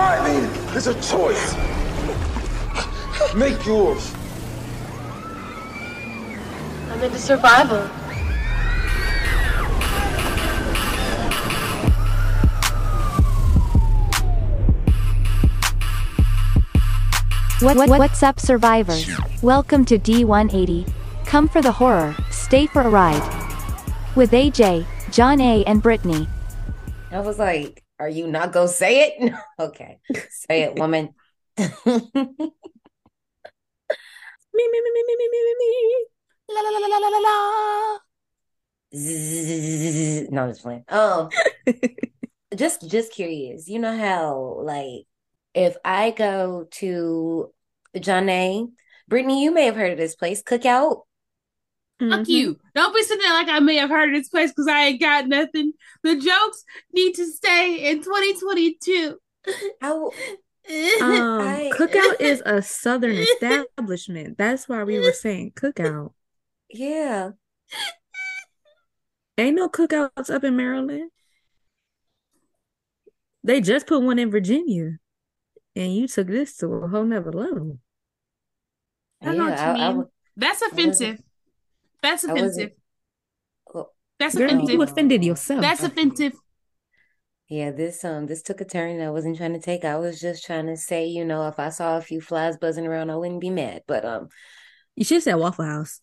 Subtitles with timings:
[0.00, 0.44] Surviving
[0.74, 1.54] is a choice.
[3.34, 4.14] Make yours.
[6.88, 7.86] I'm into survival.
[17.60, 19.06] What, what, what's up, survivors?
[19.42, 20.90] Welcome to D180.
[21.26, 23.20] Come for the horror, stay for a ride.
[24.16, 26.26] With AJ, John A., and Brittany.
[27.12, 29.34] I was like, are you not going to say it?
[29.60, 29.98] okay.
[30.30, 31.10] Say it, woman.
[31.58, 31.90] me, me,
[34.54, 36.06] me, me, me, me, me, me.
[36.48, 37.98] La, la, la, la, la, la, la.
[40.32, 40.84] No, I'm just playing.
[40.88, 41.28] Oh,
[42.56, 43.68] just, just curious.
[43.68, 45.04] You know how, like,
[45.52, 47.52] if I go to
[48.00, 48.66] John A,
[49.08, 51.02] Brittany, you may have heard of this place, Cookout.
[52.00, 52.58] Fuck you.
[52.74, 55.00] Don't be sitting there like I may have heard of this place because I ain't
[55.00, 55.72] got nothing.
[56.02, 59.18] The jokes need to stay in 2022.
[59.80, 60.06] How
[60.70, 60.70] Um,
[61.40, 64.38] I- cookout is a southern establishment.
[64.38, 66.12] That's why we were saying cookout.
[66.70, 67.30] yeah.
[69.38, 71.10] Ain't no cookouts up in Maryland.
[73.42, 74.98] They just put one in Virginia,
[75.74, 77.78] and you took this to a whole nother level.
[79.22, 79.96] I know what you I- I mean.
[79.98, 81.20] would- That's offensive.
[82.02, 82.70] That's offensive.
[83.72, 84.74] well, That's Girl, offensive.
[84.74, 85.60] you offended yourself.
[85.60, 86.32] That's offensive.
[87.48, 89.84] Yeah, this um this took a turn I wasn't trying to take.
[89.84, 92.86] I was just trying to say, you know, if I saw a few flies buzzing
[92.86, 93.82] around, I wouldn't be mad.
[93.88, 94.28] But um
[94.94, 96.00] You should have said Waffle House.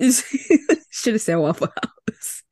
[0.90, 2.42] should have said Waffle House.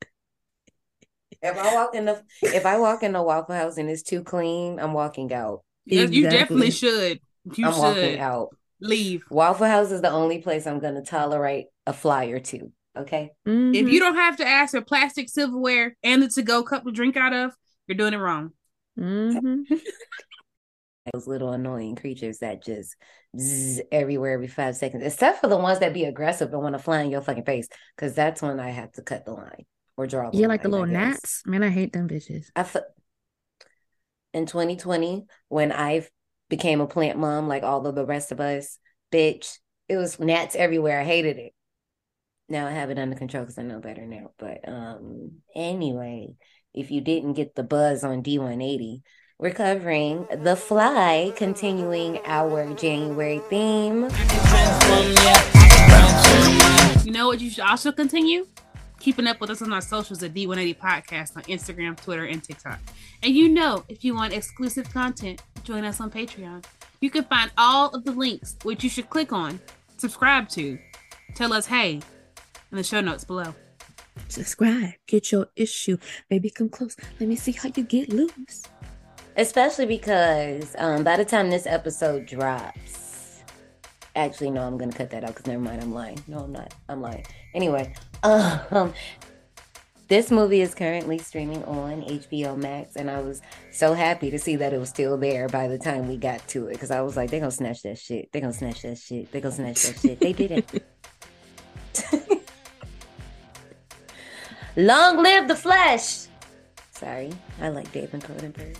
[1.41, 4.23] if I walk in the if I walk in the Waffle House and it's too
[4.23, 5.63] clean, I'm walking out.
[5.85, 7.19] Yeah, You definitely should.
[7.55, 8.55] You I'm walking should out.
[8.81, 9.23] Leave.
[9.29, 12.71] Waffle House is the only place I'm gonna tolerate a fly or two.
[12.97, 13.31] Okay.
[13.45, 13.91] If Mhm.
[13.91, 17.33] you don't have to ask for plastic silverware and the to-go cup to drink out
[17.33, 17.55] of,
[17.87, 18.51] you're doing it wrong.
[18.99, 19.63] Mhm.
[21.13, 22.95] Those little annoying creatures that just
[23.39, 26.79] zzz everywhere every five seconds, except for the ones that be aggressive and want to
[26.79, 29.65] fly in your fucking face, because that's when I have to cut the line
[29.97, 31.41] or draw the Yeah, like the line, I little gnats.
[31.45, 32.47] Man, I hate them bitches.
[32.55, 32.81] I fe-
[34.33, 36.07] in 2020 when I
[36.51, 38.77] became a plant mom like all of the rest of us,
[39.11, 39.57] bitch,
[39.87, 40.99] it was gnats everywhere.
[40.99, 41.53] I hated it.
[42.49, 44.31] Now I have it under control because I know better now.
[44.37, 46.35] But um, anyway,
[46.73, 49.01] if you didn't get the buzz on D180,
[49.39, 54.09] we're covering The Fly, continuing our January theme.
[57.05, 58.45] You know what you should also continue?
[58.99, 62.79] Keeping up with us on our socials at D180 Podcast on Instagram, Twitter, and TikTok.
[63.23, 66.63] And you know, if you want exclusive content, join us on Patreon.
[67.01, 69.59] You can find all of the links, which you should click on,
[69.97, 70.79] subscribe to,
[71.35, 72.01] tell us hey
[72.71, 73.53] in the show notes below.
[74.27, 74.93] Subscribe.
[75.07, 75.97] Get your issue.
[76.29, 76.95] Baby, come close.
[77.19, 78.63] Let me see how you get loose.
[79.37, 83.43] Especially because um, by the time this episode drops,
[84.15, 86.21] actually, no, I'm gonna cut that out because never mind, I'm lying.
[86.27, 86.73] No, I'm not.
[86.89, 87.25] I'm lying.
[87.53, 87.93] Anyway,
[88.23, 88.93] um,
[90.11, 93.41] this movie is currently streaming on HBO Max, and I was
[93.71, 96.67] so happy to see that it was still there by the time we got to
[96.67, 98.29] it because I was like, they're gonna snatch that shit.
[98.29, 99.31] They're gonna snatch that shit.
[99.31, 100.19] They're gonna snatch that shit.
[100.19, 100.83] They did it.
[104.75, 106.25] Long live the flesh.
[106.91, 108.75] Sorry, I like David Cronenberg.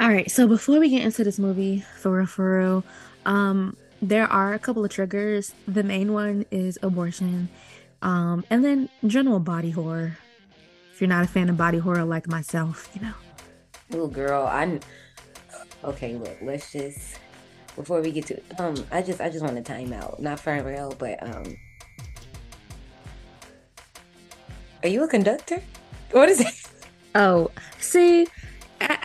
[0.00, 2.84] All right, so before we get into this movie, for real, for real,
[3.24, 5.54] um, there are a couple of triggers.
[5.66, 7.48] The main one is abortion,
[8.04, 10.16] um, and then general body horror.
[10.92, 13.14] If you're not a fan of body horror like myself, you know.
[13.92, 14.78] Oh, girl, I.
[15.82, 17.18] Okay, look, let's just
[17.76, 20.62] before we get to um, I just I just want to time out, not for
[20.62, 21.56] real, but um,
[24.82, 25.62] are you a conductor?
[26.12, 26.54] What is it?
[27.16, 28.26] Oh, see,
[28.80, 28.98] I,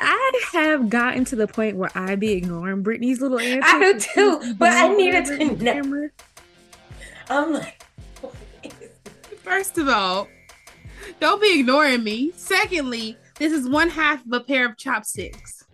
[0.53, 3.63] I have gotten to the point where I be ignoring Brittany's little answers.
[3.65, 5.73] I do too, but I needed to know.
[5.73, 6.09] camera.
[7.29, 7.78] I'm like,
[9.49, 10.27] First of all,
[11.19, 12.31] don't be ignoring me.
[12.35, 15.65] Secondly, this is one half of a pair of chopsticks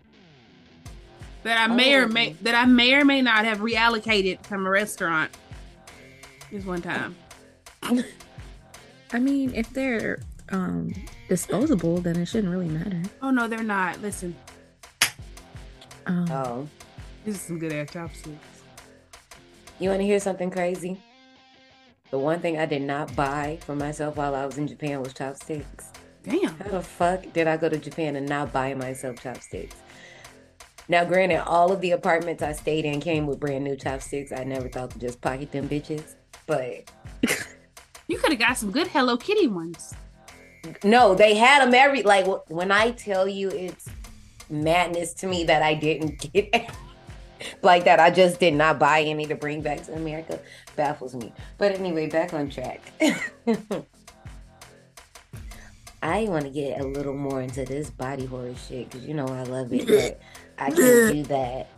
[1.42, 2.08] that I may or Oh.
[2.08, 5.30] may that I may or may not have reallocated from a restaurant.
[6.50, 7.14] This one time.
[9.12, 10.94] I mean, if they're um
[11.28, 13.02] disposable, then it shouldn't really matter.
[13.20, 14.00] Oh no, they're not.
[14.00, 14.34] Listen,
[16.06, 16.68] Um, oh,
[17.26, 18.38] this is some good ass chopsticks.
[19.80, 20.98] you want to hear something crazy?
[22.10, 25.12] The one thing I did not buy for myself while I was in Japan was
[25.12, 25.90] chopsticks.
[26.22, 26.56] Damn.
[26.58, 29.76] How the fuck did I go to Japan and not buy myself chopsticks?
[30.88, 34.32] Now, granted, all of the apartments I stayed in came with brand new chopsticks.
[34.32, 36.14] I never thought to just pocket them bitches,
[36.46, 36.90] but
[38.08, 39.94] You could have got some good Hello Kitty ones.
[40.84, 43.88] No, they had them every like when I tell you it's
[44.48, 46.70] madness to me that I didn't get
[47.62, 48.00] like that.
[48.00, 50.38] I just did not buy any to bring back to America.
[50.76, 51.32] Baffles me.
[51.58, 52.80] But anyway, back on track.
[56.02, 59.26] I want to get a little more into this body horror shit because you know
[59.26, 60.20] I love it, but
[60.58, 61.68] I can't do that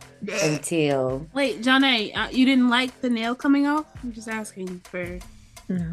[0.43, 3.85] until Wait, John A, uh, you didn't like the nail coming off?
[4.03, 5.01] I'm just asking for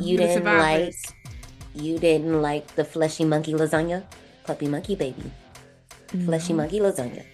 [0.01, 0.95] you the didn't like
[1.75, 4.03] you didn't like the fleshy monkey lasagna,
[4.45, 5.31] puppy monkey baby,
[6.25, 6.59] fleshy No.
[6.63, 7.25] monkey lasagna.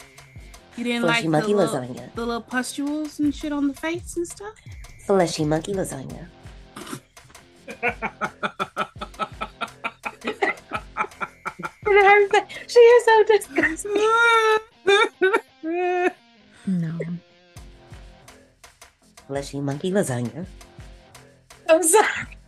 [0.77, 2.15] You didn't Fleshy like the monkey little, lasagna.
[2.15, 4.55] the little pustules and shit on the face and stuff?
[5.07, 6.27] Fleshy monkey lasagna.
[12.67, 13.93] she is so disgusting.
[16.65, 16.97] No.
[19.27, 20.47] Fleshy monkey lasagna.
[21.69, 22.39] I'm sorry.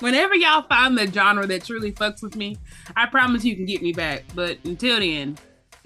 [0.00, 2.56] Whenever y'all find the genre that truly fucks with me,
[2.96, 4.24] I promise you can get me back.
[4.34, 5.36] But until then,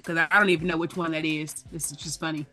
[0.09, 1.65] because I I don't even know which one that is.
[1.71, 2.47] This is just funny.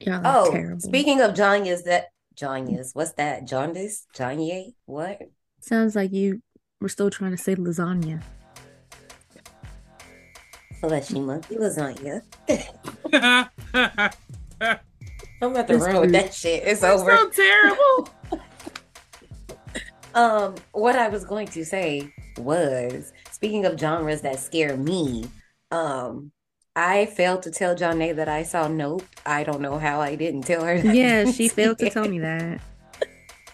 [0.00, 0.80] Y'all Oh, terrible.
[0.80, 3.46] speaking of Janyas, that Janyas, what's that?
[3.46, 4.06] Jaundice?
[4.14, 4.74] Janye?
[4.84, 5.22] What?
[5.60, 6.42] Sounds like you
[6.80, 8.22] were still trying to say lasagna.
[10.80, 12.20] Fleshy monkey lasagna.
[15.40, 16.62] I'm about to It's run with that shit.
[16.66, 17.16] It's over.
[17.16, 18.08] so terrible.
[20.14, 25.26] Um, what I was going to say was speaking of genres that scare me,
[25.70, 26.32] um,
[26.74, 29.02] I failed to tell John A that I saw Nope.
[29.24, 30.80] I don't know how I didn't tell her.
[30.80, 32.60] that Yeah, she failed to tell me that.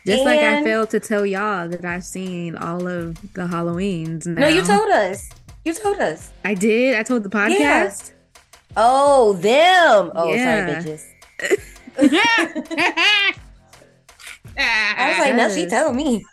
[0.04, 4.26] Just like I failed to tell y'all that I've seen all of the Halloweens.
[4.26, 4.42] Now.
[4.42, 5.30] No, you told us.
[5.64, 6.32] You told us.
[6.44, 6.96] I did.
[6.96, 8.10] I told the podcast.
[8.76, 10.10] Oh, them.
[10.16, 10.82] Oh, Yeah.
[10.82, 11.04] sorry, bitches.
[14.58, 16.24] I was like, no, she told me.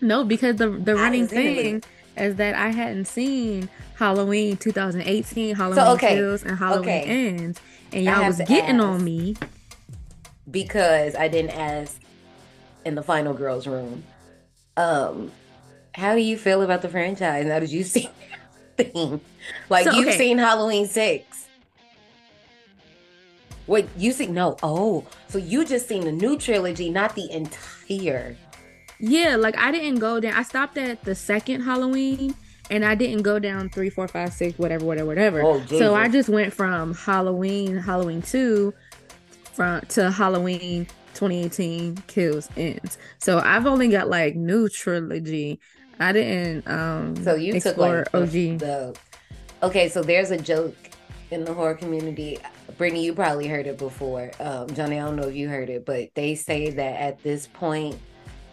[0.00, 1.82] No, because the the running was in the thing
[2.20, 7.02] is that I hadn't seen Halloween 2018, Halloween okay, Kills, and Halloween okay.
[7.04, 7.60] Ends,
[7.92, 9.36] and y'all was getting on me.
[10.50, 12.00] because I didn't ask
[12.84, 14.04] in the final girls room.
[14.76, 15.32] Um,
[15.94, 18.08] how do you feel about the franchise now that you see
[18.78, 19.20] everything?
[19.68, 20.18] Like So, you've okay.
[20.18, 21.48] seen Halloween six.
[23.66, 24.26] Wait, you see?
[24.26, 24.56] No.
[24.62, 28.36] Oh, so you just seen the new trilogy, not the entire.
[29.00, 30.34] Yeah, like I didn't go down.
[30.34, 32.34] I stopped at the second Halloween,
[32.70, 35.42] and I didn't go down three, four, five, six, whatever, whatever, whatever.
[35.42, 38.74] Oh, so I just went from Halloween, Halloween two,
[39.52, 42.98] from to Halloween 2018 Kills Ends.
[43.18, 45.60] So I've only got like new trilogy.
[46.00, 48.58] I didn't um So you took explore like the, OG.
[48.58, 48.96] the.
[49.62, 50.76] Okay, so there's a joke
[51.30, 52.38] in the horror community.
[52.76, 54.30] Brittany, you probably heard it before.
[54.38, 57.48] Um, Johnny, I don't know if you heard it, but they say that at this
[57.48, 57.98] point,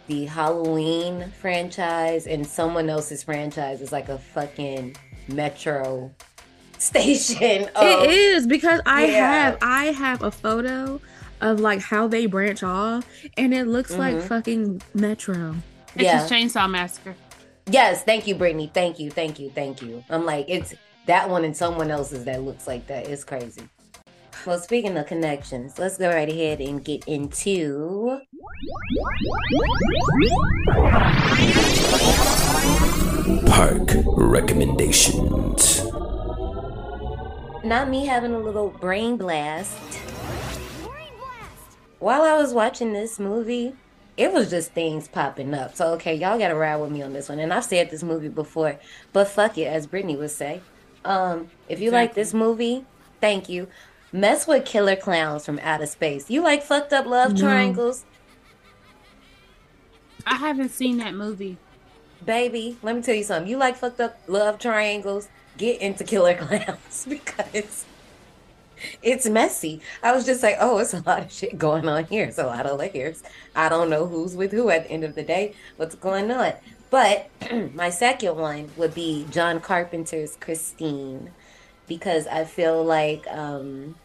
[0.06, 4.96] the Halloween franchise and someone else's franchise is like a fucking
[5.28, 6.12] metro
[6.78, 7.68] station.
[7.74, 9.32] Of, It is because I Yeah.
[9.32, 11.00] have I have a photo
[11.40, 13.06] of like how they branch off,
[13.36, 14.22] and it looks like Mhm.
[14.22, 15.54] fucking Metro.
[15.94, 16.18] It's Yeah.
[16.18, 17.14] just Chainsaw Massacre.
[17.68, 18.70] Yes, thank you, Brittany.
[18.72, 20.04] Thank you, thank you, thank you.
[20.08, 20.74] I'm like, it's
[21.06, 23.08] that one and someone else's that looks like that.
[23.08, 23.62] It's crazy.
[24.46, 28.20] Well, speaking of connections, let's go right ahead and get into
[33.46, 35.84] Park recommendations.
[37.64, 39.76] not me having a little brain blast.
[41.98, 43.74] While I was watching this movie,
[44.16, 45.74] it was just things popping up.
[45.74, 47.40] So okay, y'all gotta ride with me on this one.
[47.40, 48.78] And I've said this movie before,
[49.12, 50.60] but fuck it, as Brittany would say.
[51.04, 52.22] Um, if you like Exactly.
[52.22, 52.84] this movie,
[53.20, 53.66] thank you.
[54.12, 56.30] Mess with killer clowns from outer space.
[56.30, 57.40] You like fucked up love No.
[57.40, 58.04] triangles?
[60.26, 61.56] I haven't seen that movie.
[62.24, 63.50] Baby, let me tell you something.
[63.50, 65.28] You like fucked up love triangles?
[65.56, 67.84] Get into killer clowns because
[69.02, 69.80] it's messy.
[70.02, 72.24] I was just like, oh, it's a lot of shit going on here.
[72.24, 73.22] It's a lot of layers.
[73.54, 75.54] I don't know who's with who at the end of the day.
[75.76, 76.52] What's going on?
[76.90, 77.30] But
[77.74, 81.30] my second one would be John Carpenter's Christine
[81.86, 83.96] because I feel like um,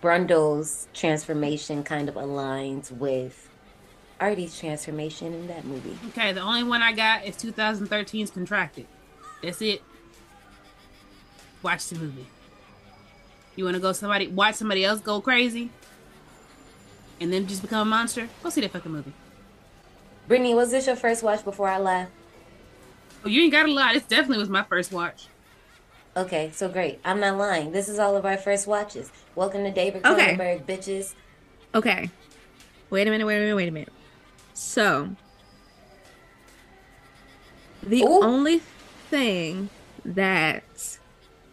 [0.00, 3.48] Brundle's transformation kind of aligns with
[4.20, 5.98] Artie's transformation in that movie.
[6.08, 8.86] Okay, the only one I got is 2013's Contracted.
[9.42, 9.82] That's it.
[11.62, 12.26] Watch the movie.
[13.56, 15.70] You want to go somebody watch somebody else go crazy,
[17.20, 18.28] and then just become a monster?
[18.42, 19.12] Go see that fucking movie.
[20.26, 22.10] Brittany, was this your first watch before I left?
[23.24, 23.94] Oh, you ain't got a lot.
[23.94, 25.26] This definitely was my first watch.
[26.16, 27.00] Okay, so great.
[27.04, 27.72] I'm not lying.
[27.72, 29.10] This is all of our first watches.
[29.34, 30.36] Welcome to David Okay.
[30.66, 31.14] Bitches.
[31.74, 32.10] Okay.
[32.90, 33.92] Wait a minute, wait a minute, wait a minute.
[34.52, 35.16] So,
[37.82, 38.22] The Ooh.
[38.22, 38.58] only
[39.08, 39.70] thing
[40.04, 40.98] that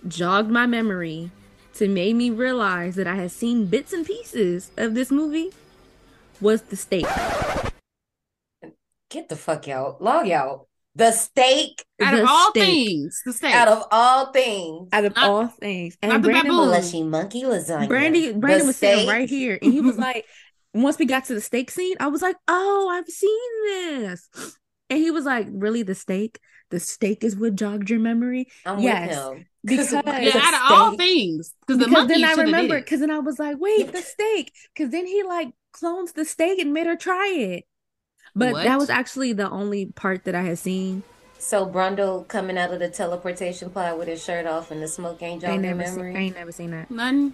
[0.07, 1.31] jogged my memory
[1.75, 5.51] to make me realize that I had seen bits and pieces of this movie
[6.41, 7.05] was the steak.
[9.09, 10.01] Get the fuck out.
[10.01, 10.67] Log out.
[10.96, 12.63] The steak Out The of all steak.
[12.65, 13.53] things, the steak.
[13.55, 14.89] out of all things.
[14.91, 15.98] Out of Not- all things.
[16.01, 16.69] And the Brandon baboon.
[16.69, 17.88] was, monkey lasagna.
[17.88, 19.10] Brandy, The Brandon was sitting steak.
[19.10, 20.25] right here, and he was like,
[20.74, 24.29] once we got to the steak scene, I was like, oh, I've seen this.
[24.89, 26.39] And he was like, really, the steak?
[26.72, 28.48] The steak is what jogged your memory?
[28.65, 29.46] I'm Yes, with him.
[29.63, 32.77] because- yeah, out of all things, because the because then I should have did remember,
[32.77, 32.86] it.
[32.86, 34.51] because then I was like, wait, the steak.
[34.75, 37.65] Because then he like clones the steak and made her try it.
[38.36, 41.03] But that was actually the only part that I had seen.
[41.38, 45.21] So Brundle coming out of the teleportation pod with his shirt off and the smoke
[45.24, 46.15] ain't I jogging ain't your seen, memory.
[46.15, 46.91] I ain't never seen that.
[46.91, 47.33] Nothing,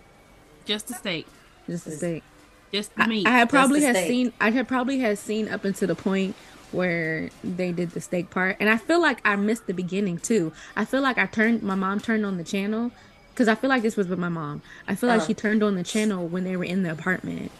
[0.65, 1.25] just the steak,
[1.67, 2.23] Just the steak.
[2.71, 3.27] just the I, meat.
[3.27, 4.07] I had probably the had steak.
[4.07, 6.35] seen I had probably had seen up until the point
[6.71, 10.53] where they did the steak part and I feel like I missed the beginning too.
[10.75, 12.91] I feel like I turned my mom turned on the channel
[13.33, 14.61] because I feel like this was with my mom.
[14.87, 15.27] I feel like Uh-huh.
[15.27, 17.51] she turned on the channel when they were in the apartment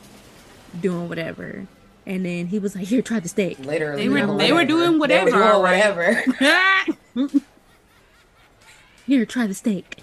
[0.80, 1.66] doing whatever.
[2.08, 4.58] And then he was like, "Here, try the steak." Literally, They were- doing they were
[4.60, 4.68] whatever.
[4.68, 5.62] doing They whatever, were doing
[7.16, 7.40] whatever.
[9.08, 10.00] Here, try the steak.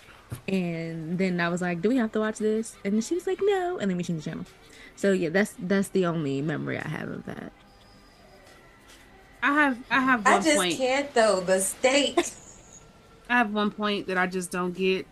[0.48, 3.26] And then I was like, "Do we have to watch this?" And then she was
[3.26, 4.46] like, "No." And then we changed the channel.
[4.96, 7.52] So yeah, that's that's the only memory I have of that.
[9.44, 10.76] I have, I have one I just point.
[10.78, 11.40] can't though.
[11.40, 12.18] The steak.
[13.28, 15.06] I have one point that I just don't get.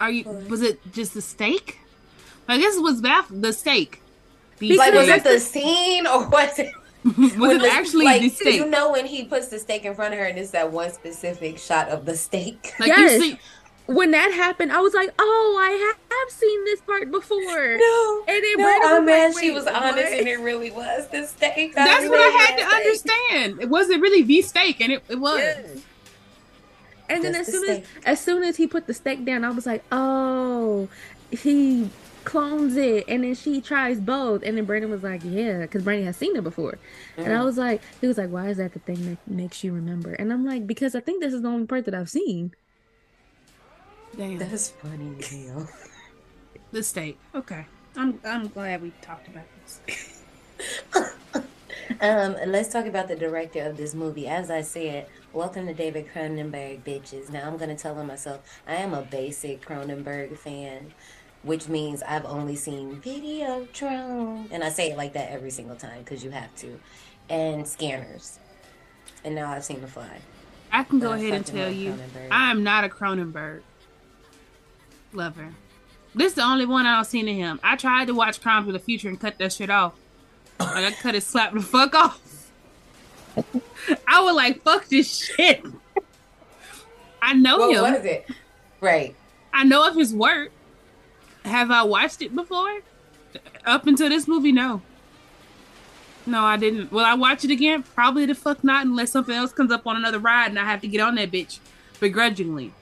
[0.00, 0.24] Are you?
[0.48, 1.78] Was it just the steak?
[2.48, 3.99] I guess it was baff the steak.
[4.60, 6.72] The like, was it the scene or was it?
[7.04, 8.54] was when it the- actually like, the steak?
[8.56, 10.92] You know when he puts the steak in front of her and it's that one
[10.92, 12.74] specific shot of the steak.
[12.78, 13.12] like Yes.
[13.12, 13.38] you see,
[13.86, 17.38] When that happened, I was like, "Oh, I ha- have seen this part before."
[17.78, 20.28] No, And it no, Brandon I'm was mad like, she "Wait, was honest what?" and
[20.28, 21.74] it really was the steak.
[21.74, 23.60] that's I'm what I had to at understand.
[23.62, 25.38] It wasn't really the steak, and it, it was.
[25.40, 25.66] Yes.
[27.08, 29.50] And then as the soon as as soon as he put the steak down, I
[29.50, 30.88] was like, "Oh,
[31.32, 31.90] he
[32.24, 36.06] clones it." And then she tries both, and then Brandon was like, "Yeah," because Brandon
[36.06, 36.78] has seen it before.
[37.24, 37.40] And Mm.
[37.40, 40.12] I was like, he was like, "Why is that the thing that makes you remember?"
[40.14, 42.52] And I'm like, "Because I think this is the only part that I've seen."
[44.16, 45.68] Damn, That's funny as hell.
[46.72, 50.22] the state Okay, I'm I'm glad we talked about this.
[52.00, 54.26] Um, let's talk about the director of this movie.
[54.26, 57.30] As I said, welcome to David Cronenberg, bitches.
[57.30, 58.40] Now I'm gonna tell on myself.
[58.66, 60.92] I am a basic Cronenberg fan,
[61.42, 66.00] which means I've only seen Videotron, and I say it like that every single time
[66.00, 66.78] because you have to,
[67.28, 68.38] and Scanners,
[69.24, 70.18] and now I've seen The Fly.
[70.72, 71.94] I can go I ahead and tell you,
[72.30, 73.62] I am not a Cronenberg
[75.12, 75.48] lover.
[76.14, 77.60] This is the only one I don't seen of him.
[77.62, 79.94] I tried to watch Crimes of the Future and cut that shit off.
[80.58, 82.50] Like I cut it, slap the fuck off.
[84.06, 85.64] I was like, fuck this shit.
[87.22, 87.82] I know What him.
[87.94, 88.28] was it?
[88.80, 89.14] Right.
[89.52, 90.50] I know of his work.
[91.44, 92.80] Have I watched it before?
[93.64, 94.82] Up until this movie, no.
[96.26, 96.92] No, I didn't.
[96.92, 97.82] Will I watch it again?
[97.82, 100.80] Probably the fuck not, unless something else comes up on another ride and I have
[100.82, 101.58] to get on that bitch
[101.98, 102.72] begrudgingly.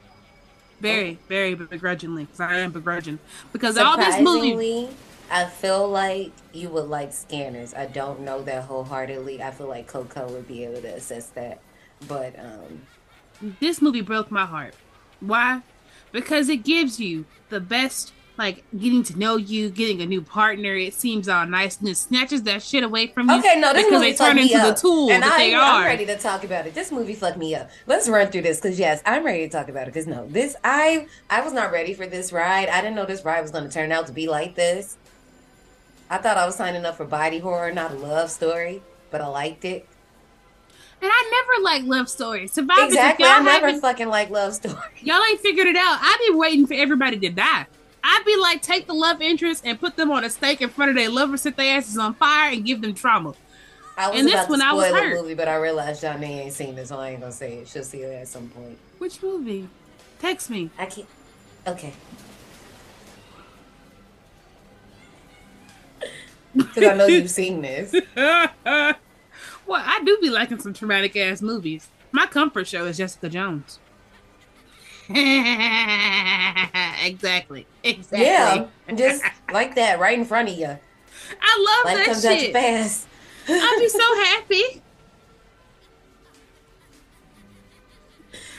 [0.81, 3.19] Very, very begrudgingly, because I am begrudging.
[3.53, 4.89] Because all this movie,
[5.31, 7.75] I feel like you would like Scanners.
[7.75, 9.43] I don't know that wholeheartedly.
[9.43, 11.61] I feel like Coco would be able to assess that,
[12.07, 12.83] but um.
[13.61, 14.75] this movie broke my heart.
[15.21, 15.63] Why?
[16.13, 20.75] Because it gives you the best, like getting to know you, getting a new partner.
[20.77, 23.39] It seems all nice, and it snatches that shit away from you.
[23.41, 24.75] Okay, no, this because movie they turn into up.
[24.77, 25.85] the tool and that I, they I'm are.
[25.87, 26.75] ready to talk about it.
[26.75, 27.69] This movie fucked me up.
[27.87, 29.87] Let's run through this because yes, I'm ready to talk about it.
[29.93, 32.69] Because no, this I I was not ready for this ride.
[32.69, 34.97] I didn't know this ride was going to turn out to be like this.
[36.09, 38.81] I thought I was signing up for body horror, not a love story,
[39.11, 39.87] but I liked it.
[41.01, 42.53] And I never liked love stories.
[42.53, 44.79] Survivors, Exactly, I never fucking like love stories.
[45.03, 45.99] y'all ain't figured it out.
[46.01, 47.67] I've been waiting for everybody to die.
[48.03, 50.91] I'd be like, take the love interest and put them on a stake in front
[50.91, 53.35] of their lover, set their asses on fire, and give them trauma.
[53.97, 55.23] I was And this about one, to I was spoil the hurt.
[55.23, 57.69] movie, but I realized y'all Johnny ain't seen this, so I ain't gonna say it.
[57.69, 58.79] She'll see it at some point.
[58.99, 59.69] Which movie?
[60.21, 60.71] Text me.
[60.79, 61.09] I can't.
[61.67, 61.93] Okay.
[66.55, 67.93] Because I know you've seen this.
[68.17, 68.95] well,
[69.69, 71.89] I do be liking some traumatic ass movies.
[72.11, 73.79] My comfort show is Jessica Jones.
[77.05, 77.67] exactly.
[77.83, 78.27] Exactly.
[78.27, 79.23] Yeah, just
[79.53, 80.67] like that, right in front of you.
[80.67, 82.53] I love Life that comes shit.
[82.53, 83.07] fast.
[83.49, 84.83] I'd be so happy.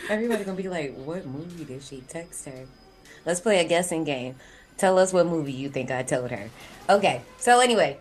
[0.09, 2.65] Everybody gonna be like, "What movie did she text her?"
[3.25, 4.35] Let's play a guessing game.
[4.77, 6.49] Tell us what movie you think I told her.
[6.89, 7.97] Okay, so anyway,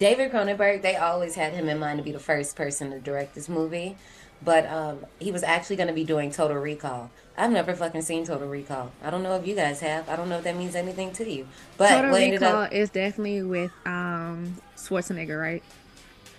[0.00, 0.82] David Cronenberg.
[0.82, 3.96] They always had him in mind to be the first person to direct this movie.
[4.42, 7.10] But um, he was actually going to be doing Total Recall.
[7.36, 8.92] I've never fucking seen Total Recall.
[9.02, 10.08] I don't know if you guys have.
[10.08, 11.48] I don't know if that means anything to you.
[11.76, 15.62] But Total what ended Recall up, is definitely with um Schwarzenegger, right?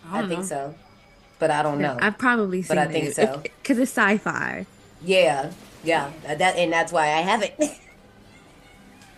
[0.09, 0.45] I don't think know.
[0.45, 0.75] so.
[1.39, 1.97] But I don't know.
[2.01, 3.15] I've probably seen But I think it.
[3.15, 3.41] so.
[3.43, 4.65] Because it's sci-fi.
[5.01, 5.51] Yeah,
[5.83, 6.11] yeah.
[6.25, 7.53] That and that's why I haven't.
[7.59, 7.69] I've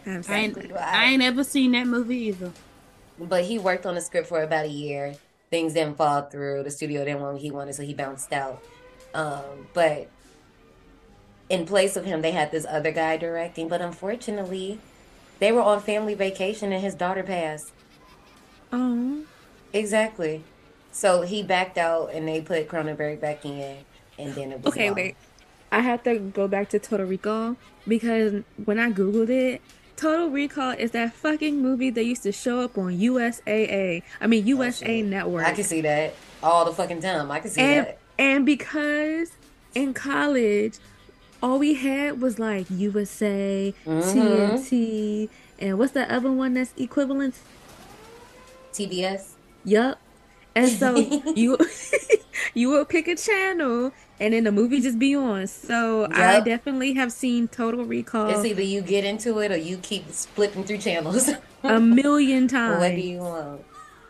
[0.07, 0.71] I seen ain't, it.
[0.73, 2.51] I ain't ever seen that movie either.
[3.19, 5.15] but he worked on the script for about a year.
[5.51, 6.63] Things didn't fall through.
[6.63, 8.63] The studio didn't want what he wanted, so he bounced out.
[9.13, 10.09] Um, but
[11.49, 13.67] in place of him, they had this other guy directing.
[13.67, 14.79] But unfortunately,
[15.39, 17.71] they were on family vacation and his daughter passed.
[18.71, 19.23] Oh,
[19.73, 20.43] Exactly.
[20.91, 23.77] So he backed out and they put Cronenberg back in,
[24.19, 24.95] and then it was okay, long.
[24.95, 25.15] wait.
[25.71, 27.55] I have to go back to Total Recall
[27.87, 29.61] because when I googled it,
[29.95, 34.01] Total Recall is that fucking movie that used to show up on USAA.
[34.19, 35.05] I mean USA Oh.
[35.05, 35.45] Network.
[35.45, 37.29] I can see that all the fucking time.
[37.31, 37.97] I can see and that.
[38.17, 39.31] and because
[39.75, 40.77] in college
[41.43, 44.13] all we had was like USA, Mhm.
[44.13, 45.29] TNT,
[45.59, 47.35] and what's the other one that's equivalent?
[48.73, 49.33] TBS.
[49.65, 49.99] Yup.
[50.55, 50.95] And so
[51.35, 51.57] you
[52.53, 55.47] you would pick a channel and then the movie just be on.
[55.47, 59.77] So I definitely have seen Total Recall It's either you get into it or you
[59.77, 61.27] keep splitting through channels.
[61.63, 63.03] a million what do times.
[63.03, 63.65] you want?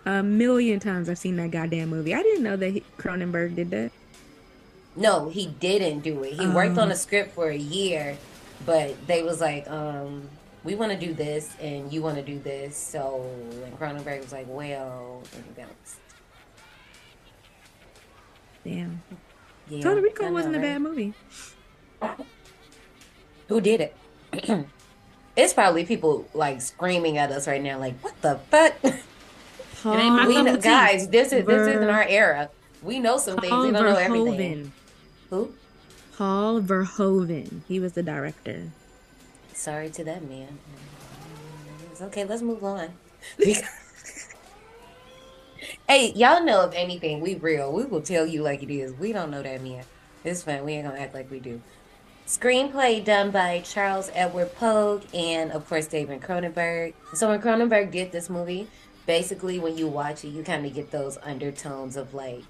[0.05, 2.13] A million times I've seen that goddamn movie.
[2.13, 3.91] I didn't know that Cronenberg did that.
[4.97, 6.33] No, he didn't do it.
[6.33, 6.81] He worked Oh.
[6.81, 8.17] on a script for a year,
[8.65, 10.27] but they was like, um,
[10.65, 12.75] we want to do this and you want to do this.
[12.75, 13.25] So,
[13.63, 15.97] and Cronenberg was like, well, and he bounced.
[18.65, 19.01] Damn.
[19.71, 21.13] Yeah, Total Recall know, wasn't a bad movie.
[23.47, 23.95] Who did it?
[25.37, 28.75] it's probably people like screaming at us right now, like, what the fuck?
[28.83, 32.50] ain't my we know, guys, this is this isn't our era.
[32.83, 33.53] We know some things.
[33.53, 34.74] We don't know everything.
[35.29, 35.53] Who?
[36.17, 37.61] Paul Verhoeven.
[37.69, 38.72] He was the director.
[39.53, 40.59] Sorry to that man.
[41.91, 42.89] It's okay, let's move on.
[45.87, 47.71] hey, y'all know if anything, we real.
[47.71, 48.93] We will tell you like it is.
[48.93, 49.83] We don't know that man.
[50.24, 50.63] It's fine.
[50.63, 51.61] We ain't gonna act like we do.
[52.27, 56.93] Screenplay done by Charles Edward Pogue and of course David Cronenberg.
[57.13, 58.67] So when Cronenberg did this movie,
[59.05, 62.43] basically when you watch it, you kind of get those undertones of like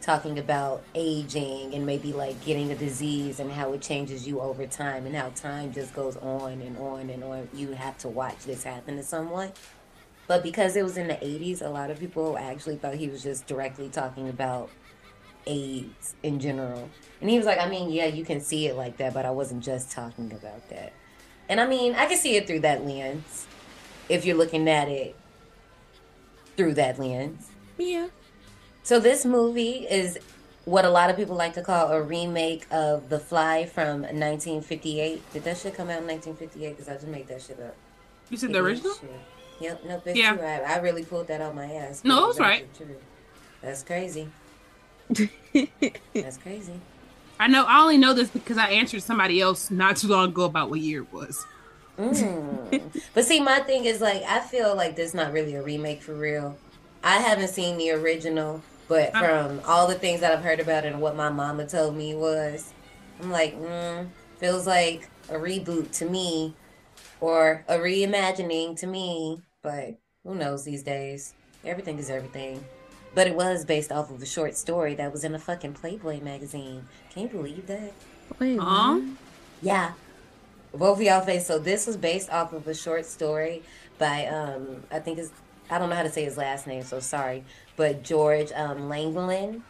[0.00, 4.66] talking about aging and maybe like getting a disease and how it changes you over
[4.66, 7.48] time and how time just goes on and on and on.
[7.52, 9.52] You have to watch this happen to someone.
[10.30, 13.20] But because it was in the 80s, a lot of people actually thought he was
[13.20, 14.70] just directly talking about
[15.44, 16.88] AIDS in general.
[17.20, 19.32] And he was like, I mean, yeah, you can see it like that, but I
[19.32, 20.92] wasn't just talking about that.
[21.48, 23.48] And I mean, I can see it through that lens
[24.08, 25.16] if you're looking at it
[26.56, 27.48] through that lens.
[27.76, 28.06] Yeah.
[28.84, 30.16] So this movie is
[30.64, 35.32] what a lot of people like to call a remake of The Fly from 1958.
[35.32, 36.70] Did that shit come out in 1958?
[36.76, 37.74] Because I just made that shit up.
[38.28, 38.94] You said the original?
[38.94, 39.10] Shit.
[39.60, 40.36] Yep, no, it's Yeah.
[40.36, 40.42] true.
[40.42, 42.02] I, I really pulled that out my ass.
[42.04, 42.66] No, but it was it's right.
[43.62, 44.28] That's crazy.
[46.20, 46.80] That's crazy.
[47.40, 47.64] I know.
[47.64, 50.80] I only know this because I answered somebody else not too long ago about what
[50.80, 51.46] year it was.
[51.98, 52.92] Mm.
[53.14, 56.14] but see, my thing is like I feel like this not really a remake for
[56.16, 56.62] real.
[57.02, 59.18] I haven't seen the original, but Uh.
[59.18, 62.14] from all the things that I've heard about it and what my mama told me
[62.14, 62.74] was,
[63.18, 66.58] I'm like, mm, feels like a reboot to me,
[67.20, 69.44] or a reimagining to me.
[69.62, 71.34] But who knows these days?
[71.64, 72.64] Everything is everything.
[73.14, 76.20] But it was based off of a short story that was in a fucking Playboy
[76.20, 76.86] magazine.
[77.12, 77.92] Can you believe that?
[78.38, 78.58] Wait.
[78.58, 79.00] Huh?
[79.60, 79.92] Yeah.
[80.72, 81.46] Both of y'all face.
[81.46, 83.62] So this was based off of a short story
[83.98, 85.30] by um I think it's
[85.68, 87.44] I don't know how to say his last name, so sorry.
[87.76, 89.62] But George um Langland.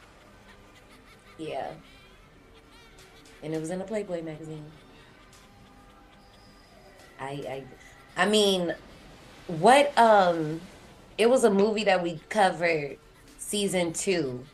[1.38, 1.72] Yeah.
[3.42, 4.66] And it was in a Playboy magazine.
[7.18, 7.64] I I
[8.16, 8.74] I mean
[9.58, 10.60] what um
[11.18, 12.96] it was a movie that we covered
[13.38, 14.44] season two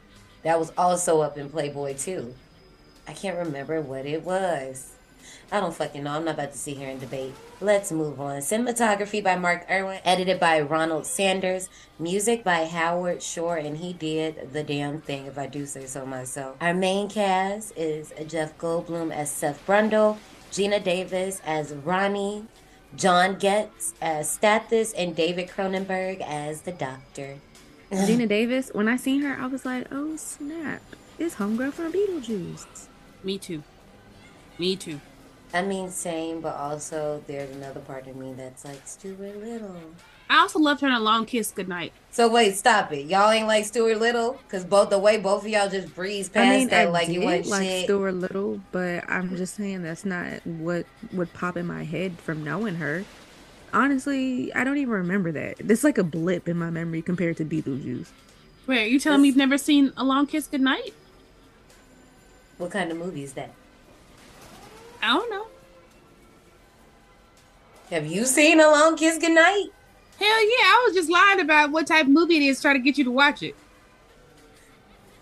[0.42, 2.34] that was also up in Playboy too.
[3.06, 4.96] I can't remember what it was.
[5.52, 6.12] I don't fucking know.
[6.12, 7.32] I'm not about to sit here and debate.
[7.60, 8.38] Let's move on.
[8.38, 14.52] Cinematography by Mark Irwin, edited by Ronald Sanders, music by Howard Shore, and he did
[14.52, 16.56] the damn thing, if I do say so myself.
[16.60, 20.18] Our main cast is Jeff Goldblum as Seth Brundle,
[20.50, 22.46] Geena Davis as Ronnie,
[22.96, 27.36] John Getz as Stathis, and David Cronenberg as the Doctor.
[27.92, 28.70] Geena Davis.
[28.72, 30.82] When I seen her, I was like, "Oh snap!
[31.18, 32.88] It's homegirl from Beetlejuice."
[33.22, 33.62] Me too.
[34.58, 35.00] Me too.
[35.52, 39.80] I mean, same, but also there's another part of me that's like Stuart Little.
[40.28, 41.92] I also loved her in A Long Kiss Goodnight.
[42.10, 43.06] So wait, stop it.
[43.06, 44.40] Y'all ain't like Stuart Little?
[44.48, 47.08] Cause both the way both of y'all just breeze past I mean, that I like
[47.08, 47.84] you did want like shit.
[47.84, 52.42] Stuart Little, but I'm just saying that's not what would pop in my head from
[52.42, 53.04] knowing her.
[53.72, 55.56] Honestly, I don't even remember that.
[55.58, 58.08] It's like a blip in my memory compared to Beetlejuice.
[58.66, 60.94] Wait, you telling me you've never seen A Long Kiss Goodnight?
[62.58, 63.52] What kind of movie is that?
[65.02, 65.46] I don't know.
[67.90, 69.66] Have you seen A Long Kiss Goodnight?
[70.18, 72.80] Hell yeah, I was just lying about what type of movie it is, trying to
[72.80, 73.54] get you to watch it.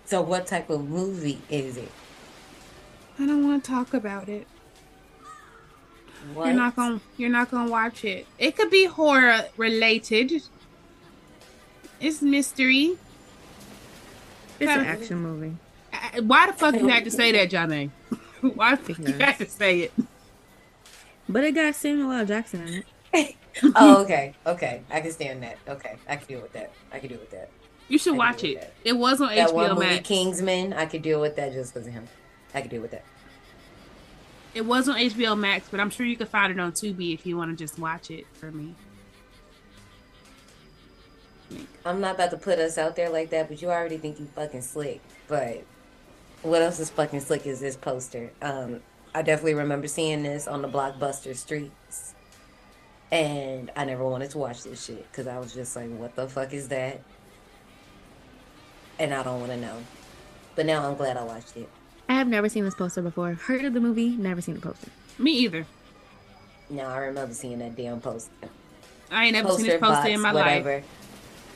[0.04, 1.90] So what type of movie is it?
[3.18, 4.46] I don't want to talk about it.
[6.32, 6.46] What?
[6.46, 8.26] You're not gonna you're not gonna watch it.
[8.38, 10.42] It could be horror related.
[12.00, 12.96] It's mystery.
[14.58, 15.56] It's an action movie.
[16.22, 17.90] Why the fuck you had to say that, Johnny?
[18.40, 19.92] Why the fuck you had to say it?
[21.28, 22.26] But it got Samuel L.
[22.26, 23.36] Jackson in it.
[23.74, 24.82] oh, okay, okay.
[24.90, 25.58] I can stand that.
[25.68, 26.72] Okay, I can deal with that.
[26.92, 27.50] I can deal with that.
[27.88, 28.60] You should watch it.
[28.60, 28.72] that.
[28.84, 30.08] It was on That one HBO movie, Max.
[30.08, 32.06] Kingsman, I could deal with that just because of him.
[32.54, 33.04] I could deal with that.
[34.54, 37.26] It was on HBO Max, but I'm sure you could find it on Tubi if
[37.26, 38.74] you want to just watch it for me.
[41.84, 44.26] I'm not about to put us out there like that, but you already think you
[44.26, 45.00] fucking slick.
[45.28, 45.64] But
[46.42, 48.30] what else is fucking slick is this poster.
[48.40, 48.80] Um,
[49.14, 52.13] I definitely remember seeing this on the blockbuster streets,
[53.10, 56.28] and I never wanted to watch this shit because I was just like, "What the
[56.28, 57.00] fuck is that?"
[58.98, 59.76] And I don't want to know.
[60.54, 61.68] But now I'm glad I watched it.
[62.08, 63.34] I have never seen this poster before.
[63.34, 64.88] Heard of the movie, never seen the poster.
[65.18, 65.66] Me either.
[66.70, 68.30] No, I remember seeing that damn poster.
[69.10, 70.84] I ain't never seen this poster in my life.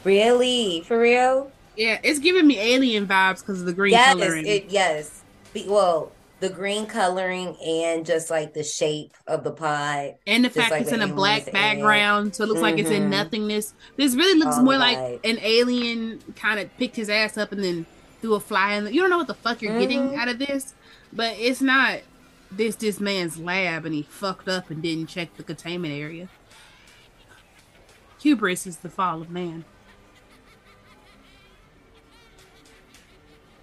[0.04, 0.82] Really?
[0.86, 1.50] For real?
[1.76, 4.46] Yeah, it's giving me alien vibes because of the green yes, coloring.
[4.46, 5.22] it yes.
[5.52, 10.14] Be, well, the green coloring and just like the shape of the pod.
[10.26, 13.04] and the fact like it's in a black background, so it looks like it's in
[13.04, 13.10] Mhm.
[13.10, 13.74] nothingness.
[13.96, 17.62] This really looks All more like an alien kind of picked his ass up and
[17.64, 17.86] then
[18.20, 18.84] threw a fly in.
[18.84, 20.16] The, you don't know what the fuck you're getting Mhm.
[20.16, 20.74] out of this,
[21.12, 22.00] but it's not
[22.50, 26.28] this this man's lab and he fucked up and didn't check the containment area.
[28.20, 29.64] Hubris is the fall of man.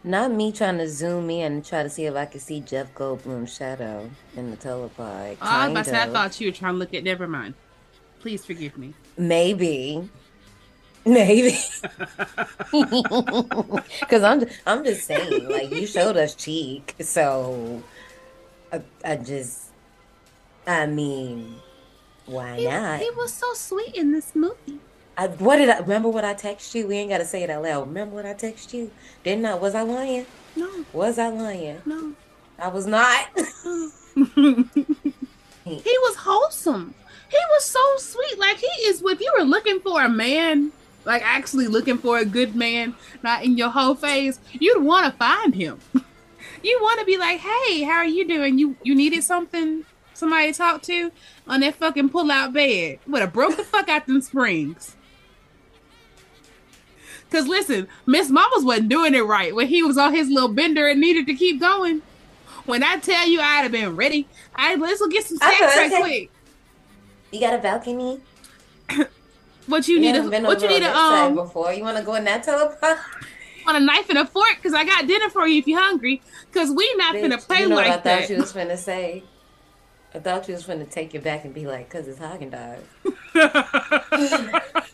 [0.06, 2.94] Not me trying to zoom in and try to see if I can see Jeff
[2.94, 5.38] Goldblum's shadow in the telepod.
[5.38, 7.04] Oh, I was about to say, I thought you were trying to look at.
[7.04, 7.56] Never mind.
[8.20, 8.94] Please forgive me.
[9.18, 10.08] Maybe.
[11.06, 11.58] Maybe.
[14.00, 16.94] Because I'm, I'm just saying, like, you showed us cheek.
[17.00, 17.82] So,
[18.72, 19.72] I, I just,
[20.68, 21.56] I mean,
[22.28, 23.00] why He, not?
[23.00, 24.80] he was so sweet in this movie.
[25.18, 26.88] I, what did I, remember what I text you?
[26.88, 27.88] We ain't got to say it out loud.
[27.88, 28.92] Remember what I text you?
[29.24, 29.56] Didn't I?
[29.56, 30.26] Was I lying?
[30.56, 31.82] No, Was I lying?
[31.86, 32.14] no.
[32.58, 33.28] I was not.
[33.36, 34.66] he
[35.76, 36.94] was wholesome.
[37.30, 38.40] He was so sweet.
[38.40, 39.04] Like he is.
[39.06, 40.72] If you were looking for a man,
[41.04, 45.12] like actually looking for a good man, not in your whole face, you'd want to
[45.18, 45.80] find him.
[46.64, 48.58] you want to be like, hey, how are you doing?
[48.58, 51.12] You you needed something, somebody to talk to
[51.48, 53.00] on that fucking pull out bed.
[53.08, 54.95] Would have broke the fuck out them springs.
[57.32, 60.88] Cause listen, Miss Mamas wasn't doing it right when he was on his little bender
[60.88, 62.02] and needed to keep going.
[62.66, 65.92] When I tell you I'd have been ready, I let's go get some sex right
[66.02, 66.32] quick.
[67.32, 68.22] You got a balcony?
[69.68, 71.74] What you need a what you need a um before.
[71.74, 73.00] You want to go in that telepod?
[73.68, 76.22] on a knife and a fork because I got dinner for you if you're hungry.
[76.52, 78.22] Cause we not gonna play you know like what I that.
[78.22, 79.24] thought you was finna say?
[80.14, 82.84] I thought you was finna take you back and be like, cause it's Haagen Dazs.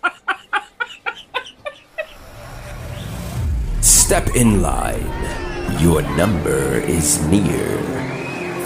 [4.12, 5.08] Step in line.
[5.80, 7.78] Your number is near.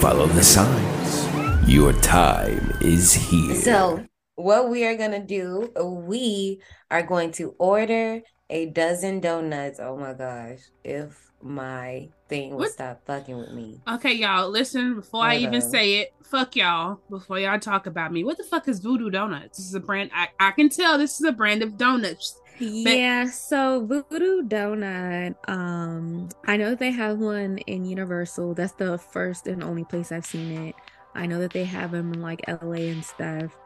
[0.00, 1.70] Follow the signs.
[1.70, 3.54] Your time is here.
[3.54, 4.04] So,
[4.34, 5.70] what we are gonna do,
[6.04, 9.78] we are going to order a dozen donuts.
[9.78, 10.62] Oh my gosh!
[10.82, 12.72] If my thing would What?
[12.72, 13.80] stop fucking with me.
[13.86, 15.70] Okay, y'all, listen before I even on.
[15.70, 16.12] say it.
[16.24, 18.24] Fuck y'all before y'all talk about me.
[18.24, 19.58] What the fuck is Voodoo Donuts?
[19.58, 20.10] This is a brand.
[20.12, 22.40] I, I can tell this is a brand of donuts.
[22.58, 28.54] Yeah, so Voodoo Donut, um, I know that they have one in Universal.
[28.54, 30.74] That's the first and only place I've seen it.
[31.14, 33.56] I know that they have them in like LA and stuff.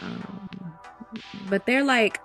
[0.00, 0.48] Um,
[1.48, 2.20] but they're like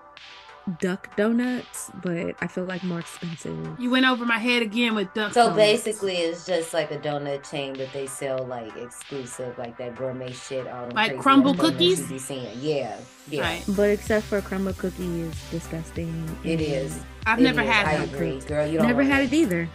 [0.80, 3.58] duck donuts, but I feel like more expensive.
[3.80, 5.34] You went over my head again with duck.
[5.34, 5.58] So donuts.
[5.58, 10.32] basically, it's just like a donut chain, but they sell like exclusive, like that gourmet
[10.32, 10.68] shit.
[10.68, 12.00] All them Like crumble cookies?
[12.02, 12.98] You be seeing, yeah,
[13.30, 13.42] yeah.
[13.42, 13.64] Right.
[13.70, 16.38] But except for crumble cookie is disgusting.
[16.44, 17.00] It is.
[17.26, 17.68] I've It never is.
[17.68, 18.14] had I them.
[18.16, 18.66] agree, girl.
[18.68, 19.70] You don't Never want had it either.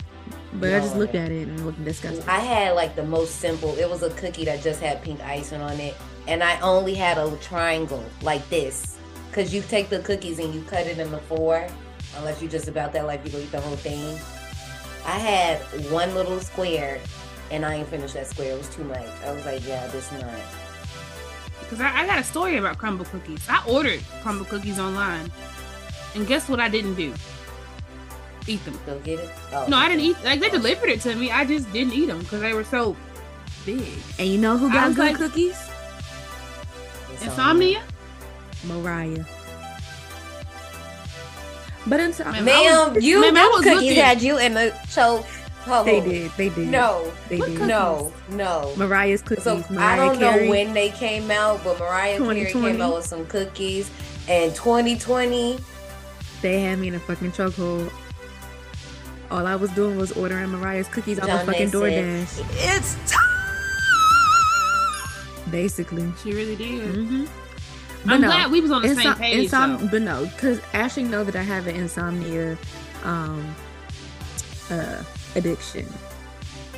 [0.54, 2.28] But You I just want looked at it and it looked disgusting.
[2.28, 3.74] I had like the most simple.
[3.78, 5.94] It was a cookie that just had pink icing on it,
[6.28, 8.98] and I only had a triangle like this,
[9.32, 11.66] Cause you take the cookies and you cut it into four,
[12.18, 14.18] unless you're just about that life, you go eat the whole thing.
[15.06, 15.58] I had
[15.90, 17.00] one little square,
[17.50, 18.52] and I ain't finished that square.
[18.52, 19.06] It was too much.
[19.24, 20.24] I was like, yeah, this not.
[21.60, 23.44] Because I, I got a story about crumble cookies.
[23.48, 25.32] I ordered crumble cookies online.
[26.14, 27.14] And guess what I didn't do?
[28.46, 28.78] Eat them.
[28.84, 29.30] Go get it.
[29.52, 30.16] Oh, No, I didn't eat.
[30.24, 30.52] Like they oh.
[30.52, 31.30] delivered it to me.
[31.30, 32.96] I just didn't eat them because they were so
[33.64, 33.88] big.
[34.18, 35.56] And you know who got was good like- cookies?
[37.22, 37.82] Insomnia.
[38.64, 39.24] Mariah.
[41.86, 43.96] But Man, I Ma'am, was- you ma'am, I was cookies looking.
[44.02, 45.26] had you in the choke.
[45.64, 46.08] Hold they on.
[46.08, 46.30] did.
[46.36, 46.68] They did.
[46.68, 47.60] No, they did.
[47.60, 48.72] no, no.
[48.76, 49.44] Mariah's cookies.
[49.44, 50.44] So I Mariah don't Carey.
[50.44, 53.90] know when they came out, but Mariah Carey came out with some cookies.
[54.28, 55.58] And 2020,
[56.40, 57.90] They had me in a fucking chokehold.
[59.30, 61.70] All I was doing was ordering Mariah's cookies off of fucking.
[61.70, 62.44] DoorDash.
[62.78, 63.28] it's time.
[65.50, 66.12] Basically.
[66.22, 66.94] She really did.
[66.94, 67.24] Mm-hmm.
[68.06, 69.50] I'm glad we was on the same Insom- page.
[69.50, 69.86] insom- though.
[69.88, 72.56] but no, because Ashley know that I have an insomnia
[73.04, 73.54] um
[74.70, 75.02] uh
[75.34, 75.86] addiction.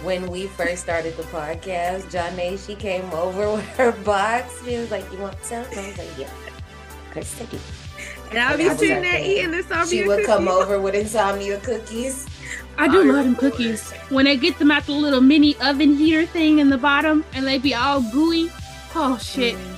[0.03, 4.63] When we first started the podcast, John A, she came over with her box.
[4.65, 7.59] She was like, "You want some?" I was like, "Yeah." Of course I do.
[8.31, 9.25] And I'll be sitting there that.
[9.25, 9.87] eating insomnia.
[9.87, 12.27] She would come over with insomnia cookies.
[12.79, 13.93] I do I love them cookies.
[14.11, 17.47] When they get them out the little mini oven heater thing in the bottom and
[17.47, 18.51] they be all gooey.
[18.97, 19.55] Oh shit.
[19.55, 19.74] Mm-hmm.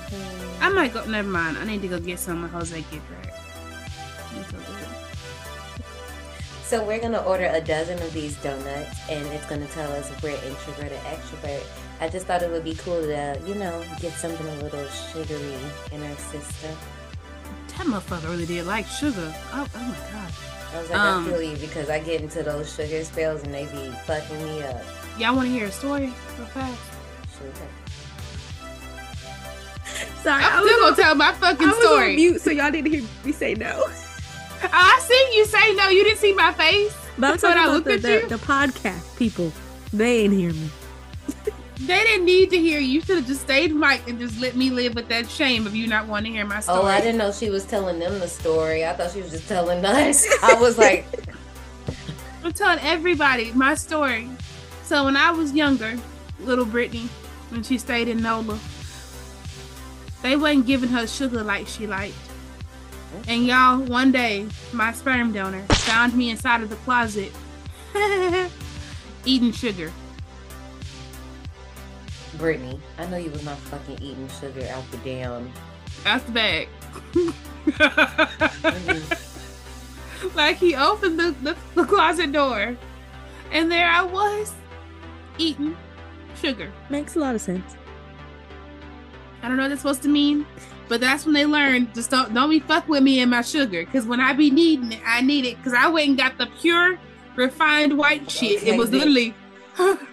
[0.59, 1.57] I might go never mind.
[1.57, 3.01] I need to go get some of Jose get.
[4.49, 4.57] So.
[6.63, 10.21] So we're gonna order a dozen of these donuts, and it's gonna tell us if
[10.21, 11.63] we're introvert or extrovert.
[12.01, 15.55] I just thought it would be cool to, you know, get something a little sugary
[15.93, 16.75] in our system.
[17.69, 19.33] That motherfucker really did like sugar.
[19.53, 20.33] Oh, oh my god.
[20.73, 23.53] I was like, Um, I feel you because I get into those sugar spells and
[23.53, 24.83] they be fucking me up.
[25.17, 26.79] Y'all want to hear a story real fast?
[27.37, 27.86] Sugar.
[30.23, 32.15] Sorry, I'm I still gonna tell my fucking I was on story.
[32.15, 33.73] mute, so y'all didn't hear me say no.
[33.83, 35.89] Oh, I seen you say no.
[35.89, 36.95] You didn't see my face.
[37.17, 38.27] But I'm talking I about looked the, at the, you.
[38.27, 39.51] the podcast people.
[39.93, 40.69] They ain't hear me.
[41.79, 42.87] They didn't need to hear you.
[42.87, 45.75] You should have just stayed mic and just let me live with that shame of
[45.75, 46.79] you not wanting to hear my story.
[46.79, 48.83] Oh, I didn't know she was telling them the story.
[48.83, 50.27] I thought she was just telling us.
[50.43, 51.05] I was like,
[52.43, 54.27] I'm telling everybody my story.
[54.83, 55.97] So when I was younger,
[56.39, 57.09] little Brittany,
[57.49, 58.59] when she stayed in NOLA,
[60.21, 62.15] they wasn't giving her sugar like she liked.
[63.27, 67.31] And y'all, one day, my sperm donor found me inside of the closet
[69.25, 69.91] eating sugar.
[72.37, 75.51] Brittany, I know you was not fucking eating sugar out the damn.
[76.05, 76.69] Out the bag.
[80.35, 82.77] like he opened the, the, the closet door,
[83.51, 84.53] and there I was
[85.37, 85.75] eating
[86.39, 86.71] sugar.
[86.89, 87.75] Makes a lot of sense.
[89.47, 90.45] I don't know what that's supposed to mean,
[90.89, 93.85] but that's when they learned just don't don't be fuck with me and my sugar.
[93.85, 95.63] Cause when I be needing it, I need it.
[95.63, 96.99] Cause I went and got the pure,
[97.37, 98.57] refined white shit.
[98.57, 98.99] Okay, it was bitch.
[98.99, 99.35] literally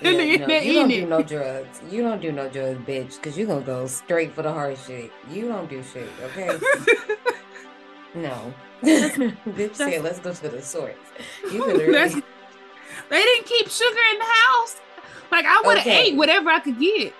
[0.00, 1.82] Yeah, no, you don't do no drugs.
[1.90, 5.12] You don't do no drugs, bitch, because you're gonna go straight for the hard shit.
[5.30, 6.58] You don't do shit, okay?
[8.14, 8.54] no.
[8.82, 10.96] bitch said, let's go to the source.
[11.52, 14.80] You could they didn't keep sugar in the house.
[15.30, 16.08] Like I would have Okay.
[16.08, 17.12] ate whatever I could get.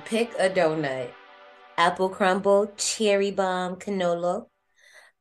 [0.00, 1.10] Pick a donut.
[1.76, 4.46] Apple crumble, cherry bomb canola,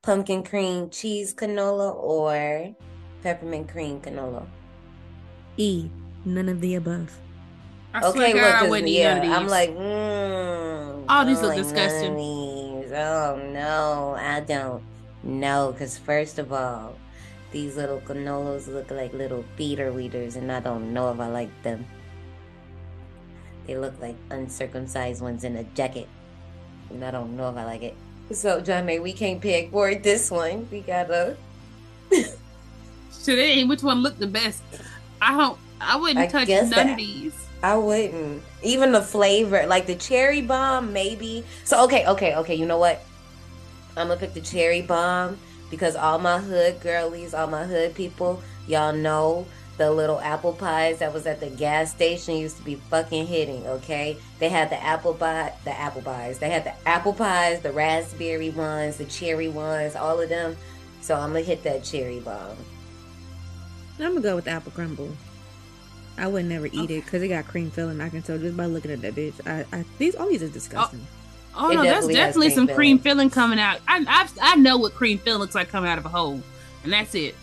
[0.03, 2.75] pumpkin cream cheese canola, or
[3.23, 4.47] peppermint cream canola.
[5.57, 5.89] E.
[6.25, 7.19] None of the above.
[7.93, 9.31] I swear Okay, to God, look, I 'cause, wouldn't eat none of these.
[9.31, 12.17] I'm like, mm, All these look don't like none of disgusting.
[12.17, 12.91] these.
[12.93, 14.83] Oh no, I don't
[15.23, 15.71] know.
[15.71, 16.95] Because first of all,
[17.51, 21.51] these little canolas look like little feeder weeders, and I don't know if I like
[21.63, 21.85] them.
[23.67, 26.07] They look like uncircumcised ones in a jacket,
[26.89, 27.95] and I don't know if I like it.
[28.31, 30.67] So, John May, we can't pick for this one.
[30.71, 31.35] We gotta.
[32.11, 34.63] Shit, it ain't which one looked the best.
[35.21, 35.57] I don't.
[35.79, 37.33] I wouldn't I touch none that- of these.
[37.63, 38.41] I wouldn't.
[38.63, 41.43] Even the flavor, like the cherry bomb, maybe.
[41.63, 42.55] So okay, okay, okay.
[42.55, 43.03] You know what?
[43.95, 45.37] I'm gonna pick the cherry bomb
[45.69, 49.45] because all my hood girlies, all my hood people, y'all know
[49.81, 53.65] the little apple pies that was at the gas station used to be fucking hitting.
[53.65, 56.37] Okay, they had the apple pie, the apple pies.
[56.37, 60.55] They had the apple pies, the raspberry ones, the cherry ones, all of them.
[61.01, 62.57] So I'm gonna hit that cherry bomb.
[63.99, 65.09] I'm gonna go with the apple crumble.
[66.15, 68.01] I would never eat it because it got cream filling.
[68.01, 69.33] I can tell just by looking at that bitch.
[69.47, 71.07] I, I these all these are disgusting.
[71.55, 72.75] Oh, oh It no, that's definitely has definitely cream some filling.
[72.77, 73.79] cream filling coming out.
[73.87, 76.39] I, I I know what cream filling looks like coming out of a hole,
[76.83, 77.33] and that's it.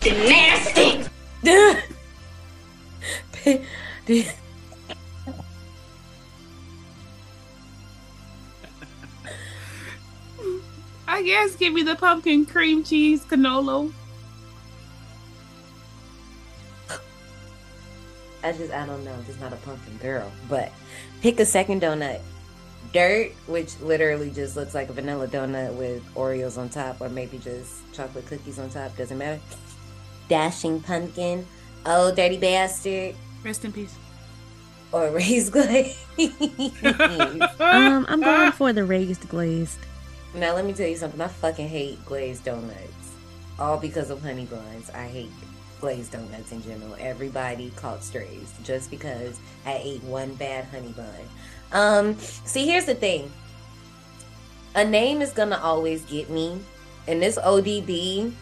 [11.09, 13.93] I guess give me the pumpkin cream cheese canola.
[18.43, 19.17] I just I don't know.
[19.27, 20.31] Just not a pumpkin girl.
[20.49, 20.71] But
[21.21, 22.21] pick a second donut.
[22.93, 27.39] Dirt, which literally just looks like a vanilla donut with Oreos on top, or maybe
[27.39, 28.97] just chocolate cookies on top.
[28.97, 29.41] Doesn't matter.
[30.29, 31.47] Dashing pumpkin.
[31.91, 33.15] Oh, dirty bastard.
[33.43, 33.97] Rest in peace.
[34.93, 35.97] Or raised glaze.
[37.59, 39.79] Um, I'm going for the raised glazed.
[40.35, 41.19] now let me tell you something.
[41.19, 43.15] I fucking hate glazed donuts.
[43.59, 44.91] All because of honey buns.
[44.91, 45.31] I hate
[45.81, 46.95] glazed donuts in general.
[46.99, 51.07] Everybody caught strays just because I ate one bad honey bun.
[51.73, 53.33] Um, see, here's the thing.
[54.75, 56.61] A name is gonna always get me.
[57.07, 58.33] And this ODB,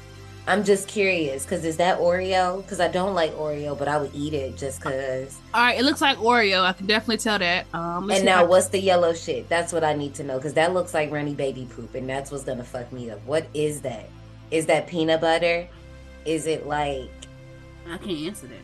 [0.48, 2.62] I'm just curious because is that Oreo?
[2.62, 5.36] Because I don't like Oreo, but I would eat it just because.
[5.52, 6.62] All right, it looks like Oreo.
[6.62, 7.66] I can definitely tell that.
[7.74, 9.48] Um, And now, what's the yellow shit?
[9.48, 12.30] That's what I need to know because that looks like runny baby poop, and that's
[12.30, 13.20] what's gonna fuck me up.
[13.26, 14.08] What is that?
[14.52, 15.66] Is that peanut butter?
[16.24, 17.10] Is it like
[17.88, 18.62] I can't answer that.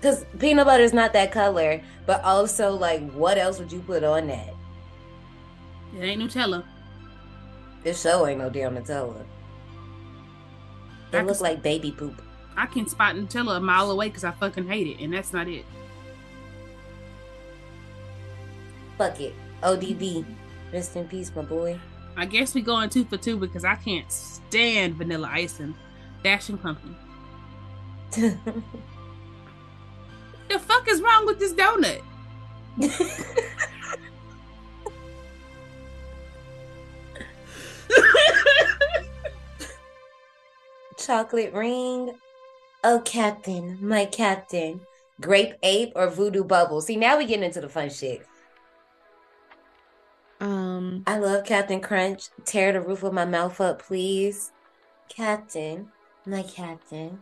[0.00, 4.04] because peanut butter is not that color, but also like what else would you put
[4.04, 4.54] on that?
[5.98, 6.64] It ain't Nutella.
[7.82, 9.22] This show ain't no damn Nutella.
[11.12, 12.20] I It can like baby poop.
[12.56, 15.48] I can spot Nutella a mile away because I fucking hate it, and that's not
[15.48, 15.64] it.
[18.98, 19.34] Fuck it.
[19.62, 20.24] ODB.
[20.72, 21.78] Rest in peace, my boy.
[22.16, 25.74] I guess we going two for two because I can't stand vanilla icing.
[26.22, 26.96] Dashing pumpkin.
[30.50, 32.02] The fuck is wrong with this donut?
[41.04, 42.12] Chocolate ring.
[42.84, 44.80] Oh, Captain, my Captain.
[45.20, 46.80] Grape ape or voodoo bubble?
[46.80, 48.26] See, now we getting into the fun shit.
[50.40, 52.28] Um, I love Captain Crunch.
[52.44, 54.52] Tear the roof of my mouth up, please.
[55.08, 55.88] Captain,
[56.24, 57.20] my Captain.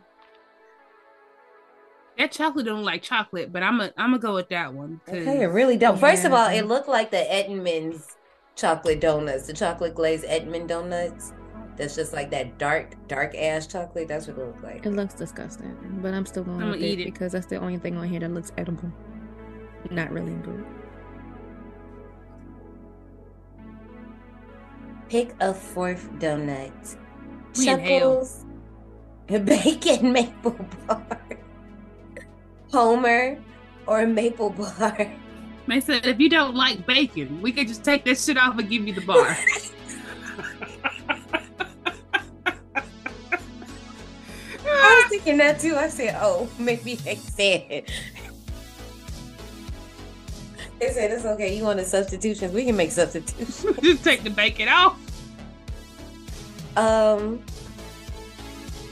[2.16, 5.00] That chocolate don't like chocolate, but I'm a I'm gonna go with that one.
[5.06, 5.98] 'cause- Okay, it really don't.
[5.98, 8.16] First of all, it looked like the Entenmann's
[8.56, 11.32] chocolate donuts, the chocolate glazed Entenmann donuts.
[11.78, 14.08] That's just like that dark, dark ass chocolate.
[14.08, 14.84] That's what it looks like.
[14.84, 17.04] it looks disgusting, but I'm still going I'ma eat it it.
[17.12, 18.92] because that's the only thing on here that looks edible.
[19.90, 20.66] Not really good.
[25.08, 26.96] Pick a fourth donut.
[27.56, 27.88] We in hell.
[27.88, 28.44] Chuckles,
[29.28, 31.20] bacon maple bar,
[32.72, 33.38] Homer,
[33.86, 35.12] or maple bar.
[35.68, 38.68] They said if you don't like bacon, we could just take this shit off and
[38.68, 39.36] give you the bar.
[45.18, 45.76] thinking that too.
[45.76, 47.84] I said, oh, maybe they said.
[50.78, 51.56] They said it's okay.
[51.56, 52.52] You want the substitutions?
[52.52, 53.66] We can make substitutions.
[53.82, 54.96] just take the bacon off.
[56.76, 57.42] Um,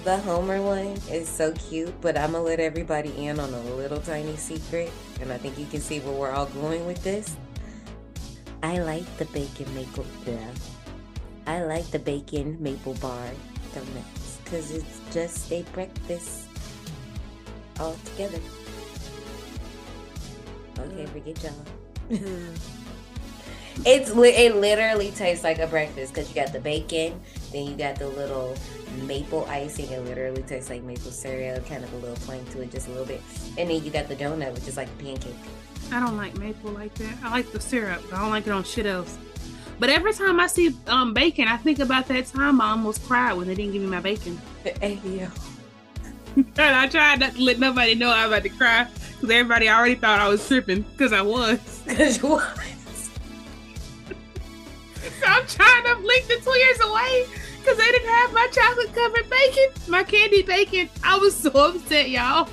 [0.03, 4.01] the Homer one is so cute, but I'm gonna let everybody in on a little
[4.01, 7.37] tiny secret, and I think you can see where we're all going with this.
[8.65, 10.07] I like the bacon maple.
[10.27, 10.51] Yeah,
[11.47, 13.31] I like the bacon maple bar
[13.73, 16.47] donuts because it's just a breakfast
[17.81, 18.39] all together.
[20.79, 21.09] Okay, mm.
[21.09, 22.19] forget y'all.
[23.85, 27.21] It's it literally tastes like a breakfast because you got the bacon,
[27.53, 28.57] then you got the little
[29.03, 29.91] maple icing.
[29.91, 32.91] It literally tastes like maple cereal, kind of a little plain to it, just a
[32.93, 33.21] little bit.
[33.59, 35.37] And then you got the donut, which is like a pancake.
[35.93, 37.19] I don't like maple like that.
[37.23, 38.03] I like the syrup.
[38.15, 39.19] I don't like it on shit else.
[39.79, 43.35] But every time I see um bacon, I think about that time I almost cried
[43.35, 44.41] when they didn't give me my bacon.
[44.65, 45.29] Hey, yo.
[46.37, 48.85] and I tried not to let nobody know I was about to cry
[49.15, 51.59] because everybody already thought I was tripping because I was.
[51.87, 52.43] Cause you was.
[55.21, 57.27] So I'm trying to blink the tears away
[57.61, 60.91] because they didn't have my chocolate covered bacon, my candy bacon.
[61.03, 62.49] I was so upset, y'all.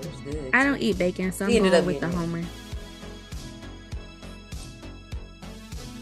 [0.00, 0.50] It was good.
[0.54, 2.26] I don't eat bacon, so I'm We ended going up with the eating it.
[2.26, 2.44] Homer.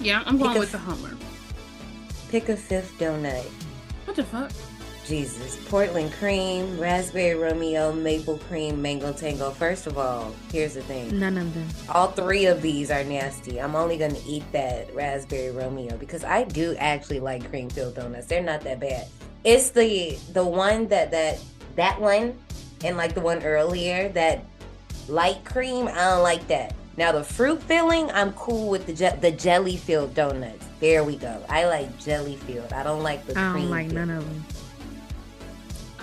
[0.01, 1.17] Yeah, I'm going with the Hummer.
[2.31, 3.45] Pick a fifth donut.
[4.07, 4.51] What the fuck?
[5.07, 5.57] Jesus.
[5.69, 9.51] Portland cream, raspberry Romeo, maple cream, mango tango.
[9.51, 11.19] First of all, here's the thing.
[11.19, 11.69] None of them.
[11.89, 13.61] All three of these are nasty.
[13.61, 18.27] I'm only gonna eat that raspberry Romeo because I do actually like cream filled donuts.
[18.27, 19.09] They're not that bad.
[19.43, 21.41] It's the the one that that
[21.77, 22.39] that one
[22.85, 24.45] and like the one earlier that
[25.09, 25.89] light cream.
[25.89, 26.75] I don't like that.
[27.01, 30.67] Now the fruit filling, I'm cool with the je- the jelly filled donuts.
[30.81, 31.43] There we go.
[31.49, 32.75] I like jelly filled.
[32.75, 33.63] I don't like the I cream.
[33.65, 33.95] don't like filled.
[33.95, 34.45] none of them.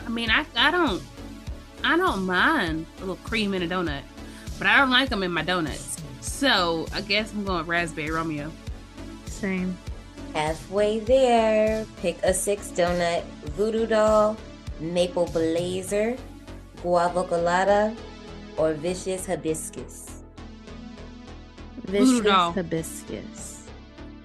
[0.03, 1.03] I mean, I, I don't
[1.83, 4.01] I don't mind a little cream in a donut,
[4.57, 5.97] but I don't like them in my donuts.
[6.21, 8.51] So I guess I'm going raspberry Romeo.
[9.25, 9.77] Same.
[10.33, 11.85] Halfway there.
[12.01, 13.21] Pick a six donut.
[13.55, 14.35] Voodoo doll,
[14.79, 16.17] maple blazer,
[16.81, 17.95] guava colada,
[18.57, 20.16] or vicious hibiscus.
[21.87, 22.51] Vicious doll.
[22.51, 23.67] hibiscus.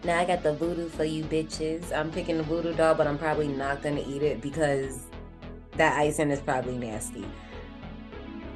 [0.05, 1.97] Now I got the voodoo for you bitches.
[1.97, 5.07] I'm picking the voodoo doll, but I'm probably not gonna eat it because
[5.77, 7.25] that icing is probably nasty.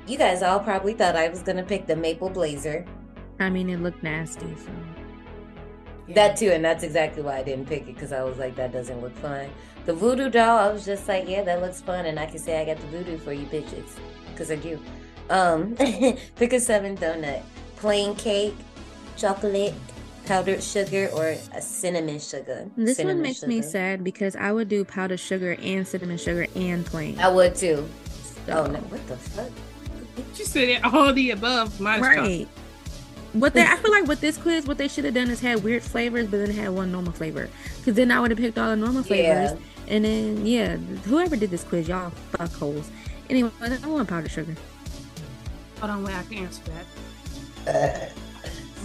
[0.06, 2.84] You guys all probably thought I was gonna pick the maple blazer.
[3.38, 4.54] I mean, it looked nasty.
[4.56, 4.70] So
[6.14, 8.72] That too, and that's exactly why I didn't pick it because I was like, that
[8.72, 9.48] doesn't look fun.
[9.84, 12.60] The voodoo doll, I was just like, yeah, that looks fun, and I can say
[12.60, 13.90] I got the voodoo for you bitches
[14.32, 14.80] because I do.
[15.30, 15.74] Um,
[16.36, 17.42] pick a seven donut,
[17.76, 18.56] plain cake,
[19.16, 19.74] chocolate,
[20.26, 22.68] powdered sugar, or a cinnamon sugar.
[22.76, 26.46] this Cinnamon one makes me sad because I would do powdered sugar and cinnamon sugar
[26.54, 27.18] and plain.
[27.18, 27.88] I would too.
[28.46, 29.50] So- Oh no, what the fuck?
[30.36, 31.80] You said it all the above.
[31.80, 32.26] Minus chocolate.
[32.26, 32.48] Right.
[33.32, 35.62] What they, I feel like with this quiz, what they should have done is had
[35.62, 37.50] weird flavors, but then had one normal flavor.
[37.78, 39.50] Because then I would have picked all the normal flavors.
[39.52, 39.56] Yeah.
[39.88, 42.86] And then, yeah, whoever did this quiz, y'all fuckholes.
[43.28, 44.54] Anyway, I want powdered sugar.
[45.80, 46.62] Hold on, wait, I can answer
[47.64, 48.12] that.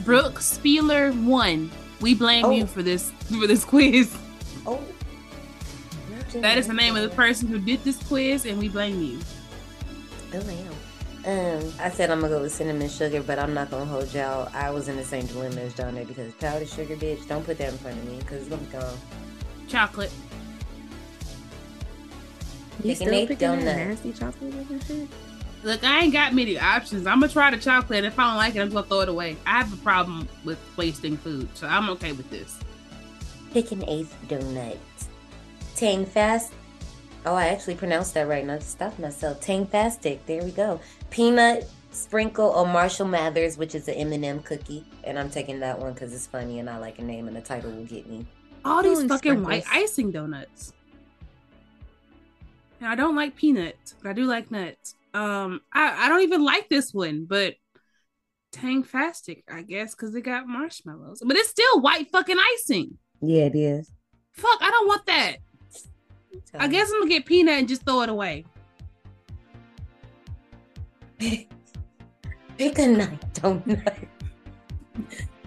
[0.03, 1.71] Brooke Spieler won.
[1.99, 2.51] We blame Oh.
[2.51, 4.15] you for this for this quiz.
[4.65, 4.79] Oh.
[6.35, 9.19] That is the name of the person who did this quiz, and we blame you.
[10.33, 10.71] Oh, wow.
[11.23, 14.49] Um, I said I'm gonna go with cinnamon sugar, but I'm not gonna hold y'all.
[14.53, 17.27] I was in the same dilemma as Johnny because powdered sugar, bitch.
[17.27, 18.97] Don't put that in front of me because it's gonna be gone.
[19.67, 20.11] Chocolate.
[22.83, 23.87] You Picking still eight picking that donut.
[23.89, 25.07] nasty chocolate looking shit?
[25.63, 27.05] Look, I ain't got many options.
[27.05, 27.99] I'm gonna try the chocolate.
[27.99, 29.37] and If I don't like it, I'm gonna throw it away.
[29.45, 32.59] I have a problem with wasting food, so I'm okay with this.
[33.53, 34.77] Pick an eighth donut.
[35.75, 36.53] Tang fast.
[37.25, 38.45] Oh, I actually pronounced that right.
[38.45, 39.39] Now to stop myself.
[39.41, 40.19] Tang fastic.
[40.25, 40.79] There we go.
[41.11, 45.93] Peanut sprinkle or Marshall Mathers, which is an M&M cookie, and I'm taking that one
[45.93, 48.25] because it's funny and I like a name and the title will get me.
[48.63, 50.73] All these Doing fucking white icing donuts.
[52.79, 54.95] And I don't like peanuts, but I do like nuts.
[55.13, 57.55] Um, I, I don't even like this one, but
[58.51, 61.21] Tang Fastic, I guess, because it got marshmallows.
[61.25, 62.97] But it's still white fucking icing.
[63.21, 63.91] Yeah, it is.
[64.33, 65.37] Fuck, I don't want that.
[66.57, 68.45] I guess I'm gonna get peanut and just throw it away.
[71.19, 74.07] Pick a night donut.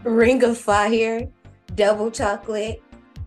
[0.04, 1.28] Ring of Fire,
[1.74, 2.82] double chocolate,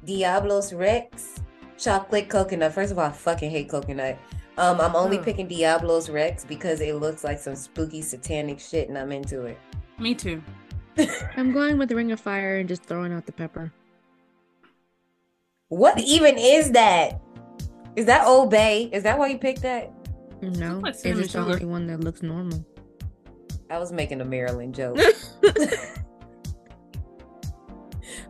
[0.05, 1.39] Diablos Rex,
[1.77, 2.73] chocolate coconut.
[2.73, 4.17] First of all, I fucking hate coconut.
[4.57, 5.25] Um, I'm only Ugh.
[5.25, 9.59] picking Diablos Rex because it looks like some spooky satanic shit and I'm into it.
[9.99, 10.41] Me too.
[11.37, 13.71] I'm going with the Ring of Fire and just throwing out the pepper.
[15.69, 17.21] What even is that?
[17.95, 18.89] Is that Old Bay?
[18.91, 19.91] Is that why you picked that?
[20.41, 22.65] No, it's just the only one that looks normal.
[23.69, 24.97] I was making a Maryland joke.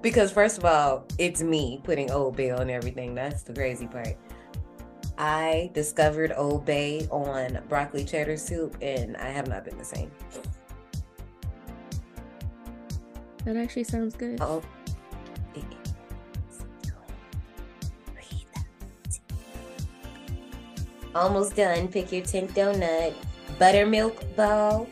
[0.01, 3.13] because first of all, it's me putting Old Bay on everything.
[3.13, 4.15] That's the crazy part.
[5.17, 10.11] I discovered Old Bay on broccoli cheddar soup, and I have not been the same.
[13.45, 14.39] That actually sounds good.
[14.41, 14.61] Oh,
[21.17, 21.87] almost done.
[21.87, 23.13] Pick your tenth donut.
[23.57, 24.87] Buttermilk ball.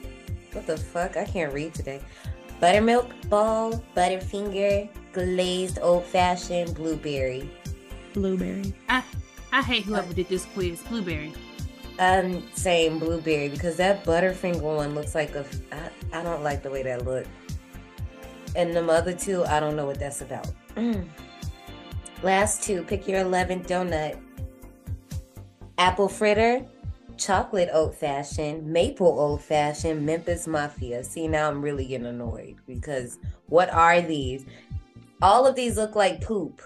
[0.54, 1.18] What the fuck?
[1.18, 2.02] I can't read today.
[2.60, 7.52] Buttermilk ball, Butterfinger, glazed old fashioned blueberry.
[8.14, 8.74] Blueberry.
[8.90, 9.04] I
[9.56, 10.82] I hate whoever did this quiz.
[10.82, 11.32] Blueberry.
[11.98, 15.46] I'm saying blueberry because that Butterfinger one looks like a.
[15.72, 17.30] I, I don't like the way that looked.
[18.54, 20.50] And the other two, I don't know what that's about.
[22.22, 24.20] Last two, pick your 11th donut.
[25.78, 26.66] Apple fritter,
[27.16, 31.02] chocolate old fashioned, maple old fashioned, Memphis Mafia.
[31.02, 34.46] See, now I'm really getting annoyed because what are these?
[35.22, 36.62] All of these look like poop.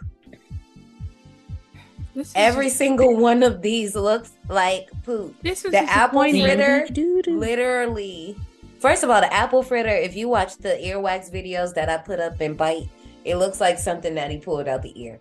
[2.16, 5.36] This Every just- single one of these looks like poop.
[5.42, 6.88] this is the apple fritter-
[7.28, 8.36] Literally.
[8.80, 12.20] First of all, the apple fritter, if you watch the earwax videos that I put
[12.20, 12.88] up in Bite,
[13.26, 15.20] it looks like something that he pulled out the ear.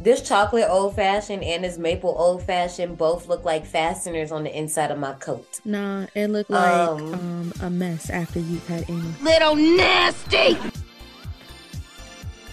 [0.00, 4.56] This chocolate old fashioned and this maple old fashioned both look like fasteners on the
[4.56, 5.60] inside of my coat.
[5.64, 9.10] Nah, it looked like Um, um, a mess after you've had anal.
[9.22, 10.56] Little nasty!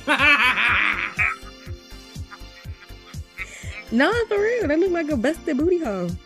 [3.91, 4.67] No, for real.
[4.67, 6.09] That looked like a busted booty hole.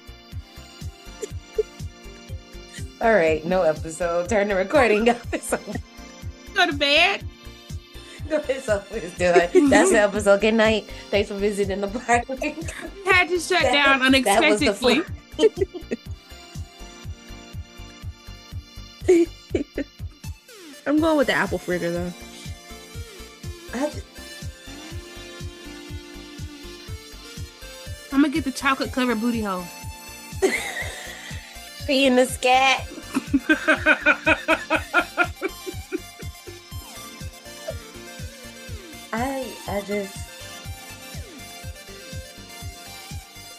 [3.02, 4.28] All right, no episode.
[4.30, 5.26] Turn the recording off.
[5.34, 5.74] It's over.
[6.54, 7.24] Go to bed.
[8.32, 8.86] It's over.
[8.92, 9.18] It's.
[9.18, 9.54] That's
[9.92, 10.42] the episode.
[10.42, 10.86] Good night.
[11.10, 12.56] Thanks for visiting the party.
[13.06, 15.02] Had to shut That- down that was the unexpectedly.
[20.86, 22.14] I'm going with the apple fritter though.
[23.74, 23.92] I,
[28.20, 29.64] I'm gonna get the chocolate covered booty hole.
[31.86, 32.86] She in the scat.
[39.14, 40.18] I I just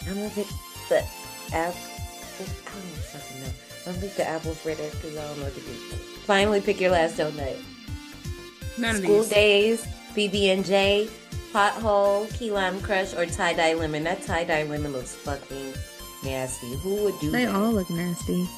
[0.06, 0.46] I'm gonna pick
[0.90, 0.98] the
[1.54, 1.54] apple.
[1.54, 2.52] I don't
[3.08, 3.48] fucking know.
[3.86, 5.72] I'm gonna pick the apple fritter because I don't know what to do.
[6.26, 7.56] Finally, pick your last donut.
[8.76, 11.08] None of School days, BB and J,
[11.52, 14.04] pothole, key lime crush, or tie dye lemon.
[14.04, 15.74] That tie dye lemon looks fucking
[16.24, 16.74] nasty.
[16.76, 17.54] Who would do They that?
[17.54, 18.48] all look nasty.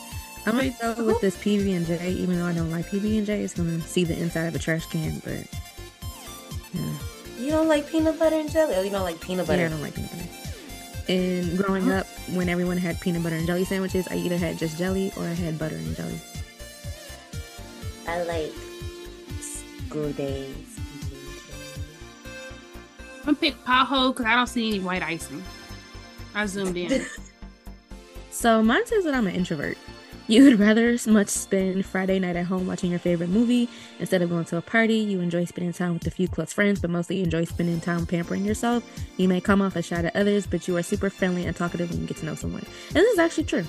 [0.44, 3.26] I'm gonna go with this PB and J, even though I don't like PB and
[3.26, 3.42] J.
[3.42, 5.46] It's gonna see the inside of a trash can, but
[6.74, 6.92] yeah,
[7.38, 8.74] You don't like peanut butter and jelly?
[8.76, 9.60] Oh, you don't like peanut butter?
[9.60, 10.28] yeah, I don't like peanut butter.
[11.08, 14.78] And growing up, when everyone had peanut butter and jelly sandwiches, I either had just
[14.78, 16.20] jelly or I had butter and jelly.
[18.08, 18.52] I like
[19.40, 20.71] school days.
[23.22, 25.42] I'm gonna pick pothole because I don't see any white icing.
[26.34, 27.06] I zoomed in.
[28.32, 29.76] So mine says that I'm an introvert.
[30.26, 33.68] You would rather much spend Friday night at home watching your favorite movie
[34.00, 34.94] instead of going to a party.
[34.94, 38.06] You enjoy spending time with a few close friends, but mostly you enjoy spending time
[38.06, 38.82] pampering yourself.
[39.18, 41.90] You may come off as shy to others, but you are super friendly and talkative
[41.90, 42.64] when you get to know someone.
[42.88, 43.64] And this is actually true.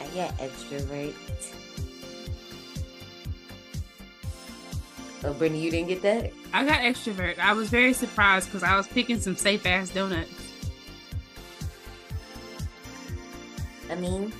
[0.00, 1.14] I get extrovert.
[5.24, 6.32] Oh, Brittany, you didn't get that?
[6.52, 7.38] I got extrovert.
[7.38, 10.30] I was very surprised because I was picking some safe ass donuts.
[13.90, 14.32] I mean,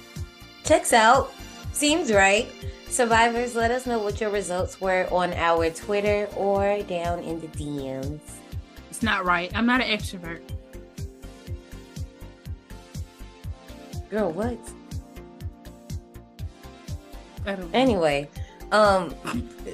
[0.65, 1.33] checks out.
[1.73, 2.49] Seems right.
[2.89, 7.47] Survivors, let us know what your results were on our Twitter or down in the
[7.49, 8.21] DMs.
[8.91, 9.51] It's not right.
[9.55, 10.41] I'm not an extrovert.
[14.11, 14.59] Girl, what?
[17.47, 17.75] I don't.
[17.75, 18.29] Anyway,
[18.73, 19.15] um,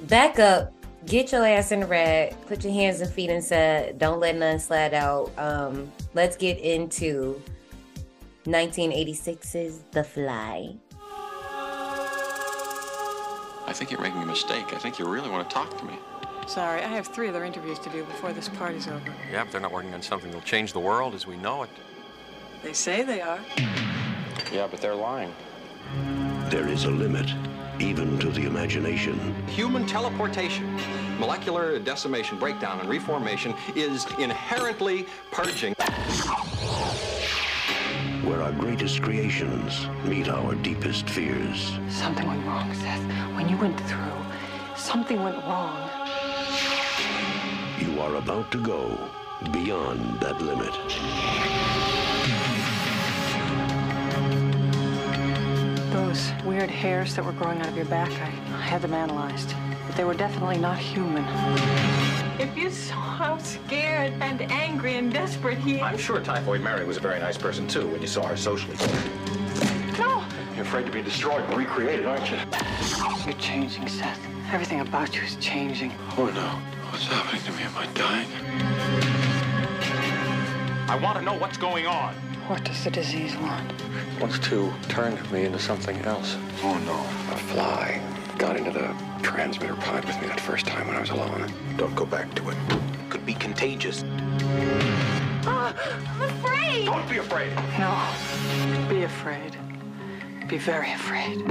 [0.03, 0.73] back up.
[1.09, 2.37] Get your ass in the red.
[2.47, 3.99] Put your hands and feet inside.
[3.99, 5.33] Don't let none slide out.
[5.39, 7.41] Um, let's get into
[8.45, 10.75] 1986's The Fly.
[13.67, 14.75] I think you're making a mistake.
[14.75, 15.95] I think you really want to talk to me.
[16.47, 19.15] Sorry, I have three other interviews to do before this party's over.
[19.33, 21.71] Yeah, but they're not working on something that'll change the world as we know it.
[22.63, 23.41] They say they are.
[24.53, 25.35] Yeah, but they're lying.
[26.51, 27.31] There is a limit,
[27.81, 29.35] even to the imagination.
[29.47, 30.79] Human teleportation,
[31.19, 35.75] molecular decimation, breakdown, and reformation is inherently purging.
[38.25, 41.79] Where our greatest creations meet our deepest fears.
[41.89, 43.03] Something went wrong, Seth.
[43.35, 44.25] When you went through,
[44.77, 45.89] something went wrong.
[47.81, 48.99] You are about to go
[49.53, 51.98] beyond that limit.
[55.99, 58.27] Those weird hairs that were growing out of your back, I,
[58.57, 59.53] I had them analyzed.
[59.85, 61.25] But they were definitely not human.
[62.41, 65.83] If you saw how scared and angry and desperate he is.
[65.83, 68.77] I'm sure Typhoid Mary was a very nice person too when you saw her socially.
[69.99, 70.25] No!
[70.55, 72.39] You're afraid to be destroyed and recreated, aren't you?
[73.25, 74.21] You're changing, Seth.
[74.53, 75.93] Everything about you is changing.
[76.17, 76.49] Oh no.
[76.91, 77.65] What's happening to me?
[77.65, 79.28] Am I dying?
[80.89, 82.15] I want to know what's going on.
[82.49, 83.73] What does the disease want?
[84.19, 86.39] Wants to turn me into something else.
[86.63, 87.35] Oh no.
[87.35, 88.01] A fly
[88.39, 91.53] got into the transmitter pod with me that first time when I was alone.
[91.77, 92.57] Don't go back to it.
[93.11, 94.03] Could be contagious.
[95.45, 95.75] Ah,
[96.09, 96.87] I'm afraid!
[96.87, 97.55] Don't be afraid.
[97.79, 98.89] No.
[98.89, 99.59] Be afraid.
[100.49, 101.45] Be very afraid.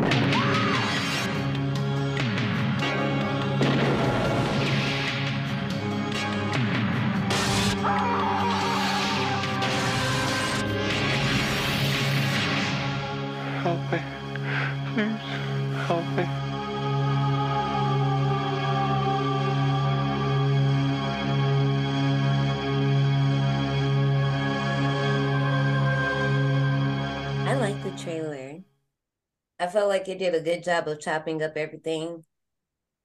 [29.68, 32.24] I felt like it did a good job of chopping up everything.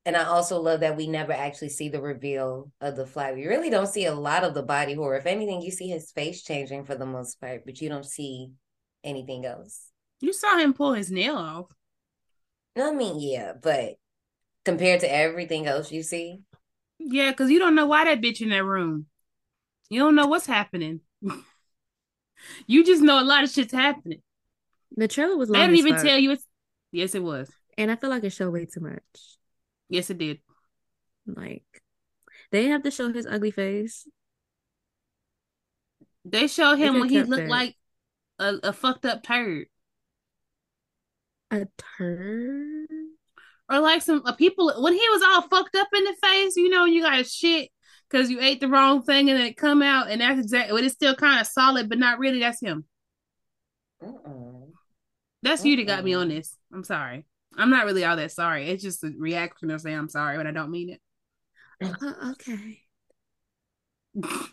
[0.07, 3.33] And I also love that we never actually see the reveal of the fly.
[3.33, 5.17] We really don't see a lot of the body horror.
[5.17, 8.53] If anything, you see his face changing for the most part, but you don't see
[9.03, 9.89] anything else.
[10.21, 11.67] You saw him pull his nail off.
[12.77, 13.97] No, I mean, yeah, but
[14.65, 16.43] compared to everything else you see,
[17.01, 19.07] Yeah, because you don't know why that bitch in that room.
[19.91, 21.01] You don't know what's happening.
[22.67, 24.23] you just know a lot of shit's happening.
[24.97, 26.45] The trailer was They long didn't even fuck, tell you it's.
[26.93, 27.51] Yes, it was.
[27.79, 29.39] and I feel like it showed way too much.
[29.89, 30.41] Yes, it did.
[31.27, 31.65] Like
[32.51, 34.07] they have to show his ugly face.
[36.25, 37.51] They showed They him could've when he looked that.
[37.51, 37.77] like
[38.39, 39.67] a, a fucked up turd,
[41.51, 41.67] A
[41.99, 42.89] turd.
[43.71, 46.57] or like some uh, people when he was all fucked up in the face.
[46.57, 47.71] You know, you got shit
[48.11, 50.95] because you ate the wrong thing and it come out and that's exactly but it's
[50.95, 52.41] still kind of solid, but not really.
[52.41, 52.85] That's him.
[54.03, 54.72] Mm-mm.
[55.43, 56.57] That's you that got me on this.
[56.73, 57.27] I'm sorry.
[57.57, 58.69] I'm not really all that sorry.
[58.69, 61.01] It's just a reaction of saying I'm sorry, but I don't mean it.
[62.01, 62.81] Uh, okay.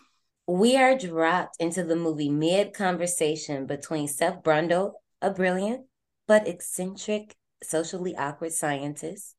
[0.52, 5.86] We are dropped into the movie mid conversation between Seth Brundle, a brilliant
[6.28, 9.36] but eccentric, socially awkward scientist,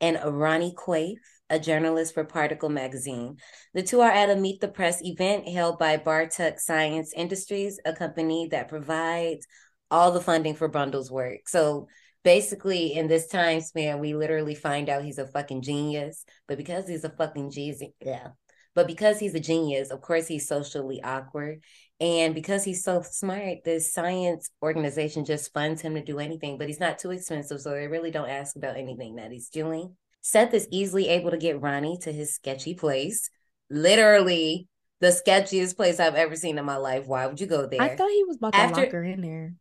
[0.00, 1.18] and Ronnie Quaife,
[1.50, 3.36] a journalist for Particle magazine.
[3.74, 7.92] The two are at a Meet the Press event held by Bartok Science Industries, a
[7.92, 9.46] company that provides
[9.94, 11.48] all the funding for Brundle's work.
[11.48, 11.86] So
[12.24, 16.24] basically, in this time span, we literally find out he's a fucking genius.
[16.48, 18.28] But because he's a fucking genius, yeah.
[18.74, 21.62] But because he's a genius, of course, he's socially awkward.
[22.00, 26.66] And because he's so smart, this science organization just funds him to do anything, but
[26.66, 27.60] he's not too expensive.
[27.60, 29.94] So they really don't ask about anything that he's doing.
[30.22, 33.30] Seth is easily able to get Ronnie to his sketchy place.
[33.70, 34.66] Literally
[35.00, 37.06] the sketchiest place I've ever seen in my life.
[37.06, 37.80] Why would you go there?
[37.80, 39.54] I thought he was about to After- lock her in there.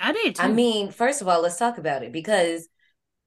[0.00, 0.42] I did too.
[0.42, 2.68] I mean, first of all, let's talk about it because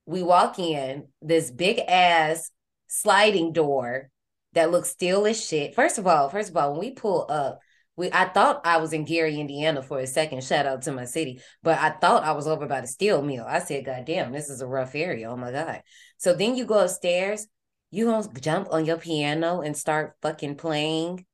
[0.06, 2.52] we walk in this big ass
[2.88, 4.10] sliding door
[4.54, 5.76] that looks still as shit.
[5.76, 7.60] First of all, first of all, when we pull up,
[7.96, 10.44] we I thought I was in Gary, Indiana for a second.
[10.44, 13.46] Shout out to my city, but I thought I was over by the steel mill.
[13.48, 15.30] I said, God damn, this is a rough area.
[15.30, 15.82] Oh my God.
[16.18, 17.48] So then you go upstairs,
[17.92, 21.26] you gonna jump on your piano and start fucking playing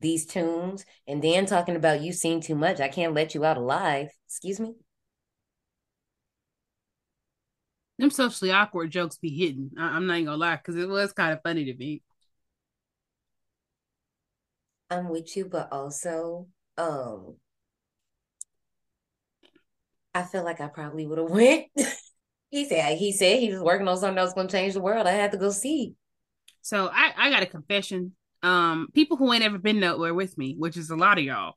[0.00, 2.80] these tunes and then talking about you sing too much.
[2.80, 4.08] I can't let you out alive.
[4.26, 4.74] Excuse me.
[7.98, 9.70] Them socially awkward jokes be hitting.
[9.78, 12.02] I- I'm not even gonna lie, because it was kind of funny to me.
[14.90, 17.36] I'm with you, but also, um,
[20.14, 21.66] I feel like I probably would have went.
[22.50, 24.80] he said he said he was working on something that was going to change the
[24.80, 25.06] world.
[25.06, 25.94] I had to go see.
[26.62, 28.12] So I, I got a confession.
[28.42, 31.54] Um, people who ain't ever been nowhere with me, which is a lot of y'all,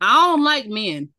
[0.00, 1.10] I don't like men.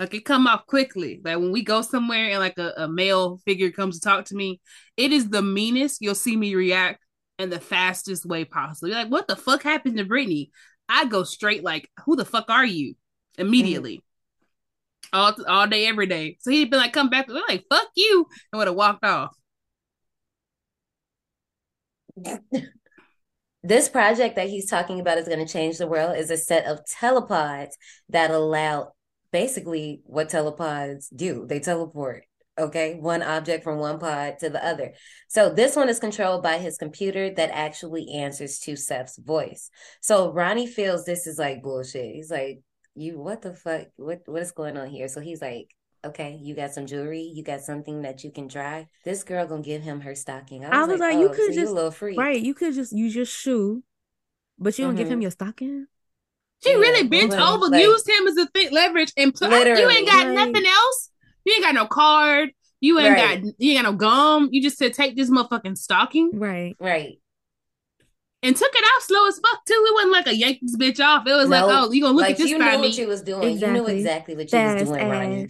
[0.00, 1.20] Like it come off quickly.
[1.24, 4.34] Like when we go somewhere and like a, a male figure comes to talk to
[4.34, 4.60] me,
[4.96, 7.00] it is the meanest you'll see me react
[7.38, 8.88] in the fastest way possible.
[8.88, 10.50] You're like, what the fuck happened to Brittany?
[10.88, 12.94] I go straight like, who the fuck are you?
[13.38, 14.02] Immediately.
[15.12, 16.38] All all day, every day.
[16.40, 17.28] So he'd be like, come back.
[17.28, 19.36] We're like, fuck you, and would have walked off.
[23.66, 26.66] This project that he's talking about is going to change the world is a set
[26.66, 27.70] of telepods
[28.10, 28.92] that allow
[29.32, 31.46] basically what telepods do.
[31.48, 32.24] They teleport,
[32.58, 32.98] okay?
[33.00, 34.92] One object from one pod to the other.
[35.28, 39.70] So this one is controlled by his computer that actually answers to Seth's voice.
[40.02, 42.14] So Ronnie feels this is like bullshit.
[42.14, 42.60] He's like,
[42.94, 43.86] you what the fuck?
[43.96, 45.08] What what is going on here?
[45.08, 45.74] So he's like,
[46.06, 48.88] okay, you got some jewelry, you got something that you can dry.
[49.04, 50.64] This girl gonna give him her stocking.
[50.64, 52.18] I was like, you oh, could so you just a little freak.
[52.18, 52.40] right.
[52.40, 53.82] You could just use your shoe,
[54.58, 55.22] but you don't give him Mhm.
[55.22, 55.86] your stocking.
[56.62, 59.50] She Yeah, really bent like- over, like- used him as a thick leverage, and put,
[59.50, 61.10] you ain't got Like- nothing else.
[61.44, 62.50] You ain't got no card.
[62.80, 63.42] You ain't Right.
[63.42, 64.48] got you ain't got no gum.
[64.52, 66.74] You just said take this motherfucking stocking Right.
[66.78, 67.18] Right.
[68.42, 69.72] and took it off slow as fuck too.
[69.86, 71.26] It wasn't like a yank this bitch off.
[71.26, 72.88] It was like, oh, you gonna look like at this you by knew me?
[72.88, 73.58] what you was doing.
[73.58, 73.96] You knew Exactly.
[73.98, 75.48] exactly what you Fast was doing, Ronnie.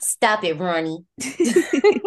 [0.00, 0.08] Ass.
[0.08, 1.04] Stop it, Ronnie.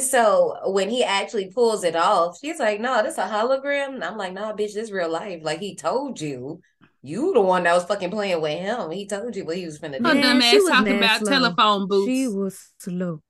[0.00, 4.16] So when he actually pulls it off, she's like, "No, this a hologram." And I'm
[4.18, 6.60] like, "Nah, bitch, this real life." Like he told you,
[7.02, 8.90] you the one that was fucking playing with him.
[8.90, 10.20] He told you what he was finna Her do.
[10.20, 11.30] dumb she ass was talking about slow.
[11.30, 12.06] telephone booths.
[12.08, 13.22] She was slow.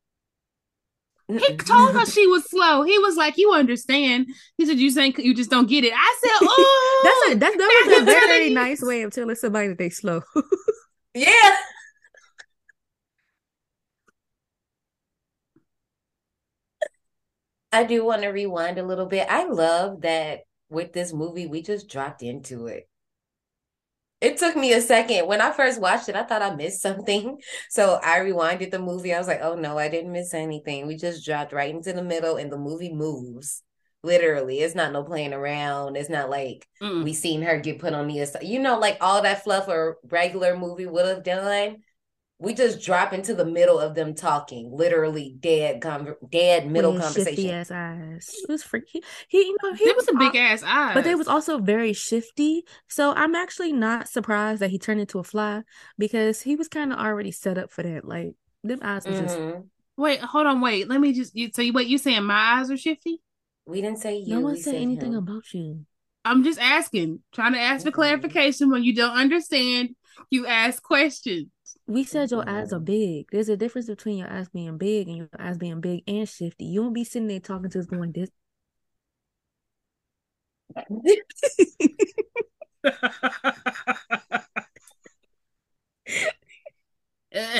[1.29, 2.83] He told her she was slow.
[2.83, 4.27] He was like, "You understand?"
[4.57, 7.59] He said, "You saying you just don't get it?" I said, "Oh, That's a that,
[7.59, 10.23] that was a I'm telling very nice way of telling somebody that they slow.
[11.15, 11.57] Yeah.
[17.73, 19.27] I do want to rewind a little bit.
[19.29, 22.89] I love that with this movie, we just dropped into it.
[24.21, 25.27] It took me a second.
[25.27, 27.39] When I first watched it, I thought I missed something.
[27.71, 29.13] So I rewinded the movie.
[29.13, 30.87] I was like, oh no, I didn't miss anything.
[30.87, 33.63] We just dropped right into the middle and the movie moves.
[34.05, 34.61] Literally.
[34.61, 35.97] It's not no playing around.
[35.97, 37.03] It's not like Mm.
[37.05, 38.45] we seen her get put on the aside.
[38.45, 41.79] You know, like all that fluff a regular movie would have done.
[42.41, 47.05] We just drop into the middle of them talking, literally dead, conver- dead middle With
[47.05, 47.55] his shifty conversation.
[47.55, 48.31] ass eyes.
[48.43, 49.03] It was freaky.
[49.29, 50.93] He, you know, he It was a big al- ass eye.
[50.95, 52.65] But they was also very shifty.
[52.89, 55.63] So I'm actually not surprised that he turned into a fly
[55.97, 58.05] because he was kind of already set up for that.
[58.05, 58.35] Like
[58.65, 59.69] them eyes was just Mhm.
[59.97, 60.89] wait, hold on, wait.
[60.89, 61.35] Let me just.
[61.37, 63.21] You, so you wait, you saying my eyes are shifty?
[63.67, 64.35] We didn't say you.
[64.35, 65.19] no one said said anything him.
[65.19, 65.87] about you.
[66.25, 68.71] I'm just asking, trying to ask for clarification.
[68.71, 69.91] When you don't understand,
[70.31, 71.49] you ask questions.
[71.87, 73.27] We said your eyes are big.
[73.31, 76.65] There's a difference between your eyes being big and your eyes being big and shifty.
[76.65, 78.31] You won't be sitting there talking to us going this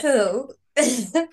[0.01, 0.49] so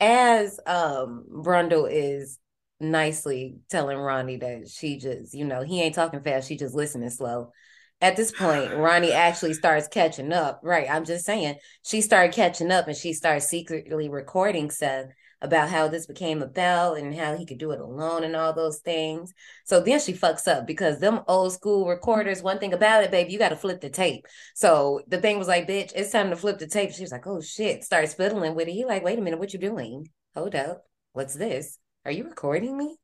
[0.00, 2.38] as um Brundle is
[2.80, 7.10] nicely telling Ronnie that she just, you know, he ain't talking fast, she just listening
[7.10, 7.52] slow.
[8.00, 10.60] At this point, Ronnie actually starts catching up.
[10.62, 10.86] Right.
[10.90, 15.06] I'm just saying, she started catching up and she started secretly recording Seth
[15.40, 18.80] about how this became about and how he could do it alone and all those
[18.80, 19.32] things.
[19.64, 23.32] So then she fucks up because them old school recorders, one thing about it, baby,
[23.32, 24.26] you got to flip the tape.
[24.54, 26.92] So the thing was like, bitch, it's time to flip the tape.
[26.92, 28.72] She was like, oh shit, starts fiddling with it.
[28.72, 30.08] He like, wait a minute, what you doing?
[30.34, 30.84] Hold up.
[31.12, 31.78] What's this?
[32.06, 32.98] Are you recording me?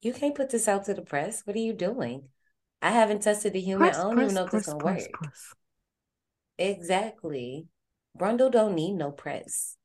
[0.00, 1.42] You can't put this out to the press.
[1.44, 2.28] What are you doing?
[2.80, 3.88] I haven't tested the human.
[3.88, 5.32] Press, I don't press, even know if this press, gonna press, work.
[6.56, 7.66] Exactly.
[8.16, 9.76] Brundle don't need no press.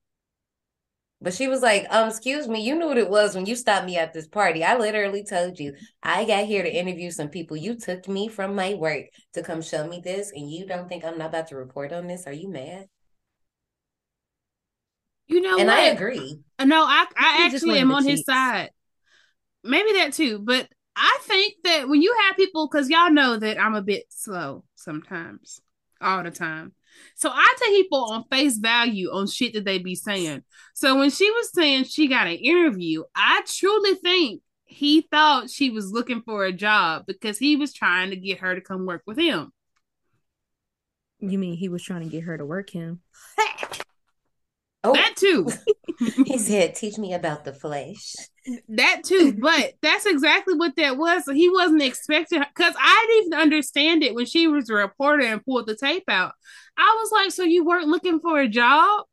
[1.20, 3.88] But she was like, um, excuse me, you knew what it was when you stopped
[3.88, 4.64] me at this party.
[4.64, 7.58] I literally told you I got here to interview some people.
[7.58, 11.04] You took me from my work to come show me this, and you don't think
[11.04, 12.28] I'm not about to report on this?
[12.28, 12.86] Are you mad?
[15.32, 15.78] You know and what?
[15.78, 16.42] I agree.
[16.60, 18.72] Uh, no, I I He actually am the on his side.
[19.64, 23.58] Maybe that too, but I think that when you have people, because y'all know that
[23.58, 25.62] I'm a bit slow sometimes,
[26.02, 26.74] all the time.
[27.16, 30.44] So I take people on face value on shit that they be saying.
[30.74, 35.70] So when she was saying she got an interview, I truly think he thought she
[35.70, 39.04] was looking for a job because he was trying to get her to come work
[39.08, 39.54] with him.
[41.20, 43.00] You mean he was trying to get her to work him?
[44.84, 45.48] Oh, That too.
[46.26, 48.16] he said, teach me about the flesh.
[48.70, 51.26] That too, but that's exactly what that was.
[51.26, 55.24] So he wasn't expecting because I didn't even understand it when she was a reporter
[55.24, 56.34] and pulled the tape out.
[56.76, 59.06] I was like, "So you weren't looking for a job?"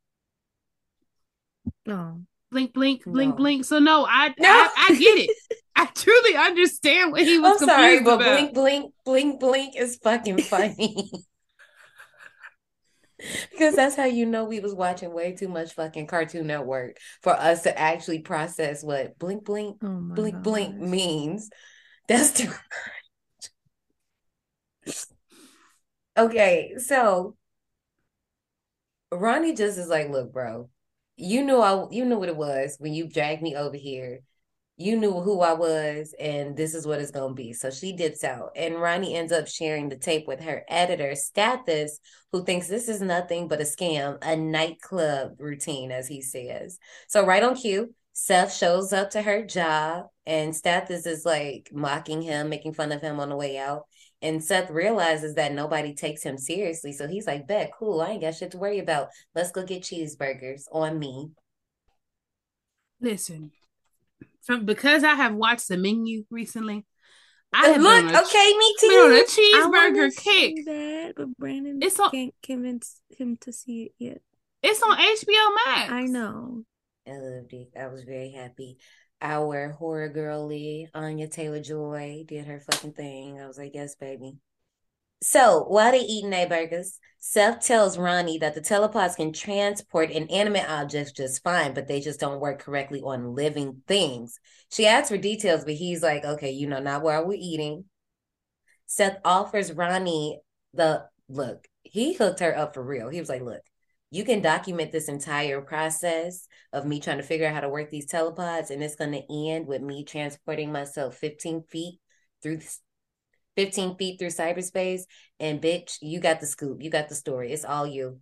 [1.85, 2.21] No.
[2.51, 3.35] Blink, blink, blink, No.
[3.35, 3.65] blink.
[3.65, 4.49] So no, I, No.
[4.49, 5.37] I, I get it.
[5.75, 8.25] I truly understand what he was I'm sorry, but about.
[8.25, 11.11] blink, blink, blink, blink is fucking funny.
[13.51, 17.33] because that's how you know we was watching way too much fucking Cartoon Network for
[17.33, 21.49] us to actually process what blink, blink, Oh blink, blink means.
[22.07, 22.51] That's too
[26.17, 27.35] Okay, so
[29.11, 30.69] Ronnie just is like, look, bro,
[31.15, 34.21] you knew I you knew what it was when you dragged me over here.
[34.81, 37.51] You knew who I was, and this is what it's gonna be.
[37.51, 41.99] So she dips out, and Ronnie ends up sharing the tape with her editor, Stathis,
[42.31, 46.79] who thinks this is nothing but a scam, a nightclub routine, as he says.
[47.09, 52.21] So right on cue, Seth shows up to her job, and Stathis is like mocking
[52.21, 53.83] him, making fun of him on the way out.
[54.21, 56.93] And Seth realizes that nobody takes him seriously.
[56.93, 59.09] So he's like, bet, cool, I ain't got shit to worry about.
[59.35, 61.31] Let's go get cheeseburgers on me.
[63.01, 63.51] Listen,
[64.43, 66.85] from because I have watched the menu recently,
[67.53, 69.51] I uh, have Look, been on a, okay, me been on a too.
[69.55, 70.65] I wanna cheeseburger see kick.
[70.65, 74.21] that, but Brandon It's on- can't convince him to see it yet.
[74.61, 75.91] It's on HBO Max.
[75.91, 76.63] I know.
[77.07, 77.69] I loved it.
[77.79, 78.77] I was very happy.
[79.21, 83.39] Our horror girly, Anya Taylor Joy, did her fucking thing.
[83.39, 84.37] I was like, yes, baby.
[85.21, 90.69] So while they're eating their burgers, Seth tells Ronnie that the telepods can transport inanimate
[90.69, 94.39] objects just fine, but they just don't work correctly on living things.
[94.71, 97.85] She asks for details, but he's like, okay, you know, not while we're eating.
[98.85, 100.39] Seth offers Ronnie
[100.73, 101.67] the look.
[101.83, 103.09] He hooked her up for real.
[103.09, 103.61] He was like, look,
[104.11, 107.91] you can document this entire process of me trying to figure out how to work
[107.91, 111.99] these telepods, and it's going to end with me transporting myself 15 feet
[112.41, 112.61] through
[113.59, 115.01] 15 feet through cyberspace.
[115.37, 116.81] And bitch, you got the scoop.
[116.81, 117.51] You got the story.
[117.51, 118.21] It's all you.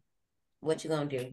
[0.61, 1.31] What you gonna do?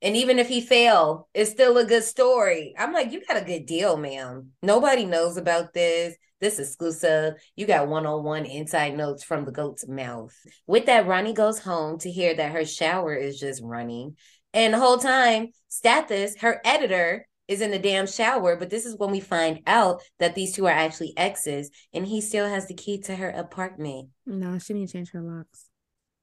[0.00, 2.74] And even if he fail, it's still a good story.
[2.78, 4.52] I'm like, you got a good deal, ma'am.
[4.62, 6.16] Nobody knows about this.
[6.40, 7.34] This exclusive.
[7.56, 10.34] You got one-on-one inside notes from the goat's mouth.
[10.66, 14.16] With that, Ronnie goes home to hear that her shower is just running.
[14.54, 18.56] And the whole time, Stathis, her editor, is in the damn shower.
[18.56, 22.20] But this is when we find out that these two are actually exes, and he
[22.20, 24.08] still has the key to her apartment.
[24.26, 25.68] No, she didn't change her locks.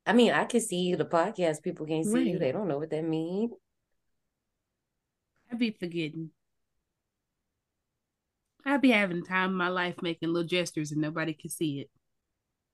[0.06, 0.96] I mean, I can see you.
[0.96, 2.40] The podcast people can't see you.
[2.40, 3.52] They don't know what that means.
[5.52, 6.32] I'd be forgetting.
[8.66, 11.90] I'd be having time of my life making little gestures and nobody can see it.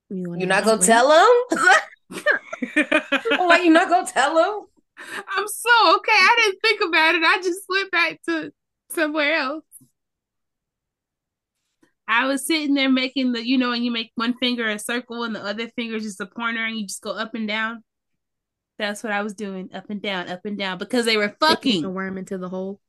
[0.10, 1.58] You You're not gonna tell him?
[1.58, 1.80] Why
[3.32, 4.68] oh, you not gonna tell him?
[4.98, 6.12] I'm so okay.
[6.12, 7.24] I didn't think about it.
[7.24, 8.52] I just went back to
[8.92, 9.64] somewhere else.
[12.08, 15.24] I was sitting there making the, you know, and you make one finger a circle
[15.24, 17.84] and the other finger is just a pointer and you just go up and down.
[18.80, 21.84] That's what I was doing, up and down, up and down, because they were fucking.
[21.84, 22.80] a worm into the hole.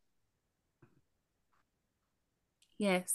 [2.78, 3.14] Yes.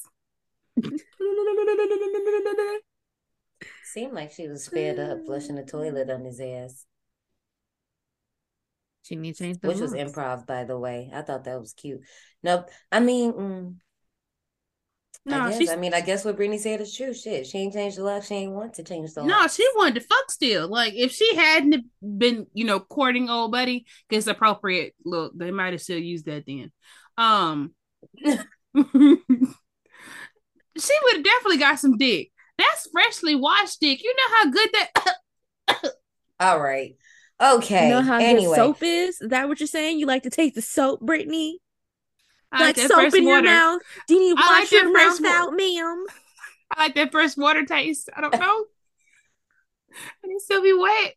[3.84, 6.86] Seemed like she was fed up flushing the toilet on his ass.
[9.04, 11.12] She need to change the Which was improv, by the way.
[11.14, 12.02] I thought that was cute.
[12.42, 13.76] No, I mean, mm,
[15.26, 15.70] No, I guess.
[15.70, 17.14] I mean, I guess what Brittany said is true.
[17.14, 18.24] Shit, she ain't changed the lock.
[18.24, 19.30] She ain't want to change the life.
[19.30, 20.68] no, she wanted to fuck still.
[20.68, 24.96] Like if she hadn't been, you know, courting old buddy, because appropriate.
[25.06, 26.72] Look, they might have still used that then.
[27.18, 27.76] Um,
[28.76, 28.84] she
[31.04, 32.32] would have definitely got some dick.
[32.58, 34.04] That's freshly washed dick.
[34.04, 34.92] You know how good that.
[36.40, 36.96] All right.
[37.42, 37.88] Okay.
[37.88, 39.22] You know how anyway, soap is?
[39.22, 40.00] Is that what you're saying?
[40.00, 41.60] You like to take the soap, Brittany?
[42.52, 43.48] I like that soap in your water.
[43.48, 43.82] mouth?
[44.08, 46.06] Do you need to I like wash your mouth wa- out, ma'am?
[46.76, 48.10] I like that fresh water taste.
[48.16, 48.66] I don't know.
[50.24, 51.16] and it still be wet.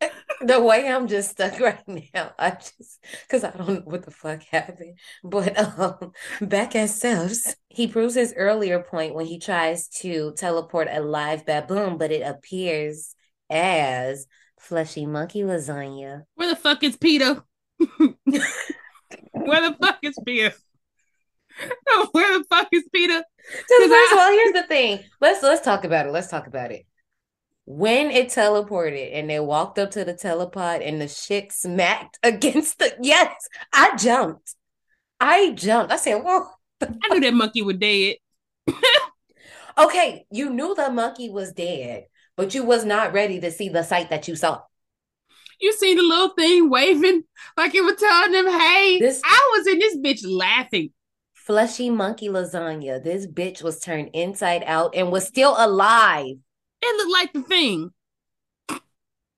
[0.40, 4.10] the way I'm just stuck right now, I just because I don't know what the
[4.10, 4.98] fuck happened.
[5.22, 10.88] But um, back at Seth's, he proves his earlier point when he tries to teleport
[10.90, 13.14] a live baboon, but it appears
[13.50, 14.26] as
[14.58, 16.24] fleshy monkey lasagna.
[16.34, 17.42] Where the fuck is Peter?
[17.78, 20.54] Where the fuck is Peter?
[22.12, 23.22] Where the fuck is Peter?
[23.50, 25.00] Because first of all, here's the thing.
[25.20, 26.12] Let's let's talk about it.
[26.12, 26.86] Let's talk about it.
[27.64, 32.78] When it teleported and they walked up to the telepod and the shit smacked against
[32.78, 33.32] the yes,
[33.72, 34.54] I jumped.
[35.20, 35.92] I jumped.
[35.92, 36.46] I said, "Whoa!"
[36.80, 38.16] I knew that monkey was dead.
[39.78, 42.06] Okay, you knew the monkey was dead,
[42.36, 44.62] but you was not ready to see the sight that you saw.
[45.60, 47.24] You see the little thing waving
[47.56, 50.92] like it was telling them, "Hey, This- I was in this bitch laughing."
[51.32, 53.02] Fleshy monkey lasagna.
[53.02, 56.36] This bitch was turned inside out and was still alive.
[56.82, 57.90] It looked like the thing.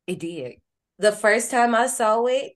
[0.07, 0.55] It did.
[0.99, 2.55] The first time I saw it,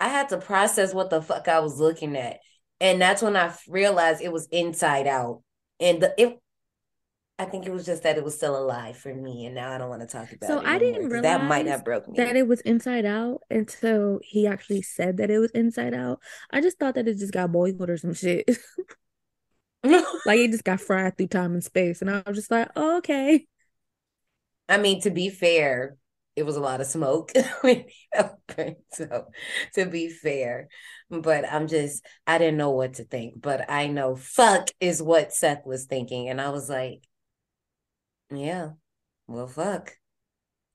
[0.00, 2.40] I had to process what the fuck I was looking at.
[2.80, 5.42] And that's when I realized it was inside out.
[5.78, 6.40] And the it
[7.38, 9.78] I think it was just that it was still alive for me, and now I
[9.78, 10.64] don't want to talk about So it.
[10.64, 12.32] I anymore, didn't 'cause that might realize have broke me.
[12.32, 16.20] That it was inside out until he actually said that it was inside out.
[16.50, 18.48] I just thought that it just got boiled or some shit.
[20.24, 22.00] like it just got fried through time and space.
[22.00, 23.46] And I was just like, oh, okay.
[24.68, 25.96] I mean, to be fair,
[26.36, 28.76] it was a lot of smoke when it opened.
[28.92, 29.26] So,
[29.74, 30.68] to be fair,
[31.10, 33.40] but I'm just, I didn't know what to think.
[33.40, 36.28] But I know fuck is what Seth was thinking.
[36.28, 37.02] And I was like,
[38.30, 38.70] yeah,
[39.26, 39.92] well, fuck.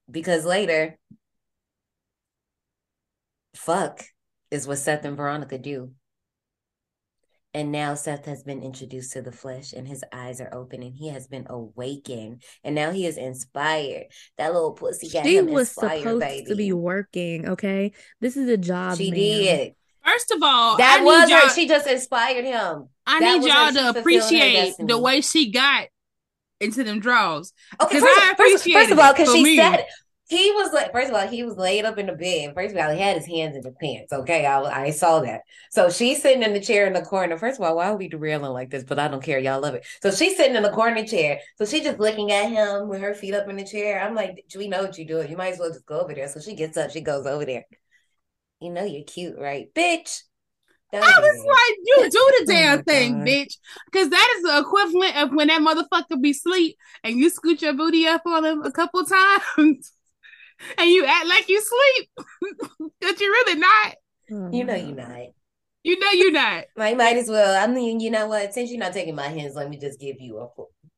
[0.10, 0.97] Because later,
[3.56, 4.02] fuck
[4.52, 5.91] is what Seth and Veronica do.
[7.54, 10.93] And now Seth has been introduced to the flesh and his eyes are open and
[10.95, 12.43] he has been awakened.
[12.64, 14.06] And now he is inspired.
[14.38, 16.45] That little pussy got She him was inspired, supposed baby.
[16.50, 17.93] to be working, okay?
[18.22, 18.97] This is a job.
[18.97, 19.20] She ma'am.
[19.20, 19.74] did.
[20.06, 21.50] First of all, That I was need y'all, her.
[21.56, 22.89] She just inspired him.
[23.08, 25.88] I that need y'all to appreciate the way she got
[26.60, 27.53] into them draws.
[27.82, 29.57] Okay, first, I first, first of all, because she me.
[29.57, 29.86] said
[30.30, 32.53] he was like, first of all, he was laid up in the bed.
[32.53, 34.14] First of all, he had his hands in his pants.
[34.14, 35.41] Okay, I, I saw that.
[35.72, 37.36] So she's sitting in the chair in the corner.
[37.36, 38.84] First of all, why are we derailing like this?
[38.84, 39.39] But I don't care.
[39.39, 39.88] Y'all love it.
[40.03, 41.39] So she's sitting in the corner chair.
[41.57, 43.99] So she's just looking at him with her feet up in the chair.
[44.01, 45.32] I'm like, do we know what you're doing.
[45.32, 46.28] You might as well just go over there.
[46.28, 46.91] So she gets up.
[46.91, 47.66] She goes over there.
[48.62, 50.22] You know you're cute, right, bitch?
[50.92, 51.48] Don't I was that.
[51.48, 53.28] like, you do the Oh damn my thing, God.
[53.28, 53.54] bitch.
[53.92, 57.74] Because that is the equivalent of when that motherfucker be sleep and you scoot your
[57.74, 59.48] booty up on him a couple times
[60.78, 62.10] and you act like you sleep.
[63.02, 63.96] but you're really not.
[64.32, 65.28] Oh, You know you're not.
[65.84, 66.34] You know you're mm.
[66.34, 66.66] not.
[66.78, 67.62] I might as well.
[67.62, 68.54] I mean, you know what?
[68.54, 70.48] Since you're not taking my hands, let me just give you a.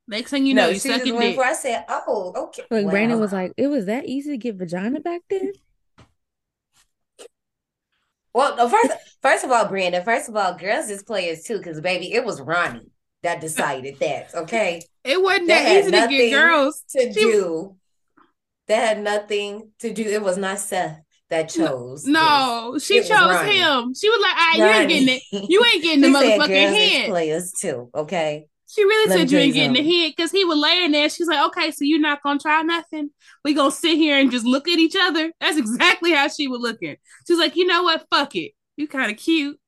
[0.07, 1.37] Next thing you know, no, you she suck your dick.
[1.37, 2.91] I said, "Oh, okay." Like Wow.
[2.91, 5.53] Brandon was like, it was that easy to get vagina back then?
[8.33, 10.03] Well, no, first, first of all, Brandon.
[10.03, 12.89] First of all, girls is players too, because baby, it was Ronnie
[13.23, 14.33] that decided that.
[14.35, 16.83] Okay, It wasn't That that easy to get girls.
[16.91, 17.75] to She- do.
[18.67, 20.03] That had nothing to do.
[20.03, 22.05] It was not Seth that chose.
[22.05, 22.85] No, this.
[22.85, 23.93] she It chose him.
[23.93, 25.49] She was like, "Ah, you ain't getting it.
[25.49, 27.89] You ain't getting the said motherfucking is players too.
[27.93, 28.47] Okay.
[28.71, 31.09] She really Let said you ain't getting the head because he was laying there.
[31.09, 33.09] She's like, okay, so you're not gonna try nothing.
[33.43, 35.29] We gonna sit here and just look at each other.
[35.41, 36.95] That's exactly how she was looking.
[37.27, 38.05] She's like, you know what?
[38.09, 38.53] Fuck it.
[38.77, 39.59] You kind of cute.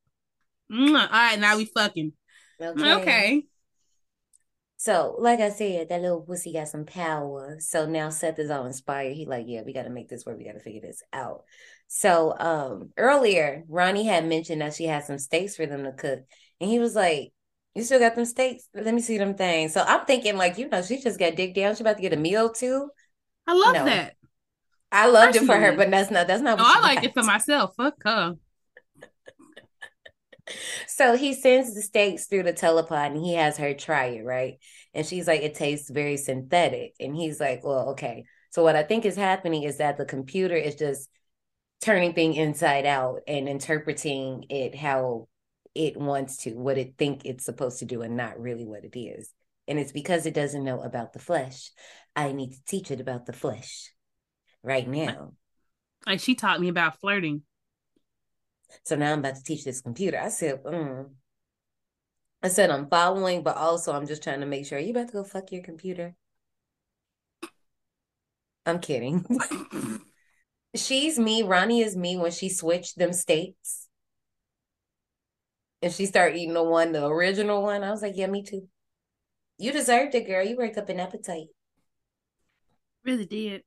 [0.71, 1.01] Mwah.
[1.01, 2.13] All right, now we fucking.
[2.61, 2.93] Okay.
[2.93, 3.43] Okay.
[4.77, 7.57] So, like I said, that little pussy got some power.
[7.59, 9.15] So now Seth is all inspired.
[9.15, 10.37] He like, yeah, we got to make this work.
[10.37, 11.43] We got to figure this out.
[11.87, 16.21] So, um, earlier Ronnie had mentioned that she had some steaks for them to cook,
[16.61, 17.33] and he was like,
[17.75, 18.67] "You still got them steaks?
[18.73, 21.55] Let me see them things." So I'm thinking, like, you know, she just got dick
[21.55, 21.75] down.
[21.75, 22.89] She about to get a meal too.
[23.47, 23.85] I love No.
[23.85, 24.15] that.
[24.91, 26.59] I loved it for her, but that's not that's not.
[26.59, 27.75] No, I like it for myself.
[27.75, 28.35] Fuck her.
[30.87, 34.55] So he sends the steaks through the telepod and he has her try it, right?
[34.93, 36.93] And she's like, it tastes very synthetic.
[36.99, 38.25] And he's like, well, okay.
[38.51, 41.09] So what I think is happening is that the computer is just
[41.81, 45.27] turning thing inside out and interpreting it how
[45.75, 48.97] it wants to, what it think it's supposed to do and not really what it
[48.97, 49.31] is.
[49.67, 51.71] And it's because it doesn't know about the flesh.
[52.15, 53.91] I need to teach it about the flesh
[54.61, 55.33] right now.
[56.05, 57.43] Like she taught me about flirting.
[58.83, 60.19] So now I'm about to teach this computer.
[60.19, 61.09] I said, mm.
[62.41, 64.77] I said I'm following, but also I'm just trying to make sure.
[64.77, 66.15] Are you about to go fuck your computer?
[68.65, 69.25] I'm kidding.
[70.75, 71.43] She's me.
[71.43, 73.82] Ronnie is me when she switched them steaks.
[75.83, 77.83] And she started eating the one, the original one.
[77.83, 78.69] I was like, yeah, me too.
[79.57, 80.41] You deserved it, girl.
[80.41, 81.47] You worked up an appetite.
[83.03, 83.63] Really did.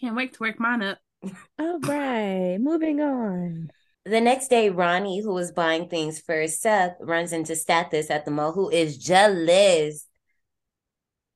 [0.00, 0.98] Can't wait to work mine up.
[1.58, 3.70] All right, moving on.
[4.06, 8.30] The next day, Ronnie, who was buying things for Seth, runs into Stathis at the
[8.30, 10.06] mall, who is jealous.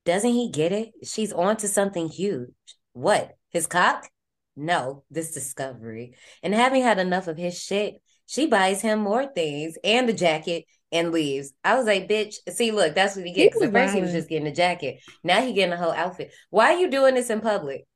[0.07, 0.93] Doesn't he get it?
[1.05, 2.49] She's on to something huge.
[2.95, 3.37] What?
[3.51, 4.09] His cock?
[4.57, 6.15] No, this discovery.
[6.43, 10.67] And having had enough of his shit, she buys him more things and the jacket
[10.93, 11.53] and leaves.
[11.65, 13.55] I was like, bitch, see, look, that's what he gets.
[13.55, 15.01] He was At first, he was just getting a jacket.
[15.25, 16.33] Now he getting a whole outfit.
[16.51, 17.87] Why are you doing this in public?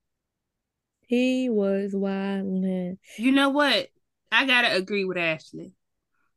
[1.07, 2.97] He was wildin'.
[3.19, 3.89] You know what?
[4.31, 5.73] I gotta agree with Ashley.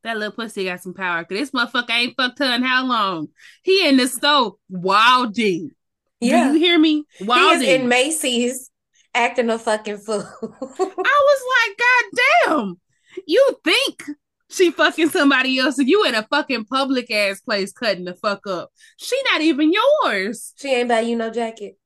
[0.04, 1.24] That little pussy got some power.
[1.24, 3.30] Cause this motherfucker ain't fucked her in how long?
[3.64, 5.72] He in the stove wilding.
[6.20, 6.50] Yeah.
[6.50, 7.06] Do you hear me?
[7.18, 7.62] He Wilding.
[7.62, 8.70] is in Macy's
[9.14, 10.28] acting a fucking fool.
[10.42, 12.80] I was like, God damn.
[13.28, 14.04] You think
[14.50, 18.46] she fucking somebody else and you in a fucking public ass place cutting the fuck
[18.48, 18.72] up.
[18.98, 20.54] She not even yours.
[20.58, 21.78] she ain't buy you no jacket.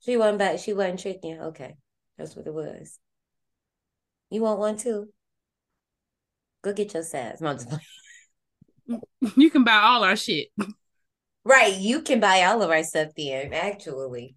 [0.00, 1.40] She wasn't buy she wasn't tricking.
[1.40, 1.74] Okay.
[2.16, 2.98] That's what it was.
[4.30, 5.08] You want one too?
[6.62, 7.40] Go get your size.
[7.40, 7.56] No.
[9.36, 10.48] You can buy all our shit.
[11.44, 14.34] Right, you can buy all of our stuff then, actually.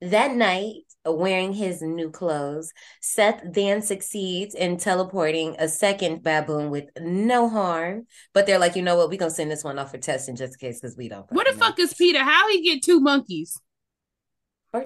[0.00, 6.86] That night, wearing his new clothes, Seth then succeeds in teleporting a second baboon with
[7.00, 8.06] no harm.
[8.32, 9.08] But they're like, you know what?
[9.08, 11.30] We're gonna send this one off for testing just in case because we don't.
[11.30, 11.58] Where the know.
[11.58, 12.20] fuck is Peter?
[12.20, 13.60] How he get two monkeys?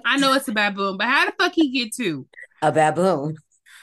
[0.05, 2.27] I know it's a baboon, but how the fuck he get two?
[2.61, 3.37] a baboon?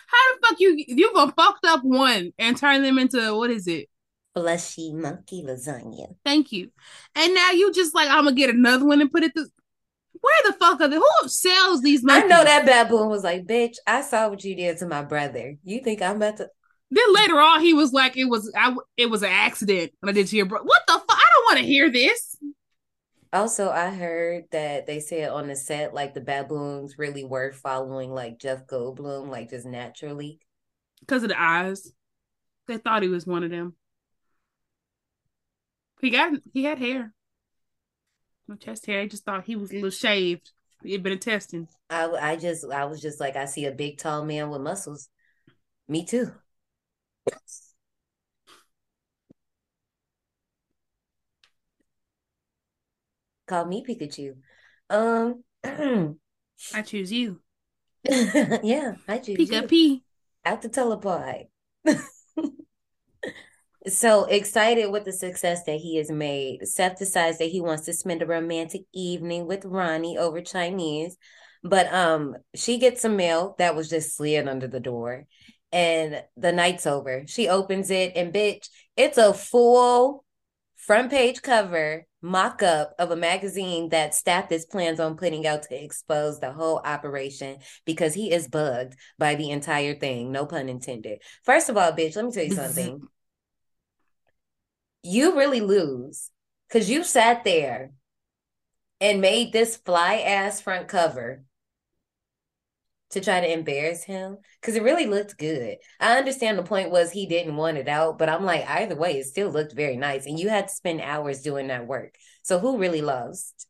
[0.08, 3.68] How the fuck you you gonna fucked up one and turn them into what is
[3.68, 3.90] it?
[4.36, 6.14] Fleshy monkey lasagna.
[6.24, 6.70] Thank you.
[7.16, 9.34] And now you just like I'm gonna get another one and put it.
[9.34, 9.48] Th-
[10.26, 10.96] Where the fuck are they?
[10.98, 14.78] Who sells these I know that baboon was like, bitch, I saw what you did
[14.80, 15.56] to my brother.
[15.64, 16.50] You think I'm about to
[16.92, 18.76] Then later on, he was like, "It was I.
[18.98, 21.06] It was an accident when I did to your bro." What the fuck?
[21.10, 22.38] I don't want to hear this.
[23.34, 28.12] Also, I heard that they said on the set, like the baboons really were following
[28.14, 30.40] like Jeff Goldblum, like just naturally.
[31.02, 31.92] Because of the eyes,
[32.68, 33.76] they thought he was one of them.
[36.02, 37.14] He got he had hair,
[38.48, 39.02] no chest hair.
[39.02, 40.52] They just thought he was a little shaved.
[40.84, 41.68] He had been a testing.
[41.89, 45.10] I I just I was just like I see a big tall man with muscles.
[45.88, 46.32] Me too.
[53.48, 54.36] Call me Pikachu.
[54.89, 57.41] Um I choose you.
[58.10, 59.68] yeah, I choose Pika you.
[59.68, 60.04] P.
[60.46, 61.48] out the telepod.
[63.88, 66.68] so excited with the success that he has made.
[66.68, 71.18] Seth decides that he wants to spend a romantic evening with Ronnie over Chinese.
[71.64, 75.26] But um she gets some mail that was just slid under the door.
[75.72, 77.24] And the night's over.
[77.28, 80.24] She opens it and bitch, it's a full
[80.76, 85.84] front page cover mock up of a magazine that Stathis plans on putting out to
[85.84, 90.32] expose the whole operation because he is bugged by the entire thing.
[90.32, 91.20] No pun intended.
[91.44, 93.08] First of all, bitch, let me tell you something.
[95.06, 96.32] You really lose
[96.68, 97.91] because you sat there
[98.99, 101.43] and made this fly ass front cover
[103.12, 105.78] to try to embarrass him because it really looked good.
[105.99, 109.20] I understand the point was he didn't want it out, but I'm like, either way,
[109.20, 110.26] it still looked very nice.
[110.26, 112.16] And you had to spend hours doing that work.
[112.43, 113.68] So who really lost?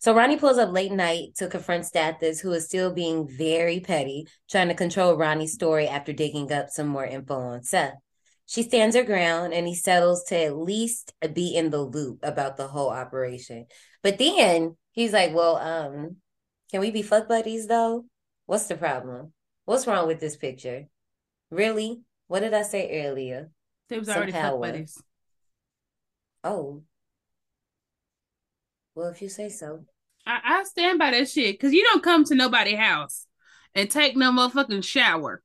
[0.00, 4.28] So Ronnie pulls up late night to confront Stathis, who is still being very petty,
[4.50, 7.94] trying to control Ronnie's story after digging up some more info on Seth.
[8.46, 12.56] She stands her ground and he settles to at least be in the loop about
[12.56, 13.66] the whole operation.
[14.02, 16.16] But then he's like, Well, um,
[16.70, 18.06] can we be fuck buddies though?
[18.46, 19.32] What's the problem?
[19.64, 20.86] What's wrong with this picture?
[21.50, 22.00] Really?
[22.28, 23.50] What did I say earlier?
[23.88, 25.02] They was Some already fuck buddies.
[26.44, 26.82] Oh.
[28.94, 29.84] Well, if you say so.
[30.24, 33.26] I, I stand by that shit because you don't come to nobody's house
[33.74, 35.42] and take no motherfucking shower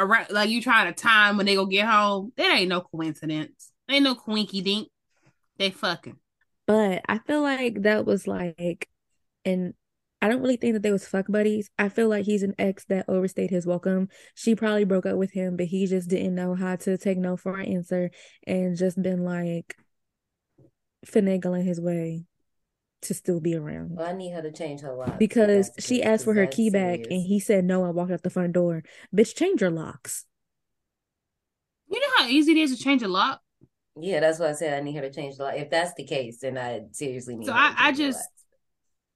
[0.00, 2.32] around like you trying to time when they go get home.
[2.36, 3.70] That ain't no coincidence.
[3.88, 4.88] Ain't no quinky dink.
[5.58, 6.16] They fucking.
[6.66, 8.88] But I feel like that was like,
[9.44, 9.74] and
[10.22, 11.70] I don't really think that they was fuck buddies.
[11.78, 14.08] I feel like he's an ex that overstayed his welcome.
[14.34, 17.36] She probably broke up with him, but he just didn't know how to take no
[17.36, 18.10] for an answer
[18.46, 19.76] and just been like
[21.06, 22.24] finagling his way
[23.02, 23.96] to still be around.
[23.96, 27.00] Well, I need her to change her lock because she asked for her key back
[27.10, 28.82] and he said no and walked out the front door.
[29.14, 30.26] Bitch, change your locks.
[31.88, 33.40] You know how easy it is to change a lock?
[33.96, 35.54] Yeah, that's why I said I need her to change the lock.
[35.56, 37.46] If that's the case, then I seriously need.
[37.46, 38.20] So I, I just,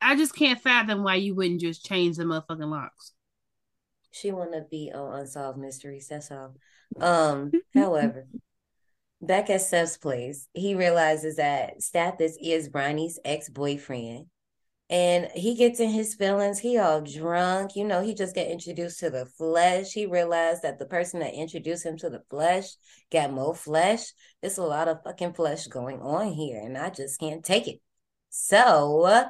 [0.00, 3.12] I just can't fathom why you wouldn't just change the motherfucking locks.
[4.10, 6.08] She wanna be on unsolved mysteries.
[6.08, 6.54] That's all.
[7.00, 8.26] Um, however,
[9.26, 14.26] back at Seth's place, he realizes that Stathis is Ronnie's ex-boyfriend.
[14.90, 16.58] And he gets in his feelings.
[16.58, 17.74] He all drunk.
[17.74, 19.92] You know, he just got introduced to the flesh.
[19.92, 22.66] He realized that the person that introduced him to the flesh
[23.10, 24.12] got more flesh.
[24.42, 27.80] There's a lot of fucking flesh going on here, and I just can't take it.
[28.28, 29.24] So,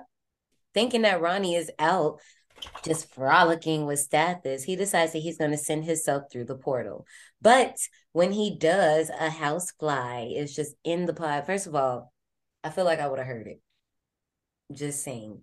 [0.74, 2.20] thinking that Ronnie is out,
[2.84, 7.06] just frolicking with Stathis, he decides that he's going to send himself through the portal.
[7.40, 7.76] But
[8.12, 11.46] when he does, a house fly is just in the pod.
[11.46, 12.12] First of all,
[12.62, 13.60] I feel like I would have heard it.
[14.72, 15.42] Just saying.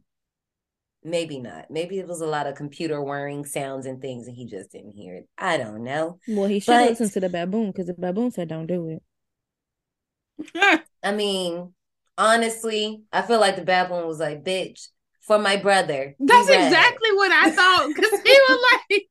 [1.04, 1.72] Maybe not.
[1.72, 4.92] Maybe it was a lot of computer whirring sounds and things and he just didn't
[4.92, 5.28] hear it.
[5.38, 6.20] I don't know.
[6.28, 9.00] Well, he should but, listen to the baboon because the baboon said don't do
[10.38, 10.82] it.
[11.04, 11.74] I mean,
[12.18, 14.90] honestly, I feel like the baboon was like, bitch,
[15.22, 16.16] for my brother.
[16.20, 19.08] That's exactly what I thought because he was like,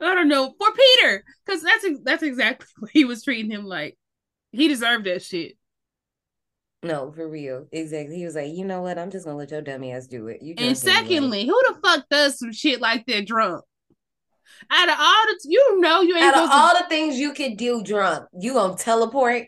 [0.00, 3.96] I don't know, for Peter, because that's that's exactly what he was treating him like.
[4.50, 5.56] He deserved that shit.
[6.84, 8.16] No, for real, exactly.
[8.16, 8.98] He was like, you know what?
[8.98, 10.42] I'm just gonna let your dummy ass do it.
[10.42, 13.64] You and secondly, who the fuck does some shit like that drunk?
[14.70, 16.82] Out of all the, you know, you ain't out of all to...
[16.82, 19.46] the things you could do drunk, you gonna teleport.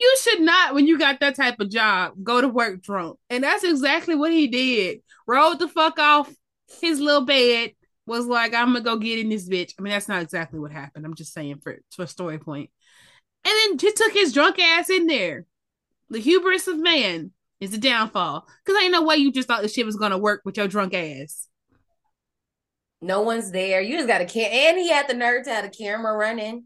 [0.00, 3.18] You should not, when you got that type of job, go to work drunk.
[3.30, 5.00] And that's exactly what he did.
[5.26, 6.34] Rolled the fuck off
[6.80, 7.72] his little bed,
[8.06, 9.72] was like, I'm gonna go get in this bitch.
[9.78, 11.06] I mean, that's not exactly what happened.
[11.06, 12.70] I'm just saying for, for story point.
[13.44, 15.46] And then just took his drunk ass in there.
[16.10, 18.46] The hubris of man is the downfall.
[18.66, 20.94] Cause ain't no way you just thought this shit was gonna work with your drunk
[20.94, 21.48] ass.
[23.00, 23.80] No one's there.
[23.82, 26.64] You just got a cam, and he had the nerve to have a camera running.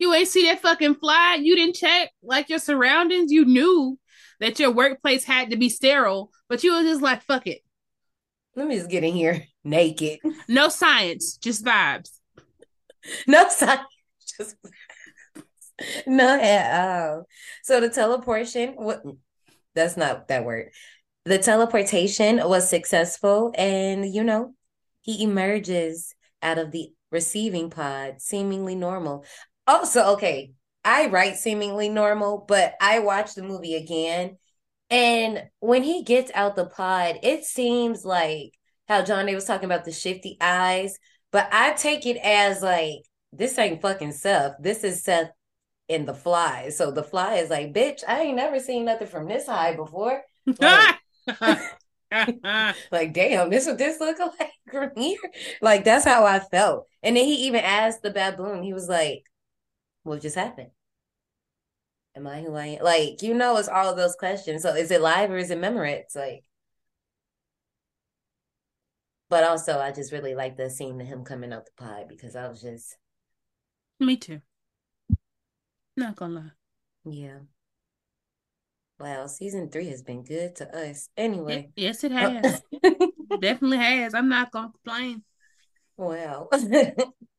[0.00, 1.38] You ain't see that fucking fly.
[1.40, 3.30] You didn't check like your surroundings.
[3.30, 3.98] You knew
[4.40, 7.60] that your workplace had to be sterile, but you was just like, fuck it.
[8.56, 10.20] Let me just get in here naked.
[10.48, 12.08] No science, just vibes.
[13.26, 13.82] no science,
[14.38, 14.56] just
[16.06, 17.26] no at all.
[17.62, 19.02] So the teleportation, what?
[19.74, 20.70] That's not that word.
[21.26, 24.54] The teleportation was successful, and you know,
[25.02, 29.24] he emerges out of the receiving pod, seemingly normal.
[29.70, 30.52] Oh, also, okay,
[30.84, 34.36] I write seemingly normal, but I watched the movie again,
[34.90, 38.50] and when he gets out the pod, it seems like
[38.88, 40.98] how Johnny was talking about the shifty eyes,
[41.30, 44.54] but I take it as like this ain't fucking Seth.
[44.60, 45.30] This is Seth
[45.86, 46.70] in the fly.
[46.70, 50.22] So the fly is like, bitch, I ain't never seen nothing from this high before.
[50.58, 50.96] Like,
[52.90, 55.18] like damn, this what this look like from here.
[55.62, 56.88] Like that's how I felt.
[57.04, 59.29] And then he even asked the baboon, he was like,
[60.10, 60.70] What just happened?
[62.16, 62.82] Am I who I am?
[62.82, 64.62] Like, you know, it's all of those questions.
[64.62, 66.16] So is it live or is it Memorex?
[66.16, 66.42] Like
[69.28, 72.34] but also, I just really like the scene of him coming out the pie because
[72.34, 72.96] I was just.
[74.00, 74.40] Me too.
[75.96, 76.50] Not gonna lie.
[77.04, 77.38] Yeah.
[78.98, 81.08] Wow, season three has been good to us.
[81.16, 81.70] Anyway.
[81.76, 82.16] Yes, it oh.
[82.16, 82.62] has.
[83.40, 84.14] Definitely has.
[84.14, 85.22] I'm not gonna complain.
[85.96, 86.48] Wow.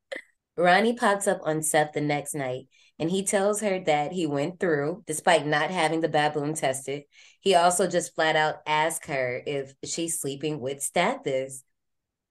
[0.56, 2.66] Ronnie pops up on Seth the next night
[2.98, 7.04] and he tells her that he went through despite not having the baboon tested.
[7.40, 11.62] He also just flat out asked her if she's sleeping with Stathis.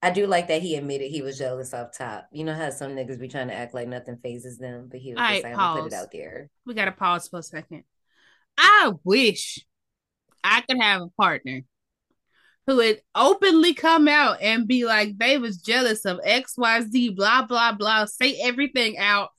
[0.04, 2.28] I do like that he admitted he was jealous off top.
[2.32, 5.14] You know how some niggas be trying to act like nothing phases them, but he
[5.14, 6.50] was just like, put it out there.
[6.66, 7.84] We gotta pause for a second.
[8.58, 9.66] I wish
[10.44, 11.62] I could have a partner
[12.68, 17.74] who would openly come out and be like, they was jealous of XYZ, blah, blah,
[17.74, 19.30] blah, say everything out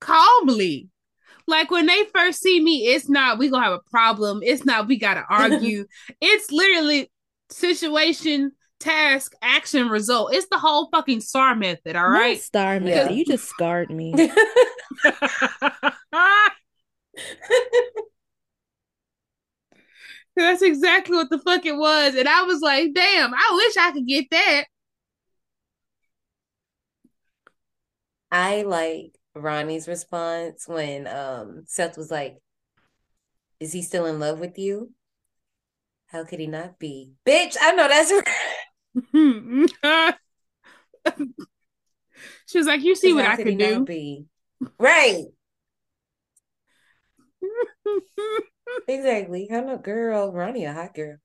[0.00, 0.88] calmly.
[1.46, 4.40] Like when they first see me, it's not we gonna have a problem.
[4.42, 5.86] It's not we gotta argue.
[6.20, 7.10] it's literally
[7.50, 10.34] situation task, action, result.
[10.34, 12.36] It's the whole fucking star method, all right?
[12.36, 13.14] What star method.
[13.14, 14.14] You just scarred me.
[20.38, 22.14] That's exactly what the fuck it was.
[22.14, 24.64] And I was like, damn, I wish I could get that.
[28.30, 32.36] I like Ronnie's response when um Seth was like,
[33.58, 34.92] "Is he still in love with you?"
[36.06, 37.12] How could he not be?
[37.26, 38.12] Bitch, I know that's
[42.46, 44.26] she was like, "You see what I could can he not do." be?
[44.78, 45.24] Right.
[48.88, 49.48] exactly.
[49.50, 50.32] I'm a girl.
[50.32, 51.16] Ronnie, a hot girl.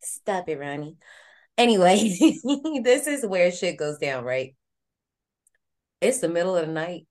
[0.00, 0.96] Stop it, Ronnie.
[1.58, 1.96] Anyway,
[2.82, 4.54] this is where shit goes down, right?
[6.00, 7.06] It's the middle of the night.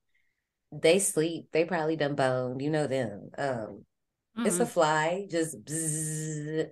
[0.71, 1.47] They sleep.
[1.51, 2.61] They probably done boned.
[2.61, 3.29] You know them.
[3.37, 3.85] Um,
[4.45, 6.67] it's a fly, just bzzz.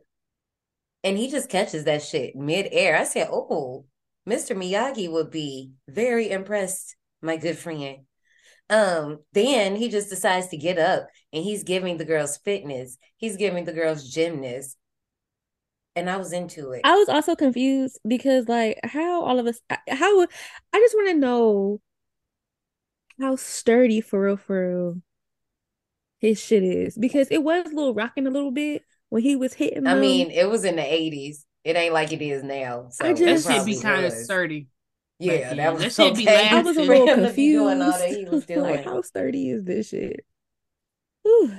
[1.04, 2.98] And he just catches that shit mid-air.
[2.98, 3.86] I said, Oh,
[4.28, 4.56] Mr.
[4.56, 8.00] Miyagi would be very impressed, my good friend.
[8.70, 12.98] Um, then he just decides to get up and he's giving the girls fitness.
[13.18, 14.78] He's giving the girls gymnast.
[15.96, 16.82] And I was into it.
[16.84, 20.28] I was also confused because like how all of us how I
[20.76, 21.82] just want to know
[23.20, 25.02] how sturdy for real for real
[26.20, 29.54] his shit is because it was a little rocking a little bit when he was
[29.54, 30.02] hitting I them.
[30.02, 31.46] mean, it was in the 80s.
[31.64, 32.88] It ain't like it is now.
[32.92, 34.68] So I it That just- should be kind of sturdy.
[35.20, 35.74] Yeah, back that then.
[35.74, 36.30] was That should be.
[36.30, 37.36] I was a little confused.
[37.36, 40.24] be doing all that he was like how sturdy is this shit?
[41.28, 41.52] Whew.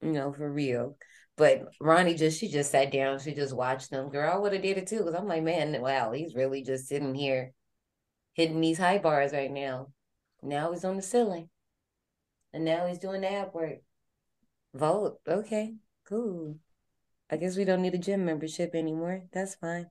[0.00, 0.96] you know, for real.
[1.36, 4.08] But Ronnie just she just sat down, she just watched them.
[4.10, 6.88] Girl, I would have did it too, because I'm like, man, wow, he's really just
[6.88, 7.52] sitting here
[8.34, 9.92] hitting these high bars right now.
[10.42, 11.48] Now he's on the ceiling.
[12.52, 13.78] And now he's doing the ab work.
[14.74, 15.20] Vote.
[15.26, 15.74] Okay,
[16.04, 16.58] cool.
[17.30, 19.24] I guess we don't need a gym membership anymore.
[19.32, 19.88] That's fine.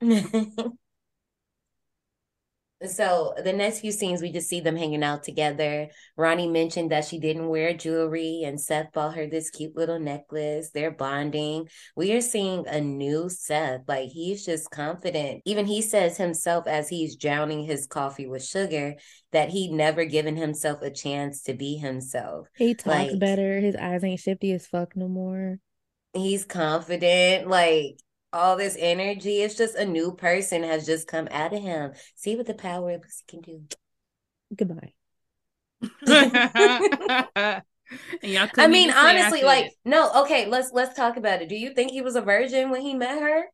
[2.86, 5.88] So the next few scenes, we just see them hanging out together.
[6.16, 10.70] Ronnie mentioned that she didn't wear jewelry, and Seth bought her this cute little necklace.
[10.70, 11.68] They're bonding.
[11.96, 13.82] We are seeing a new Seth.
[13.86, 15.42] Like he's just confident.
[15.44, 18.94] Even he says himself as he's drowning his coffee with sugar
[19.32, 22.48] that he'd never given himself a chance to be himself.
[22.56, 23.60] He talks Like- better.
[23.60, 25.58] His eyes ain't shifty as fuck no more.
[26.14, 27.98] He's confident, like
[28.32, 29.42] all this energy.
[29.42, 31.92] It's just a new person has just come out of him.
[32.16, 33.62] See what the power of pussy can do.
[34.54, 34.92] Goodbye.
[36.06, 36.32] and
[38.22, 39.72] y'all I mean, even say I honestly, like, it.
[39.84, 41.48] no, okay, let's let's talk about it.
[41.48, 43.44] Do you think he was a virgin when he met her?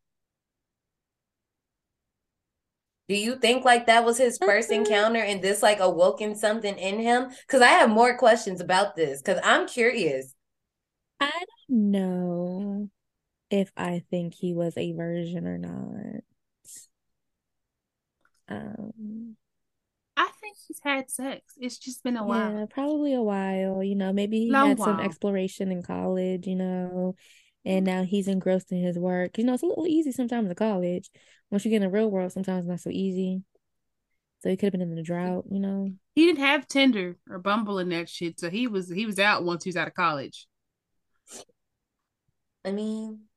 [3.09, 4.77] Do you think like that was his first Mhm.
[4.77, 7.31] encounter and this like awoken something in him?
[7.47, 10.35] Because I have more questions about this because I'm curious.
[11.21, 11.31] I
[11.69, 12.91] don't know
[13.51, 16.23] if I think he was a virgin or not.
[18.51, 19.37] Um,
[20.17, 21.55] I think he's had sex.
[21.59, 22.59] It's just been a while.
[22.59, 23.83] yeah, probably a while.
[23.83, 27.15] You know, maybe he Long had some exploration in college, you know,
[27.65, 29.39] and now he's engrossed in his work.
[29.39, 31.11] You know, it's a little easy sometimes in college.
[31.51, 33.43] Once you get in the real world, sometimes it's not so easy.
[34.41, 35.91] So he could have been in the drought, you know.
[36.15, 39.45] He didn't have Tinder or Bumble and that shit, so he was he was out
[39.45, 40.47] once he was out of college.
[42.65, 43.28] I mean,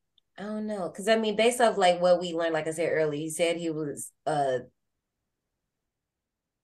[0.42, 0.90] I don't know.
[0.90, 3.58] Because I mean, based off like what we learned, like I said earlier, he said
[3.58, 4.60] he was uh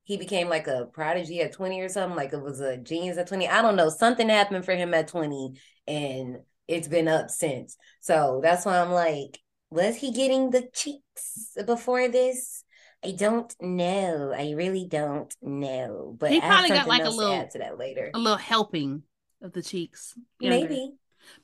[0.03, 3.27] he became like a prodigy at 20 or something, like it was a genius at
[3.27, 3.47] 20.
[3.47, 3.89] I don't know.
[3.89, 6.37] Something happened for him at 20 and
[6.67, 7.77] it's been up since.
[7.99, 9.37] So that's why I'm like,
[9.69, 12.63] was he getting the cheeks before this?
[13.03, 14.33] I don't know.
[14.35, 16.15] I really don't know.
[16.17, 18.09] But He I have probably got, like, a to little- add to that later.
[18.13, 19.03] A little helping
[19.41, 20.13] of the cheeks.
[20.39, 20.67] younger.
[20.67, 20.93] Maybe.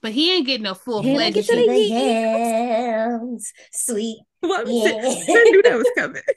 [0.01, 1.35] But he ain't getting no full fledged.
[1.35, 1.68] get to cheeks.
[1.68, 6.22] the- the hands, sweet Well, I knew that was coming.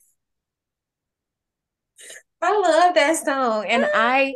[2.42, 3.66] I love that song.
[3.66, 3.90] And ah.
[3.94, 4.34] I,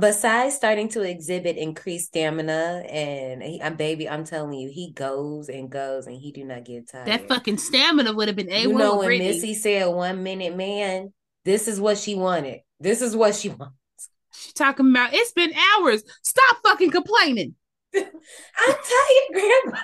[0.00, 5.48] besides starting to exhibit increased stamina, and he, I'm baby, I'm telling you, he goes
[5.48, 7.06] and goes and he do not get tired.
[7.06, 9.28] That fucking stamina would have been A1 you know, with when Brittany.
[9.28, 11.12] Missy said one minute, man,
[11.44, 12.60] this is what she wanted.
[12.80, 13.76] This is what she wants.
[14.32, 16.02] She talking about it's been hours.
[16.22, 17.54] Stop fucking complaining.
[17.94, 18.04] I'm
[18.74, 19.78] tired, Grandma.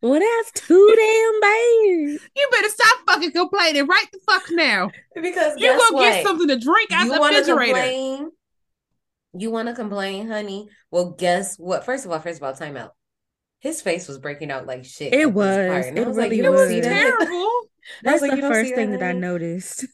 [0.00, 2.20] Well, that's too damn bad.
[2.36, 4.90] You better stop fucking complaining right the fuck now.
[5.14, 6.02] Because You guess go what?
[6.02, 7.72] get something to drink out you the refrigerator.
[7.74, 8.30] complain?
[9.34, 10.68] You want to complain, honey?
[10.90, 11.84] Well, guess what?
[11.84, 12.94] First of all, first of all, time out.
[13.60, 15.12] His face was breaking out like shit.
[15.12, 15.68] It was.
[15.68, 16.68] part, and I It was like, really you don't was.
[16.68, 17.16] see that?
[17.18, 17.50] Terrible.
[18.04, 19.20] That's like, the first thing that, that I honey?
[19.20, 19.84] noticed.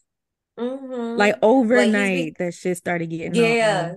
[0.58, 1.16] Mhm.
[1.16, 3.94] Like Like overnight, be- that shit started getting yeah.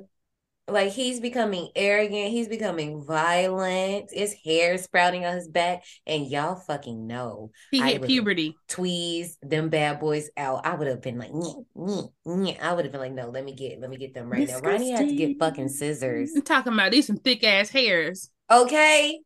[0.68, 0.74] On.
[0.74, 2.32] Like he's becoming arrogant.
[2.32, 4.12] He's becoming violent.
[4.12, 8.56] His hair sprouting on his back, and y'all fucking know He hit puberty.
[8.68, 10.66] tweezed them bad boys out.
[10.66, 13.44] I would have been like, "Nyeh, nyeh, nyeh." I would have been like, no, let
[13.46, 14.60] me get, let me get them right now.
[14.60, 16.32] Ronnie had to get fucking scissors.
[16.36, 18.30] I'm talking about these some thick ass hairs.
[18.52, 19.20] Okay.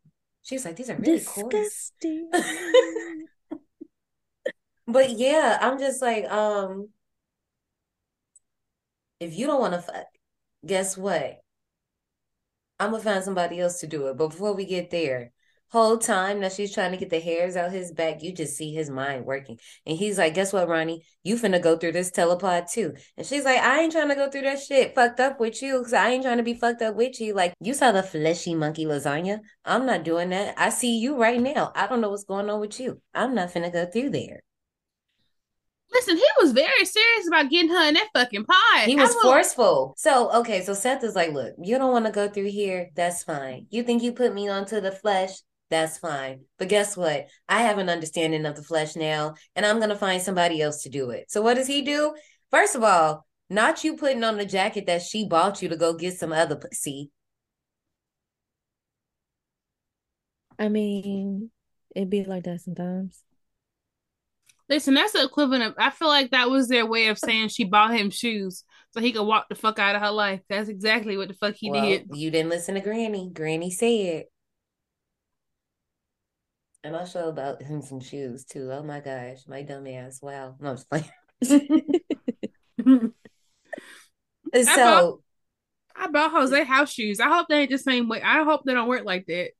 [0.43, 1.91] She was like, these are really coarse.
[2.01, 2.29] Disgusting.
[4.87, 6.89] But yeah, I'm just like, um,
[9.19, 10.05] if you don't want to fuck,
[10.65, 11.41] guess what?
[12.79, 14.17] I'm gonna find somebody else to do it.
[14.17, 15.31] But before we get there,
[15.71, 18.73] whole time that she's trying to get the hairs out his back, you just see
[18.73, 19.57] his mind working.
[19.85, 21.03] And he's like, Guess what, Ronnie?
[21.23, 22.93] You finna go through this telepod too.
[23.17, 25.77] And she's like, I ain't trying to go through that shit fucked up with you
[25.77, 27.33] because I ain't trying to be fucked up with you.
[27.33, 29.39] Like, you saw the fleshy monkey lasagna.
[29.63, 30.55] I'm not doing that.
[30.57, 31.71] I see you right now.
[31.75, 33.01] I don't know what's going on with you.
[33.13, 34.41] I'm not finna go through there.
[35.93, 38.85] Listen, he was very serious about getting her in that fucking pie.
[38.85, 39.93] He was I forceful.
[39.97, 42.89] So, okay, so Seth is like, look, you don't want to go through here.
[42.95, 43.67] That's fine.
[43.69, 45.31] You think you put me onto the flesh?
[45.69, 46.41] That's fine.
[46.57, 47.27] But guess what?
[47.49, 50.83] I have an understanding of the flesh now, and I'm going to find somebody else
[50.83, 51.29] to do it.
[51.29, 52.13] So, what does he do?
[52.51, 55.93] First of all, not you putting on the jacket that she bought you to go
[55.93, 57.11] get some other pussy.
[60.57, 61.51] I mean,
[61.95, 63.23] it'd be like that sometimes.
[64.71, 65.73] Listen, that's the equivalent of.
[65.77, 69.11] I feel like that was their way of saying she bought him shoes so he
[69.11, 70.39] could walk the fuck out of her life.
[70.47, 72.07] That's exactly what the fuck he well, did.
[72.13, 73.29] you didn't listen to Granny.
[73.33, 74.27] Granny said.
[76.85, 78.71] And I'll show about him some shoes too.
[78.71, 80.19] Oh my gosh, my dumb ass.
[80.21, 80.55] Wow.
[80.61, 81.11] No, I'm just playing.
[84.53, 85.21] So
[85.95, 87.21] I bought Jose house shoes.
[87.21, 88.21] I hope they ain't the same way.
[88.21, 89.51] I hope they don't work like that.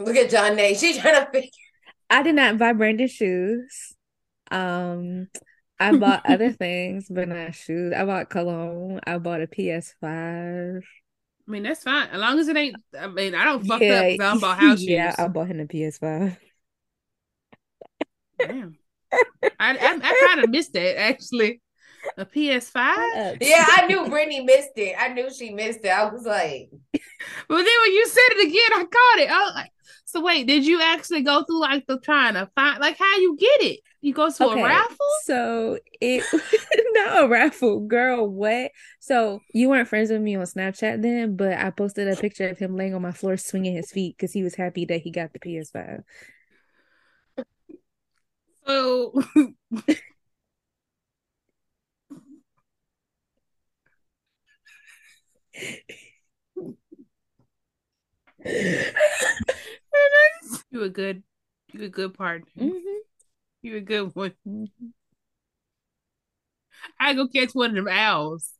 [0.00, 0.74] look at John Nay.
[0.74, 1.50] She's trying to figure
[2.10, 3.94] I did not buy branded shoes.
[4.50, 5.28] Um,
[5.78, 7.92] I bought other things, but not shoes.
[7.94, 9.00] I bought cologne.
[9.06, 10.82] I bought a PS5.
[11.48, 12.76] I mean, that's fine as long as it ain't.
[12.98, 14.88] I mean, I don't fuck up because I don't bought house shoes.
[14.88, 16.36] yeah, I bought him a PS5.
[18.38, 18.78] Damn.
[19.58, 21.60] I I, I kind of missed that actually.
[22.16, 23.38] A PS5.
[23.40, 24.94] Yeah, I knew Brittany missed it.
[24.98, 25.88] I knew she missed it.
[25.88, 26.70] I was like,
[27.48, 29.30] But then when you said it again, I caught it.
[29.30, 29.70] I was like,
[30.04, 33.36] so wait, did you actually go through like the trying to find like how you
[33.38, 33.80] get it?
[34.00, 34.96] You go to Okay, a raffle?
[35.24, 36.24] So it
[36.94, 38.28] not a raffle, girl.
[38.28, 38.72] What?
[39.00, 42.58] So you weren't friends with me on Snapchat then, but I posted a picture of
[42.58, 45.32] him laying on my floor swinging his feet because he was happy that he got
[45.32, 46.02] the PS5.
[48.66, 49.12] So
[60.70, 61.22] you a good,
[61.72, 62.46] you a good partner.
[62.56, 63.00] Mhm.
[63.62, 64.34] You a good one.
[64.46, 64.92] Mhm.
[66.98, 68.52] I go catch one of them owls.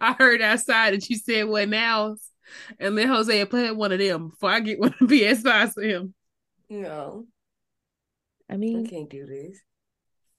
[0.00, 2.30] I heard outside that you said what owls,
[2.78, 5.82] and let Jose play one of them before I get one of the PS5s for
[5.82, 6.14] him
[6.70, 7.26] no,
[8.48, 9.60] I mean I can't do this.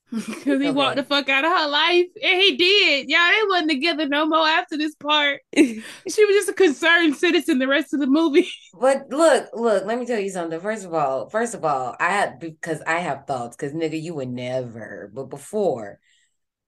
[0.11, 3.09] because he walked the fuck out of her life, and he did.
[3.09, 5.41] Y'all, they wasn't together no more after this part.
[5.55, 8.49] She was just a concerned citizen the rest of the movie.
[8.79, 10.59] But look, look, let me tell you something.
[10.59, 14.13] First of all, first of all, I had because I have thoughts, because nigga, you
[14.13, 15.11] would never.
[15.13, 15.99] But before,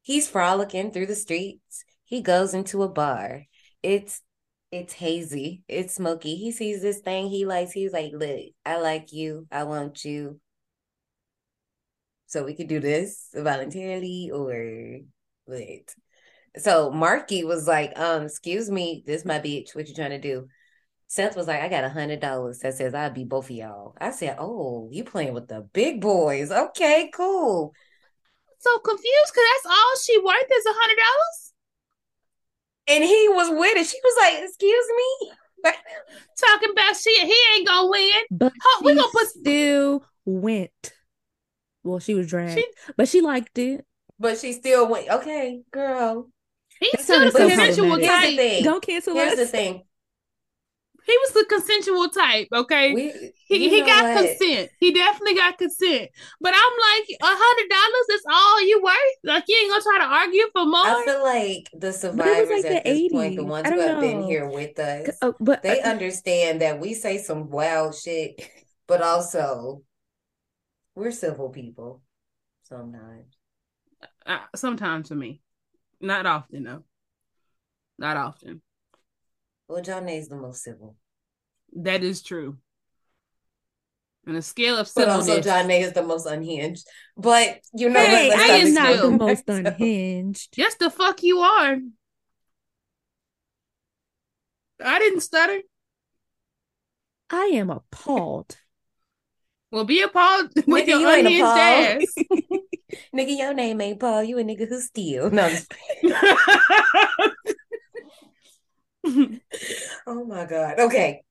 [0.02, 1.86] he's frolicking through the streets.
[2.04, 3.44] He goes into a bar.
[3.84, 4.22] It's
[4.72, 6.36] it's hazy, it's smoky.
[6.36, 7.72] He sees this thing he likes.
[7.72, 10.40] He's like, look, I like you, I want you.
[12.28, 15.00] So we could do this voluntarily or
[15.46, 15.96] what?
[16.58, 19.76] So Marky was like, um, excuse me, this my bitch.
[19.76, 20.48] What you trying to do?
[21.08, 23.96] Seth was like, I got a hundred dollars that says I'll be both of y'all.
[24.00, 26.52] I said, Oh, you playing with the big boys.
[26.52, 27.74] Okay, cool.
[28.60, 31.54] So confused because that's all she worth is a hundred dollars.
[32.90, 33.88] And he was with it.
[33.88, 35.32] She was like, Excuse me.
[36.46, 38.12] Talking about shit, he ain't gonna win.
[38.32, 40.94] but Huh, we gonna put- still went.
[41.88, 43.86] Well, she was dragged, She- but she liked it.
[44.20, 46.30] But she still went, Okay, girl.
[46.80, 48.22] He's That still the sounded so consensual problematic.
[48.22, 48.36] The type.
[48.38, 48.64] thing.
[48.64, 49.40] Don't cancel Here's us.
[49.40, 49.84] the thing.
[51.06, 52.48] He was the consensual type.
[52.54, 52.94] Okay.
[52.94, 54.28] We He, he got what?
[54.28, 54.70] consent.
[54.80, 56.10] He definitely got consent.
[56.42, 58.94] But I'm like, a hundred dollars is all you worth?
[59.24, 60.82] Like you ain't gonna try to argue for more?
[60.86, 63.70] I feel like the But it was survivors like at the this point, the ones
[63.70, 67.18] who don't have been here with us, Oh, but they uh, understand that we say
[67.20, 68.46] some wild shit,
[68.86, 69.84] but also
[70.98, 72.02] we're civil people
[72.64, 73.32] sometimes.
[74.26, 75.42] Uh, sometimes for me,
[76.02, 76.84] not often though.
[78.00, 78.62] Not often.
[79.68, 80.96] Well, John is the most civil.
[81.76, 82.58] That is true.
[84.28, 86.86] On a scale of But also civilness, John Nay is the most unhinged.
[87.16, 88.40] But you know Hey, what?
[88.40, 90.58] I am not the most exclude- unhinged.
[90.58, 91.78] yes, the fuck you are.
[94.84, 95.60] I didn't stutter.
[97.30, 98.58] I am appalled.
[99.78, 102.16] Well, be appalled with Nigga, your you ain't unhinged ass.
[103.16, 104.24] Nigga, your name ain't Paul.
[104.24, 105.30] You a nigga who steal.
[105.30, 105.46] No,
[110.08, 110.80] oh my God.
[110.80, 111.22] Okay.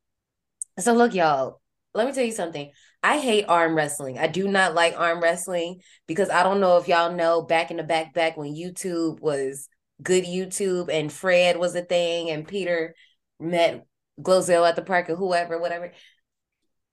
[0.79, 1.61] So look, y'all,
[1.93, 2.71] let me tell you something.
[3.03, 4.17] I hate arm wrestling.
[4.17, 7.79] I do not like arm wrestling because I don't know if y'all know back in
[7.79, 9.69] the back back when YouTube was
[10.01, 12.95] good YouTube and Fred was a thing and Peter
[13.41, 13.85] met
[14.21, 15.91] Glozell at the park or whoever, whatever.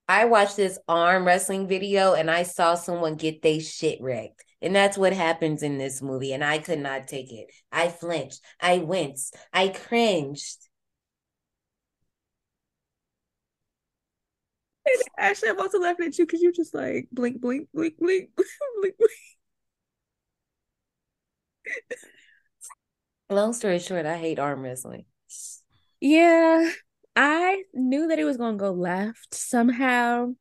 [0.08, 4.44] I watched this arm wrestling video and I saw someone get they shit wrecked.
[4.62, 6.34] And that's what happens in this movie.
[6.34, 7.52] And I could not take it.
[7.72, 8.42] I flinched.
[8.60, 9.36] I winced.
[9.52, 10.70] I cringed.
[14.86, 18.30] And Ashley, I'm also laughing at you because you're just like blink, blink, blink, blink,
[18.82, 19.12] blink, blink.
[23.30, 25.06] Long story short, I hate arm wrestling.
[26.02, 26.70] Yeah,
[27.16, 30.34] I knew that it was gonna go left somehow.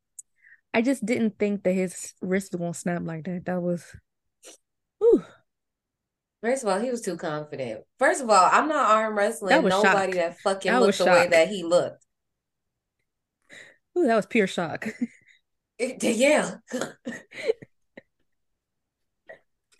[0.75, 3.45] I just didn't think that his wrist was gonna snap like that.
[3.45, 3.85] That was
[4.99, 5.25] whew.
[6.43, 7.85] First of all, he was too confident.
[7.99, 10.21] First of all, I'm not arm wrestling That nobody shock.
[10.21, 12.05] that fucking That looked the way that he looked.
[13.97, 14.89] Ooh, that was pure shock.
[15.79, 16.57] It- yeah.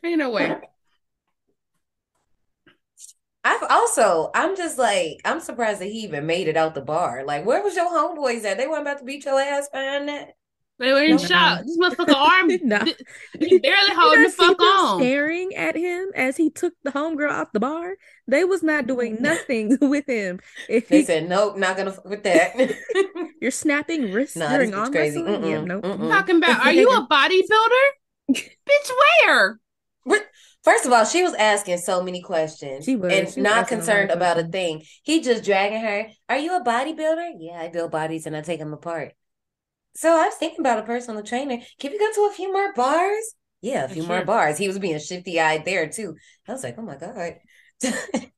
[0.05, 0.57] Ain't no way.
[3.45, 7.25] I've also, I'm just like, I'm surprised that he even made it out the bar.
[7.25, 8.57] Like, where was your homeboys at?
[8.57, 10.31] They weren't about to beat your ass behind that.
[10.79, 11.19] They were in No.
[11.19, 11.61] shock.
[11.65, 12.85] This motherfucker arm Nah.
[12.85, 12.97] th-
[13.39, 15.01] he barely You holding the fuck them on.
[15.01, 17.95] staring at him as he took the homegirl out the bar.
[18.27, 19.23] They was not doing mm-hmm.
[19.23, 20.41] nothing with him.
[20.69, 22.55] If They he, said, nope, not gonna fuck with that.
[23.41, 25.23] you're snapping wrists Nah, during this bitch arm crazy.
[25.23, 25.85] wrestling, yeah, nope.
[25.85, 26.11] mm-mm.
[26.11, 27.87] Talking about, are you a bodybuilder?
[28.33, 28.91] Bitch,
[29.27, 29.61] where?
[30.65, 33.13] First of all, she was asking so many questions She was.
[33.13, 34.83] and She was not asking a lot of concerned about a thing.
[35.03, 36.07] He just dragging her.
[36.29, 37.33] Are you a bodybuilder?
[37.39, 39.13] Yeah, I build bodies and I take them apart.
[39.97, 41.59] So I was thinking about a personal trainer.
[41.79, 43.35] Can we go to a few more bars?
[43.61, 44.57] Yeah, a few more bars.
[44.59, 46.17] He was being shifty eyed there too.
[46.49, 47.35] I was like, oh my God.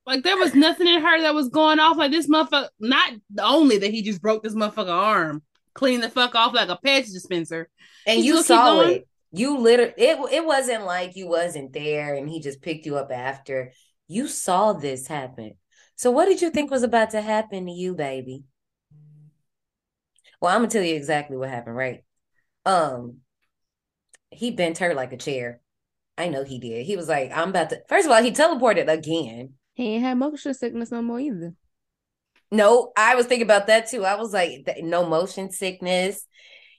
[0.07, 1.97] Like there was nothing in her that was going off.
[1.97, 5.43] Like this motherfucker, not only that he just broke this motherfucker arm,
[5.73, 7.71] clean the fuck off like a Pez dispenser.
[8.07, 8.91] And you still keep saw going?
[8.97, 9.09] it.
[9.37, 13.11] You literally it it wasn't like you wasn't there and he just picked you up
[13.11, 13.73] after.
[14.07, 15.55] You saw this happen.
[15.97, 18.45] So what did you think was about to happen to you, baby?
[20.41, 22.05] Well, I'm gonna tell you exactly what happened, right?
[22.65, 23.19] Um,
[24.31, 25.61] he bent her like a chair.
[26.17, 26.87] I know he did.
[26.87, 29.55] He was like, I'm about to first of all, he teleported again.
[29.75, 31.55] He ain't had motion sickness no more either.
[32.53, 34.05] No, I was thinking about that too.
[34.05, 36.25] I was like, no motion sickness.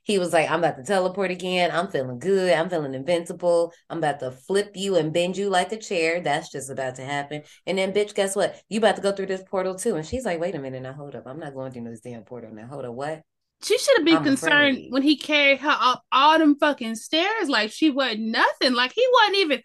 [0.05, 1.71] He was like, I'm about to teleport again.
[1.71, 2.53] I'm feeling good.
[2.53, 3.73] I'm feeling invincible.
[3.89, 6.21] I'm about to flip you and bend you like a chair.
[6.21, 7.43] That's just about to happen.
[7.67, 8.55] And then, bitch, guess what?
[8.69, 9.95] You about to go through this portal too.
[9.95, 10.83] And she's like, wait a minute.
[10.83, 11.25] Now, hold up.
[11.27, 12.51] I'm not going through this damn portal.
[12.53, 12.93] Now, hold up.
[12.93, 13.23] What?
[13.63, 14.89] She should have been I'm concerned afraid.
[14.89, 17.49] when he carried her up all them fucking stairs.
[17.49, 18.73] Like she wasn't nothing.
[18.73, 19.61] Like he wasn't even,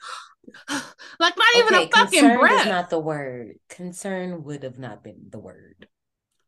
[1.20, 2.52] like not even Okay, a fucking breath.
[2.52, 3.56] is not the word.
[3.68, 5.88] Concern would have not been the word.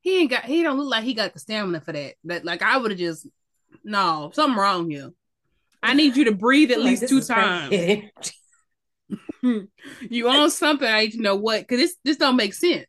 [0.01, 0.45] he ain't got.
[0.45, 2.15] He don't look like he got the stamina for that.
[2.25, 3.27] That like I would have just
[3.85, 5.11] no something wrong here.
[5.83, 7.73] I need you to breathe at least two times.
[9.43, 10.87] you own something.
[10.89, 12.87] I need to know what because this this don't make sense.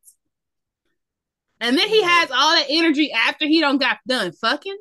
[1.60, 4.78] And then he has all that energy after he don't got done fucking.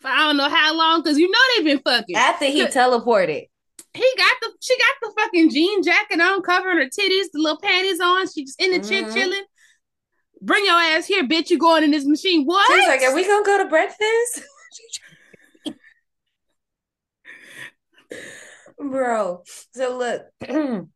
[0.00, 2.16] For I don't know how long because you know they've been fucking.
[2.16, 3.48] After he teleported.
[3.94, 7.60] he got the she got the fucking jean jacket on, covering her titties, the little
[7.60, 8.26] panties on.
[8.28, 9.12] She just in the chair Mhm.
[9.12, 9.44] chilling.
[10.42, 11.50] Bring your ass here, bitch.
[11.50, 12.44] You going in this machine?
[12.44, 12.70] What?
[12.70, 14.42] She's like, are we gonna go to breakfast?
[18.78, 19.42] Bro,
[19.72, 20.22] so look,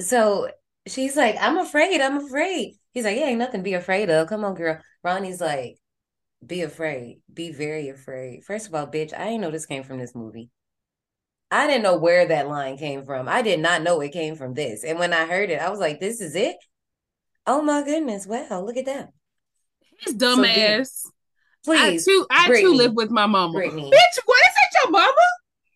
[0.00, 0.48] so
[0.86, 2.76] she's like, I'm afraid, I'm afraid.
[2.92, 4.28] He's like, Yeah, ain't nothing to be afraid of.
[4.28, 4.80] Come on, girl.
[5.02, 5.76] Ronnie's like,
[6.46, 8.44] Be afraid, be very afraid.
[8.44, 10.50] First of all, bitch, I didn't know this came from this movie.
[11.50, 13.28] I didn't know where that line came from.
[13.28, 14.84] I did not know it came from this.
[14.84, 16.56] And when I heard it, I was like, This is it?
[17.46, 18.26] Oh my goodness.
[18.26, 19.10] Wow, look at that.
[20.00, 21.10] His So dumb ass.
[21.64, 23.54] Please, I too, I too live with my mama.
[23.54, 23.90] Brittany.
[23.90, 25.12] Bitch, what is it, your mama?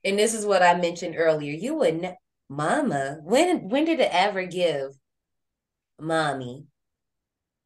[0.05, 1.53] And this is what I mentioned earlier.
[1.53, 2.19] You would ne-
[2.49, 4.93] mama, when when did it ever give
[6.01, 6.67] mommy?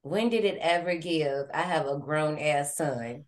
[0.02, 3.24] When did it ever give I have a grown ass son?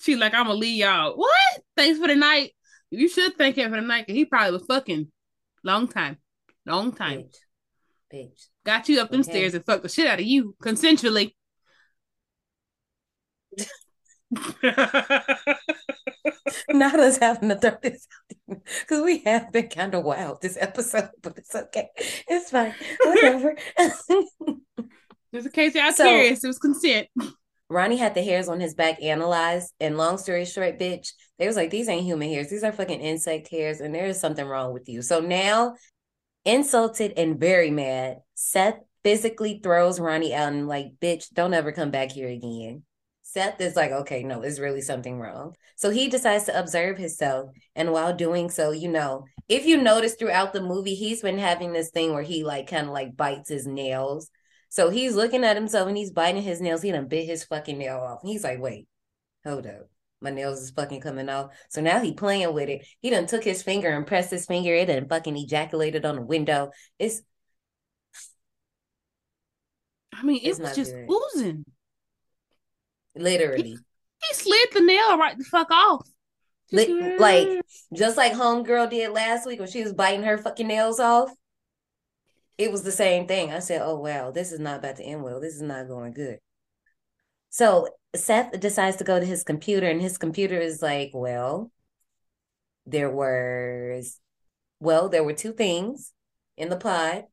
[0.00, 1.16] She like, I'm gonna leave y'all.
[1.16, 1.62] What?
[1.76, 2.52] Thanks for the night.
[2.90, 5.10] You should thank him for the night he probably was fucking
[5.62, 6.18] long time.
[6.66, 7.20] Long time.
[7.20, 7.36] Bitch.
[8.12, 8.46] Bitch.
[8.64, 9.30] Got you up them Okay.
[9.30, 11.34] stairs and fucked the shit out of you consensually.
[16.68, 18.06] Not us having to throw this
[18.50, 21.88] out because we have been kind of wild this episode, but it's okay.
[22.28, 22.74] It's fine.
[23.04, 23.56] Whatever.
[25.34, 27.08] Just in case y'all So- curious, it was consent.
[27.68, 31.56] Ronnie had the hairs on his back analyzed, and long story short, bitch, they was
[31.56, 34.74] like, these ain't human hairs, these are fucking insect hairs, and there is something wrong
[34.74, 35.00] with you.
[35.00, 35.76] So now,
[36.44, 41.90] insulted and very mad, Seth physically throws Ronnie out and like, bitch, don't ever come
[41.90, 42.82] back here again.
[43.32, 45.54] Seth is like, okay, no, there's really something wrong.
[45.76, 47.48] So he decides to observe himself.
[47.74, 51.72] And while doing so, you know, if you notice throughout the movie, he's been having
[51.72, 54.28] this thing where he like kind of like bites his nails.
[54.68, 56.82] So he's looking at himself and he's biting his nails.
[56.82, 58.18] He done bit his fucking nail off.
[58.22, 58.86] He's like, wait,
[59.46, 59.88] hold up.
[60.20, 61.52] My nails is fucking coming off.
[61.70, 62.86] So now he playing with it.
[63.00, 64.74] He done took his finger and pressed his finger.
[64.74, 66.70] It and fucking ejaculated on the window.
[66.98, 67.22] It's
[70.12, 71.08] I mean, it was just good.
[71.10, 71.64] oozing.
[73.14, 73.76] Literally.
[74.22, 76.08] He slid the nail right the fuck off.
[76.70, 77.60] Li- like
[77.94, 81.30] just like homegirl did last week when she was biting her fucking nails off
[82.58, 83.50] it was the same thing.
[83.50, 85.40] I said oh wow this is not about to end well.
[85.40, 86.38] This is not going good.
[87.50, 91.72] So seth decides to go to his computer and his computer is like well
[92.86, 94.20] there was
[94.80, 96.12] well there were two things
[96.56, 97.24] in the pod.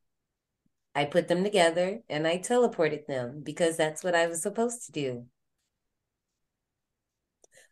[0.94, 4.92] I put them together and i teleported them because that's what i was supposed to
[4.92, 5.24] do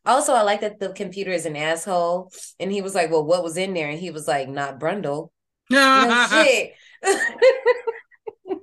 [0.09, 2.33] also, I like that the computer is an asshole.
[2.59, 3.91] And he was like, Well, what was in there?
[3.91, 5.31] And he was like, Not Brundle.
[5.71, 6.73] No shit.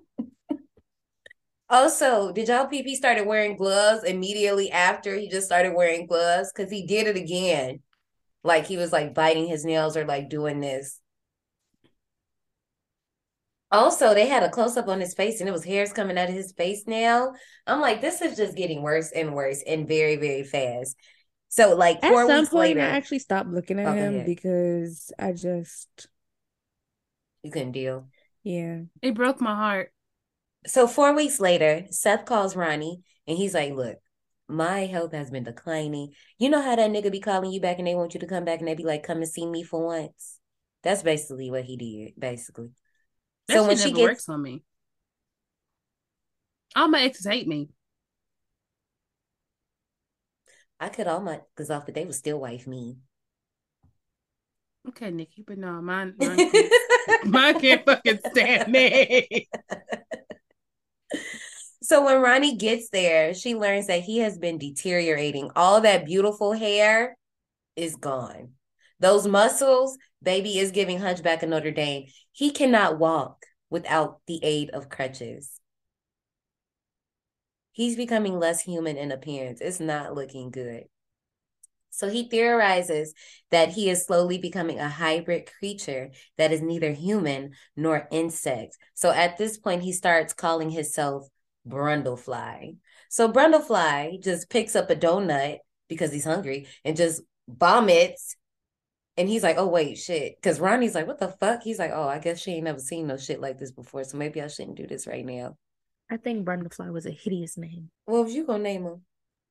[1.70, 6.52] also, did y'all PP started wearing gloves immediately after he just started wearing gloves?
[6.52, 7.82] Because he did it again.
[8.44, 11.00] Like he was like biting his nails or like doing this.
[13.72, 16.30] Also, they had a close up on his face and it was hairs coming out
[16.30, 17.34] of his face now.
[17.68, 20.96] I'm like, this is just getting worse and worse and very, very fast.
[21.56, 24.14] So, like, At four some weeks point, later, I actually stopped looking at Oh, him
[24.16, 24.26] ahead.
[24.26, 26.08] because I just,
[27.44, 28.08] you couldn't deal.
[28.44, 28.82] yeah.
[29.02, 29.94] It broke my heart.
[30.68, 33.98] So four weeks later, Seth calls Ronnie and he's like, Look,
[34.48, 36.14] my health has been declining.
[36.40, 38.46] You know how that nigga be calling you back and they want you to come
[38.46, 40.40] back and they be like, Come and see me for once.
[40.84, 42.72] That's basically what he did, basically.
[43.48, 44.64] That so shit when she gets works on me.
[46.76, 47.70] All my exes hate me.
[50.80, 52.98] I cut all my because off, but they would still wife me.
[54.90, 59.48] Okay, Nikki, but no, mine, mine, can't, mine can't fucking stand me.
[61.86, 65.52] So when Ronnie gets there, she learns that he has been deteriorating.
[65.56, 67.16] All that beautiful hair
[67.76, 68.54] is gone.
[69.00, 72.08] Those muscles, baby is giving Hunchback of Notre Dame.
[72.32, 75.55] He cannot walk without the aid of crutches.
[77.76, 79.60] He's becoming less human in appearance.
[79.60, 80.86] It's not looking good.
[81.90, 83.14] So he theorizes
[83.52, 88.78] that he is slowly becoming a hybrid creature that is neither human nor insect.
[88.94, 91.28] So at this point, he starts calling himself
[91.68, 92.78] Brundlefly.
[93.10, 95.58] So Brundlefly just picks up a donut
[95.90, 98.38] because he's hungry and just vomits.
[99.18, 100.38] And he's like, oh, wait, shit.
[100.42, 101.62] Because Ronnie's like, what the fuck?
[101.62, 104.06] He's like, oh, I guess she ain't never seen no shit like this before.
[104.06, 105.58] So maybe I shouldn't do this right now.
[106.10, 107.90] I think Brundlefly was a hideous name.
[108.06, 109.02] What was you going to name him?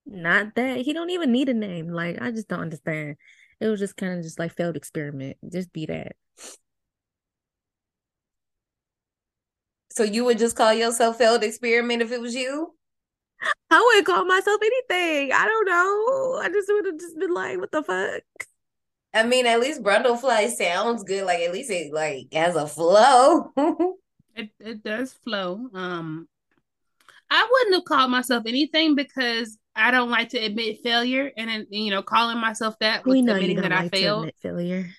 [0.06, 1.88] Not that he don't even need a name.
[1.88, 3.16] Like I just don't understand.
[3.60, 5.38] It was just kind of just like failed experiment.
[5.50, 6.12] Just be that.
[9.90, 12.74] So you would just call yourself failed experiment if it was you?
[13.70, 15.32] I wouldn't call myself anything.
[15.32, 16.40] I don't know.
[16.42, 18.22] I just would have just been like, what the fuck?
[19.14, 21.24] I mean, at least Brundlefly sounds good.
[21.24, 23.52] Like at least it like has a flow.
[24.36, 25.68] It it does flow.
[25.74, 26.26] Um,
[27.34, 31.66] I wouldn't have called myself anything because I don't like to admit failure, and then
[31.70, 33.98] you know, calling myself that was We know you admitting don't that I like to
[33.98, 34.20] failed.
[34.20, 34.90] admit failure.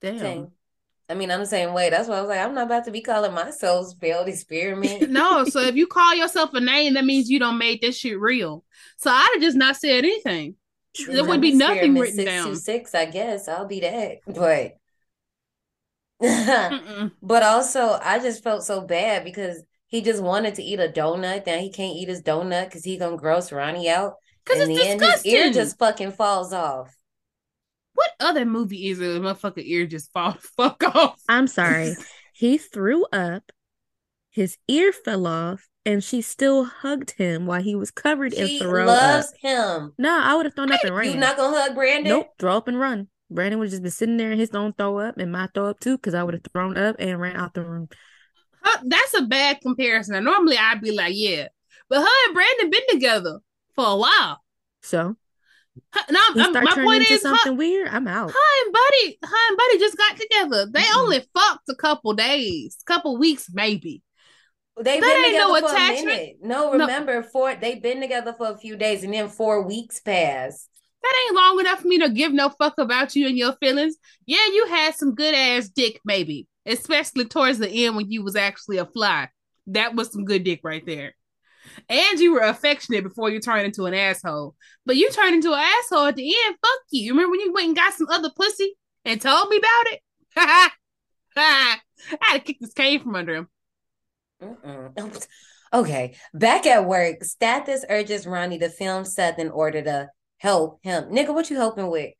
[0.00, 0.18] Damn.
[0.18, 0.52] Same.
[1.08, 1.90] I mean, I'm the same way.
[1.90, 5.10] That's why I was like, I'm not about to be calling myself failed experiment.
[5.10, 8.18] no, so if you call yourself a name, that means you don't made this shit
[8.18, 8.64] real.
[8.98, 10.56] So I'd have just not said anything.
[11.08, 12.56] There would be nothing written down.
[12.56, 14.18] Six, I guess I'll be that.
[14.26, 14.78] But
[17.22, 21.46] but also, I just felt so bad because he just wanted to eat a donut.
[21.46, 24.14] Now he can't eat his donut because he gonna gross Ronnie out.
[24.44, 26.94] 'Cause and it's then his ear just fucking falls off.
[27.94, 29.16] What other movie is it?
[29.16, 31.20] A motherfucker ear just fall fuck off.
[31.28, 31.96] I'm sorry.
[32.32, 33.50] he threw up,
[34.30, 38.58] his ear fell off, and she still hugged him while he was covered in She
[38.58, 39.34] throw loves up.
[39.40, 39.92] him.
[39.98, 41.10] No, I would have thrown up and ran.
[41.12, 42.12] You not gonna hug Brandon?
[42.12, 43.08] Nope, throw up and run.
[43.30, 45.70] Brandon would have just been sitting there in his own throw up and my throw
[45.70, 47.88] up too, because I would have thrown up and ran out the room.
[48.66, 50.14] Huh, That's a bad comparison.
[50.14, 51.48] Now, Normally I'd be like, yeah.
[51.88, 53.38] But her and Brandon been together
[53.76, 54.42] for a while.
[54.82, 55.16] So
[55.92, 57.88] Her- no, he I'm- start my point into is, her, something weird.
[57.88, 58.30] I'm out.
[58.30, 60.66] her and Buddy, her and Buddy just got together.
[60.72, 64.02] They only fucked a couple days, couple weeks maybe.
[64.78, 66.02] They've That been ain't together no for attachment.
[66.02, 66.36] a minute.
[66.42, 66.86] No, No.
[66.86, 70.68] remember, four they've been together for a few days and then four weeks passed.
[71.02, 73.96] That ain't long enough for me to give no fuck about you and your feelings.
[74.26, 78.36] Yeah, you had some good ass dick, maybe, especially towards the end when you was
[78.36, 79.28] actually a fly.
[79.68, 81.14] That was some good dick right there.
[81.88, 84.54] And you were affectionate before you turned into an asshole.
[84.84, 86.56] But you turned into an asshole at the end.
[86.62, 87.04] Fuck you.
[87.04, 90.00] You remember when you went and got some other pussy and told me about it?
[91.36, 91.78] I
[92.20, 93.48] had to kick this cane from under him.
[94.42, 95.26] Mm-mm.
[95.72, 101.04] Okay, back at work, Stathis urges Ronnie to film Seth in order to help him.
[101.04, 102.12] Nigga, what you helping with?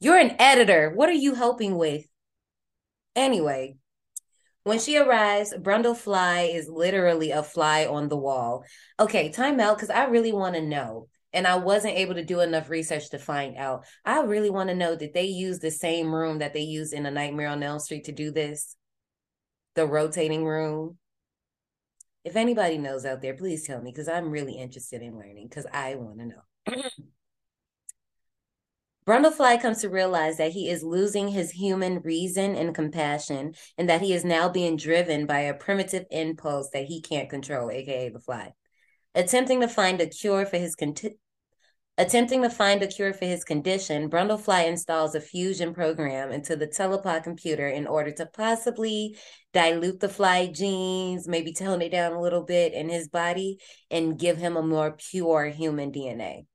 [0.00, 0.92] You're an editor.
[0.94, 2.04] What are you helping with?
[3.16, 3.76] Anyway,
[4.64, 8.64] when she arrives, Brundlefly is literally a fly on the wall.
[9.00, 11.08] Okay, time out because I really want to know.
[11.34, 13.86] And I wasn't able to do enough research to find out.
[14.04, 17.06] I really want to know did they use the same room that they used in
[17.06, 18.76] A Nightmare on Elm Street to do this?
[19.74, 20.98] The rotating room?
[22.24, 25.66] If anybody knows out there, please tell me because I'm really interested in learning because
[25.72, 26.82] I want to know.
[29.04, 34.00] Brundlefly comes to realize that he is losing his human reason and compassion, and that
[34.00, 38.20] he is now being driven by a primitive impulse that he can't control, aka the
[38.20, 38.52] fly.
[39.16, 40.76] Attempting to find a cure for his
[41.98, 46.68] attempting to find a cure for his condition, Brundlefly installs a fusion program into the
[46.68, 49.16] telepod computer in order to possibly
[49.52, 53.58] dilute the fly genes, maybe tone it down a little bit in his body,
[53.90, 56.46] and give him a more pure human DNA.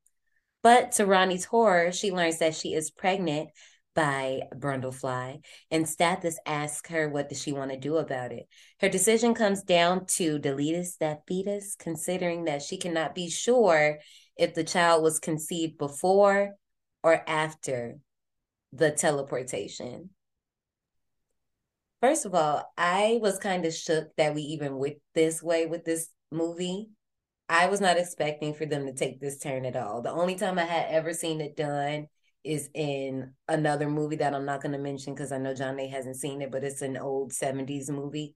[0.62, 3.50] But to Ronnie's horror, she learns that she is pregnant
[3.94, 5.40] by Brundlefly,
[5.70, 8.46] and Stathis asks her what does she want to do about it.
[8.80, 13.98] Her decision comes down to deletus that fetus, considering that she cannot be sure
[14.36, 16.54] if the child was conceived before
[17.02, 17.98] or after
[18.72, 20.10] the teleportation.
[22.00, 25.84] First of all, I was kind of shook that we even went this way with
[25.84, 26.90] this movie
[27.48, 30.02] I was not expecting for them to take this turn at all.
[30.02, 32.08] The only time I had ever seen it done
[32.44, 36.16] is in another movie that I'm not going to mention because I know John hasn't
[36.16, 38.34] seen it, but it's an old 70s movie.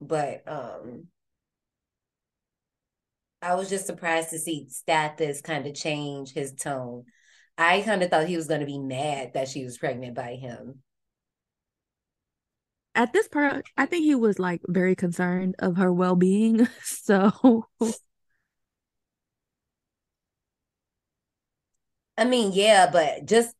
[0.00, 1.08] But um
[3.40, 7.04] I was just surprised to see Stathis kind of change his tone.
[7.58, 10.36] I kind of thought he was going to be mad that she was pregnant by
[10.36, 10.82] him.
[12.94, 16.68] At this part, I think he was like very concerned of her well being.
[16.82, 17.66] So
[22.22, 23.52] I mean, yeah, but just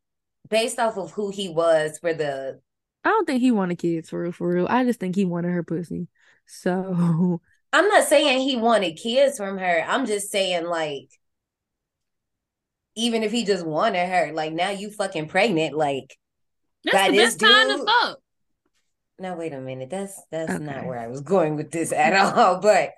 [0.49, 2.61] based off of who he was for the
[3.05, 4.69] I don't think he wanted kids for real, for real.
[4.71, 6.07] I just think he wanted her pussy.
[6.47, 7.41] So
[7.73, 9.85] I'm not saying he wanted kids from her.
[9.85, 11.09] I'm just saying like
[12.95, 16.17] even if he just wanted her, like now you fucking pregnant, like
[16.85, 17.51] that's the best dude.
[17.51, 18.19] time to fuck.
[19.19, 19.91] Now wait a minute.
[19.91, 20.63] That's that's okay.
[20.63, 22.61] not where I was going with this at all.
[22.61, 22.91] But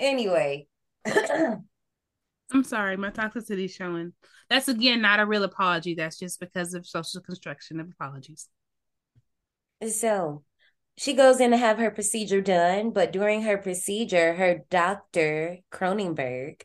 [0.00, 0.66] anyway.
[1.06, 4.14] I'm sorry, my toxicity showing.
[4.52, 5.94] That's again not a real apology.
[5.94, 8.50] That's just because of social construction of apologies.
[9.88, 10.44] So
[10.98, 16.60] she goes in to have her procedure done, but during her procedure, her doctor, Cronenberg,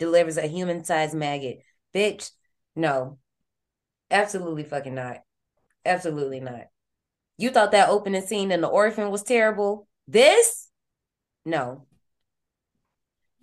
[0.00, 1.62] delivers a human sized maggot.
[1.94, 2.32] Bitch,
[2.74, 3.18] no.
[4.10, 5.18] Absolutely fucking not.
[5.86, 6.64] Absolutely not.
[7.38, 9.86] You thought that opening scene in The Orphan was terrible?
[10.08, 10.70] This?
[11.44, 11.86] No.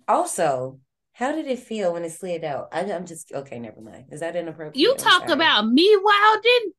[0.06, 0.80] Also,
[1.20, 2.70] how did it feel when it slid out?
[2.72, 3.58] I, am just okay.
[3.58, 4.06] Never mind.
[4.10, 4.76] Is that inappropriate?
[4.76, 6.72] You talk about me wilding.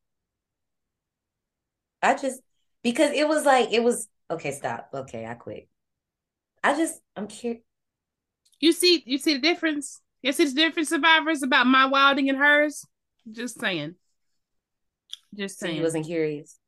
[2.02, 2.40] I just
[2.82, 4.50] because it was like it was okay.
[4.50, 4.88] Stop.
[4.92, 5.68] Okay, I quit.
[6.64, 7.62] I just I'm curious.
[8.58, 10.00] You see, you see the difference.
[10.22, 12.84] You see the difference, survivors about my wilding and hers.
[13.30, 13.94] Just saying.
[15.36, 15.74] Just saying.
[15.74, 16.58] So you wasn't curious.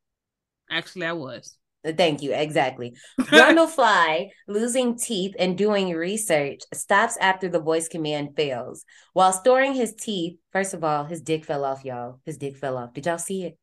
[0.71, 1.59] Actually, I was.
[1.85, 2.33] Thank you.
[2.33, 2.97] Exactly.
[3.21, 8.85] Brundlefly, losing teeth and doing research, stops after the voice command fails.
[9.13, 12.21] While storing his teeth, first of all, his dick fell off, y'all.
[12.25, 12.95] His dick fell off.
[12.95, 13.59] Did y'all see it?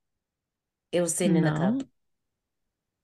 [0.92, 1.48] It was sitting no.
[1.48, 1.88] in a cup.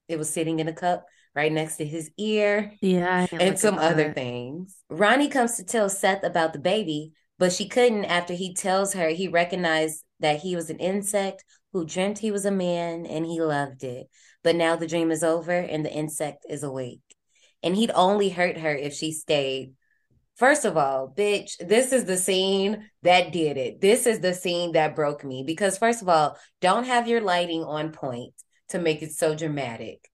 [0.07, 2.73] It was sitting in a cup right next to his ear.
[2.81, 3.27] Yeah.
[3.31, 4.75] And some other things.
[4.89, 9.09] Ronnie comes to tell Seth about the baby, but she couldn't after he tells her
[9.09, 13.39] he recognized that he was an insect who dreamt he was a man and he
[13.39, 14.07] loved it.
[14.47, 17.01] But now the dream is over and the insect is awake.
[17.61, 19.73] And he'd only hurt her if she stayed.
[20.37, 23.81] First of all, bitch, this is the scene that did it.
[23.81, 27.65] This is the scene that broke me because, first of all, don't have your lighting
[27.65, 28.35] on point
[28.69, 30.09] to make it so dramatic.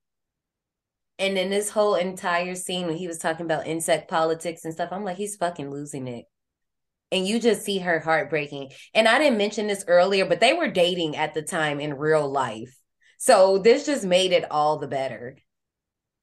[1.19, 4.89] And then this whole entire scene when he was talking about insect politics and stuff,
[4.91, 6.25] I'm like, he's fucking losing it
[7.11, 8.71] and you just see her heartbreaking.
[8.95, 12.27] And I didn't mention this earlier, but they were dating at the time in real
[12.27, 12.75] life.
[13.23, 15.37] So this just made it all the better.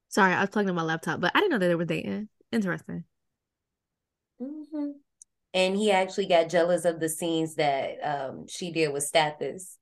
[0.09, 2.29] Sorry, I was plugging in my laptop, but I didn't know that they were dating.
[2.53, 3.05] Interesting.
[4.39, 4.91] Mm-hmm.
[5.55, 9.77] And he actually got jealous of the scenes that um, she did with Stathis.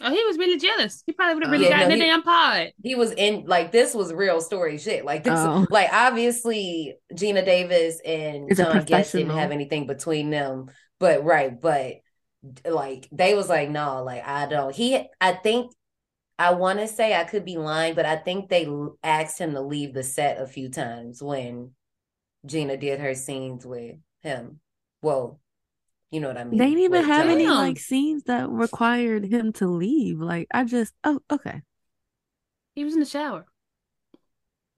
[0.00, 1.02] Oh, he was really jealous.
[1.06, 2.72] He probably would have really Yeah, gotten no, the he- damn pod.
[2.82, 5.04] He was in like this was real story shit.
[5.04, 5.66] Like this, Oh.
[5.68, 10.70] like obviously Geena Davis and Is a John Getz didn't have anything between them,
[11.00, 11.96] but right, but
[12.66, 14.74] like they was like no, like I don't.
[14.74, 15.72] He, I think,
[16.38, 18.68] I want to say I could be lying, but I think they
[19.02, 21.72] asked him to leave the set a few times when
[22.46, 24.60] Geena did her scenes with him.
[25.00, 25.40] Well,
[26.10, 26.58] you know what I mean.
[26.58, 27.32] They didn't even with have John.
[27.32, 30.20] any like scenes that required him to leave.
[30.20, 31.62] Like I just oh okay.
[32.74, 33.46] He was in the shower.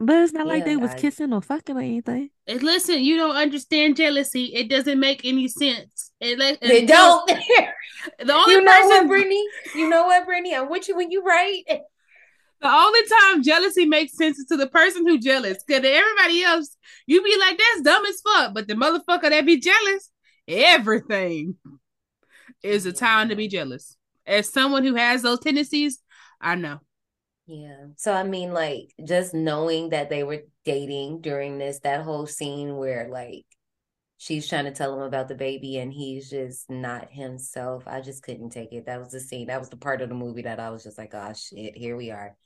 [0.01, 2.31] But it's not like they was I- kissing or fucking or anything.
[2.47, 4.55] And listen, you don't understand jealousy.
[4.55, 6.08] It doesn't make any sense.
[6.21, 7.31] Like, They don't.
[8.19, 9.45] The only you know person, what, Brittany?
[9.75, 10.55] You know what, Brittany?
[10.55, 11.65] I'm with you when you right.
[11.67, 15.63] the only time jealousy makes sense is to the person who jealous.
[15.67, 16.77] Because everybody else,
[17.07, 18.55] you be like, that's dumb as fuck.
[18.55, 20.11] But the motherfucker that be jealous,
[20.47, 21.57] everything
[22.63, 23.97] is a time to be jealous.
[24.27, 26.01] As someone who has those tendencies,
[26.41, 26.79] I know.
[27.47, 27.87] Yeah.
[27.97, 32.77] So I mean, like, just knowing that they were dating during this, that whole scene
[32.77, 33.47] where like
[34.19, 37.85] she's trying to tell him about the baby and he's just not himself.
[37.87, 38.87] I just couldn't take it.
[38.87, 39.47] That was the scene.
[39.47, 41.97] That was the part of the movie that I was just like, oh shit, here
[41.97, 42.37] we are.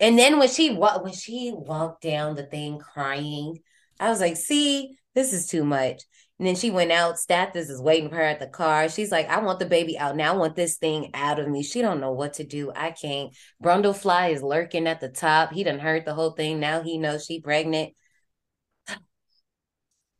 [0.00, 3.58] And then when she wa- when she walked down the thing crying,
[4.00, 6.02] I was like, see, this is too much.
[6.38, 7.16] And then she went out.
[7.16, 8.88] Stathis is waiting for her at the car.
[8.88, 10.32] She's like, I want the baby out now.
[10.32, 11.62] I want this thing out of me.
[11.62, 12.72] She don't know what to do.
[12.74, 13.36] I can't.
[13.62, 15.52] Brundlefly is lurking at the top.
[15.52, 16.58] He done heard the whole thing.
[16.58, 17.92] Now he knows she pregnant.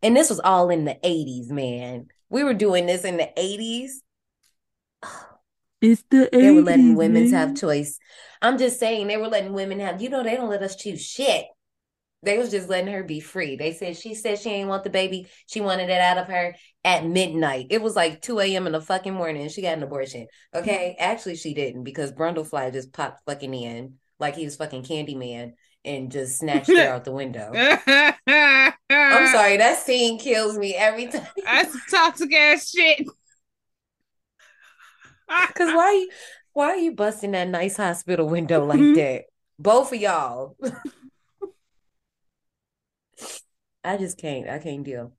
[0.02, 2.08] And this was all in the 80s, man.
[2.28, 3.90] We were doing this in the 80s.
[5.80, 7.32] It's the 80s, They were letting women man.
[7.32, 7.98] have choice.
[8.40, 11.04] I'm just saying they were letting women have, you know, they don't let us choose
[11.04, 11.44] shit.
[12.22, 13.56] They was just letting her be free.
[13.56, 15.26] They said she said she ain't want the baby.
[15.48, 16.54] She wanted it out of her
[16.84, 17.66] at midnight.
[17.70, 18.66] It was like 2 a.m.
[18.68, 20.28] in the fucking morning she got an abortion.
[20.54, 20.94] Okay.
[21.00, 25.54] Actually, she didn't because Brundlefly just popped fucking in like he was fucking Candyman
[25.84, 27.52] and just snatched her out the window.
[27.54, 31.26] I'm sorry, that scene kills me every time.
[31.44, 33.06] That's toxic ass shit.
[35.28, 36.06] Cause why
[36.52, 38.94] why are you busting that nice hospital window like Mhm.
[38.96, 39.24] that?
[39.58, 40.56] Both of y'all.
[43.84, 44.48] I just can't.
[44.48, 45.12] I can't deal.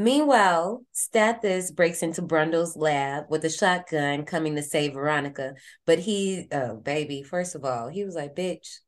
[0.00, 5.52] Meanwhile, Stathis breaks into Brundle's lab with a shotgun coming to save Veronica.
[5.84, 8.78] But he, oh, baby, first of all, he was like, bitch,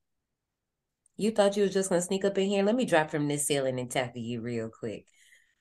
[1.18, 2.64] you thought you was just gonna sneak up in here?
[2.64, 5.04] Let me drop from this ceiling and tackle you real quick.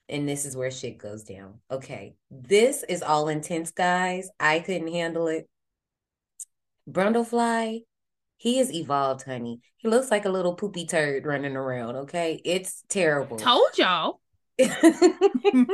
[0.07, 1.59] And this is where shit goes down.
[1.69, 2.15] Okay.
[2.29, 4.29] This is all intense, guys.
[4.39, 5.49] I couldn't handle it.
[6.89, 7.81] Brundlefly,
[8.37, 9.59] he is evolved, honey.
[9.75, 12.41] He looks like a little poopy turd running around, okay?
[12.45, 13.35] It's terrible.
[13.35, 14.20] Told y'all.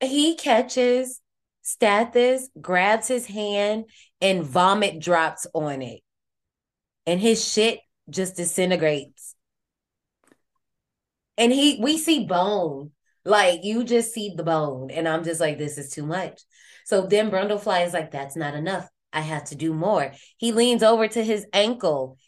[0.00, 1.20] he catches
[1.64, 3.86] Stathis, grabs his hand,
[4.20, 6.00] and vomit drops on it.
[7.06, 9.34] And his shit just disintegrates.
[11.38, 12.90] And he we see bone.
[13.24, 14.90] Like you just see the bone.
[14.90, 16.40] And I'm just like, this is too much.
[16.84, 18.88] So then Brundlefly is like, that's not enough.
[19.12, 20.12] I have to do more.
[20.38, 22.18] He leans over to his ankle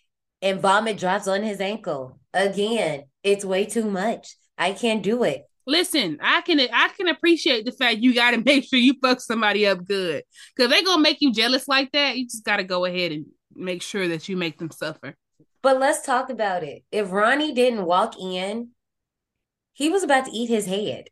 [0.41, 2.19] and vomit drops on his ankle.
[2.35, 4.37] Again, it's way too much.
[4.59, 5.45] I can't do it.
[5.67, 9.21] Listen, I can I can appreciate the fact you got to make sure you fuck
[9.21, 10.25] somebody up good.
[10.57, 12.17] Cause they gonna make you jealous like that.
[12.17, 15.17] You just got to go ahead and make sure that you make them suffer.
[15.63, 16.83] But let's talk about it.
[16.91, 18.71] If Ronnie didn't walk in,
[19.73, 21.05] he was about to eat his head.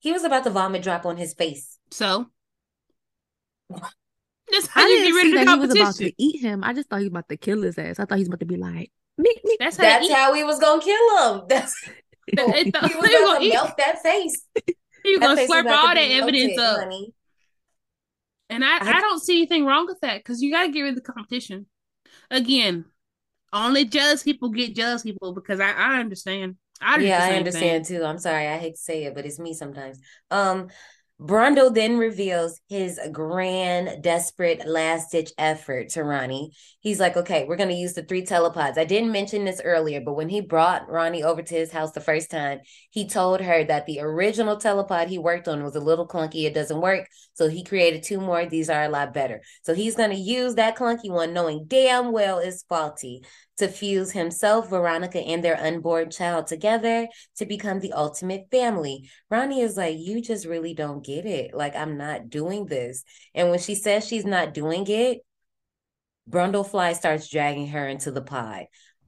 [0.00, 1.78] He was about to vomit drop on his face.
[1.90, 2.26] So
[3.70, 6.12] that's how I you didn't get rid see of the that he was about to
[6.22, 6.62] eat him.
[6.62, 7.98] I just thought he was about to kill his ass.
[7.98, 9.58] I thought he was about to be like, meek, meek.
[9.58, 11.42] That's how That's how he was gonna kill him.
[11.48, 11.74] That's
[12.28, 14.46] he was gonna to eat- melt that face.
[15.04, 16.78] He was That gonna slurp all that evidence melted, up.
[16.80, 17.14] honey.
[18.50, 20.82] And I, I- I don't see anything wrong with that because you got to get
[20.82, 21.66] rid of the competition.
[22.30, 22.84] Again,
[23.52, 26.56] only jealous people get jealous people because I, I understand.
[26.80, 27.98] I Yeah, I understand thing.
[27.98, 28.04] too.
[28.04, 29.98] I'm sorry, I hate to say it, but it's me sometimes.
[30.30, 30.68] Um,
[31.20, 36.52] Brundle then reveals his grand, desperate, last ditch effort to Ronnie.
[36.78, 38.78] He's like, okay, we're going to use the three telepods.
[38.78, 42.00] I didn't mention this earlier, but when he brought Ronnie over to his house the
[42.00, 46.06] first time, he told her that the original telepod he worked on was a little
[46.06, 46.44] clunky.
[46.44, 47.08] It doesn't work.
[47.34, 48.46] So he created two more.
[48.46, 49.42] These are a lot better.
[49.64, 53.24] So he's going to use that clunky one, knowing damn well it's faulty,
[53.58, 59.08] to fuse himself, Veronica, and their unborn child together to become the ultimate family.
[59.30, 61.54] Ronnie is like, You just really don't get it.
[61.54, 63.04] Like, I'm not doing this.
[63.34, 65.18] And when she says she's not doing it,
[66.28, 68.66] Brundlefly starts dragging her into the pod.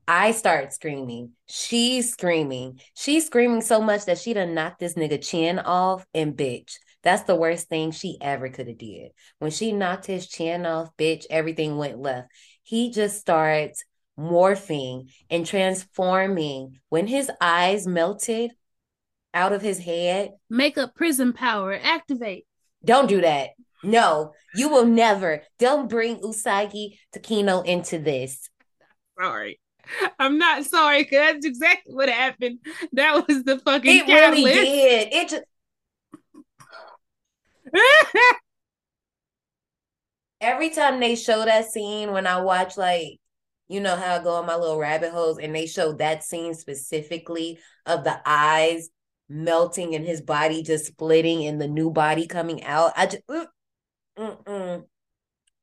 [0.09, 1.33] I start screaming.
[1.47, 2.81] She's screaming.
[2.97, 6.75] She's screaming so much that she done knocked this nigga chin off and bitch.
[7.03, 9.13] That's the worst thing she ever could have did.
[9.39, 12.29] When she knocked his chin off, bitch, everything went left.
[12.63, 13.85] He just starts
[14.21, 16.79] morphing and transforming.
[16.89, 18.53] When his eyes melted
[19.33, 22.47] out of his head, Makeup prism power activate.
[22.85, 23.51] don't do that.
[23.83, 25.43] No, you will never.
[25.59, 28.51] Don't bring Usagi Tsukino into this.
[29.19, 29.59] Sorry.
[30.19, 32.59] I'm not sorry because that's exactly what happened.
[32.93, 35.09] That was the fucking It really did.
[35.13, 35.43] It just
[40.41, 43.20] every time they show that scene when I watch like
[43.71, 46.55] you know how I go on my little rabbit holes and they show that scene
[46.55, 48.91] specifically of the eyes
[49.29, 52.93] melting and his body just splitting and the new body coming out.
[52.97, 53.23] I just
[54.19, 54.83] mm.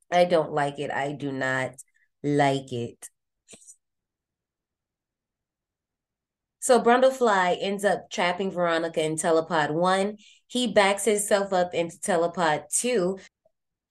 [0.09, 0.89] I don't like it.
[0.89, 1.75] I do not
[2.23, 3.09] like it.
[6.59, 10.17] So Brundlefly ends up trapping Veronica in Telepod 1.
[10.47, 13.19] He backs himself up into Telepod 2.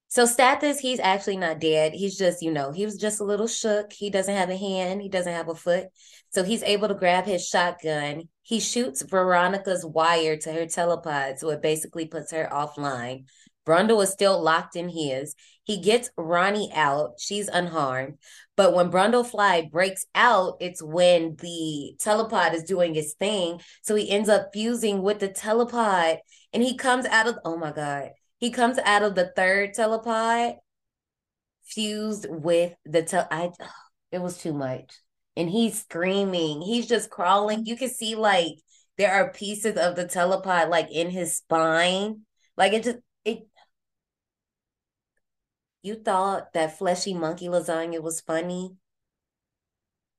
[0.09, 1.93] So Stathis, he's actually not dead.
[1.93, 3.93] He's just, you know, he was just a little shook.
[3.93, 5.03] He doesn't have a hand.
[5.03, 5.87] He doesn't have a foot.
[6.31, 8.29] So he's able to grab his shotgun.
[8.43, 11.39] He shoots Veronica's wire to her telepod.
[11.39, 13.25] So it basically puts her offline.
[13.67, 15.35] Brundle is still locked in his.
[15.65, 17.15] He gets Ronnie out.
[17.19, 18.19] She's unharmed.
[18.57, 23.61] But when Brundlefly breaks out, it's when the telepod is doing its thing.
[23.83, 26.19] So he ends up fusing with the telepod
[26.53, 30.57] and he comes out of, oh my God, he comes out of the third telepod
[31.65, 33.27] fused with the tel.
[33.31, 33.51] I,
[34.13, 35.01] it was too much.
[35.37, 36.63] And he's screaming.
[36.63, 37.67] He's just crawling.
[37.67, 38.55] You can see like
[38.97, 42.23] there are pieces of the telepod like in his spine.
[42.57, 43.47] Like it just, it,
[45.83, 48.77] you thought that fleshy monkey lasagna was funny?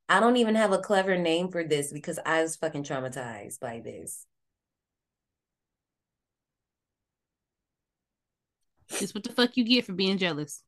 [0.09, 3.81] I don't even have a clever name for this because I was fucking traumatized by
[3.83, 4.25] this.
[8.89, 10.63] It's what the fuck you get for being jealous.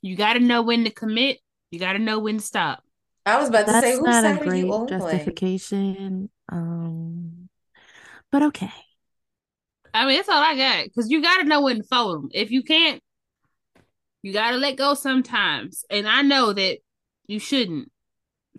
[0.00, 1.38] You got to know when to commit.
[1.70, 2.82] You got to know when to stop.
[3.24, 6.30] I was about to That's say, whose not a side you great justification.
[6.48, 7.48] Um,
[8.30, 8.72] but okay.
[9.94, 10.84] I mean, that's all I got.
[10.84, 12.30] Because you got to know when to fold them.
[12.32, 13.00] If you can't,
[14.22, 15.84] you got to let go sometimes.
[15.90, 16.78] And I know that
[17.26, 17.90] you shouldn't.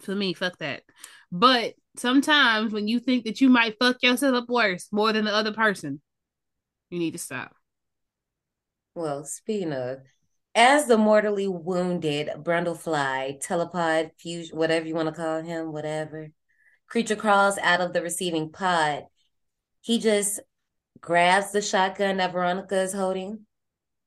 [0.01, 0.83] For me, fuck that.
[1.31, 5.33] But sometimes when you think that you might fuck yourself up worse more than the
[5.33, 6.01] other person,
[6.89, 7.55] you need to stop.
[8.95, 9.99] Well, speaking of,
[10.55, 16.29] as the mortally wounded Brundlefly, telepod, fusion, whatever you want to call him, whatever,
[16.87, 19.05] creature crawls out of the receiving pod,
[19.81, 20.39] he just
[21.01, 23.47] grabs the shotgun that Veronica is holding,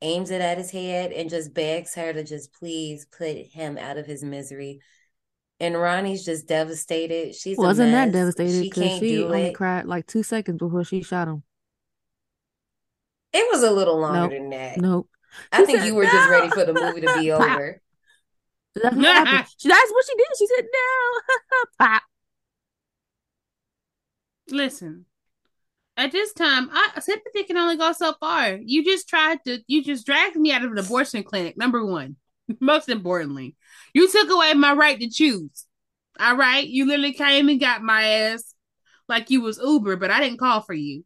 [0.02, 3.98] aims it at his head, and just begs her to just please put him out
[3.98, 4.80] of his misery.
[5.58, 7.34] And Ronnie's just devastated.
[7.34, 10.58] She's a Wasn't that devastated She because can't she do only cried like two seconds
[10.58, 11.42] before she shot him.
[13.36, 14.30] It was a little longer Nope.
[14.30, 14.78] than that.
[14.78, 15.08] Nope.
[15.52, 17.80] I She think said, you were just ready for the movie to be over.
[18.74, 19.46] That's what happened.
[19.58, 20.26] She, that's what she did.
[20.38, 21.20] She said, "No."
[21.86, 22.02] Pop.
[24.48, 25.06] Listen,
[25.96, 28.54] at this time, I sympathy can only go so far.
[28.62, 31.56] You just tried to, you just dragged me out of an abortion clinic.
[31.56, 32.16] Number one,
[32.60, 33.56] most importantly,
[33.94, 35.64] you took away my right to choose.
[36.20, 38.54] All right, you literally came and got my ass
[39.08, 41.04] like you was Uber, but I didn't call for you.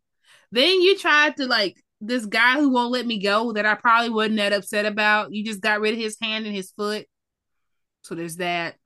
[0.52, 4.10] Then you tried to like this guy who won't let me go that I probably
[4.10, 5.32] wasn't that upset about.
[5.32, 7.06] You just got rid of his hand and his foot.
[8.02, 8.76] So there's that.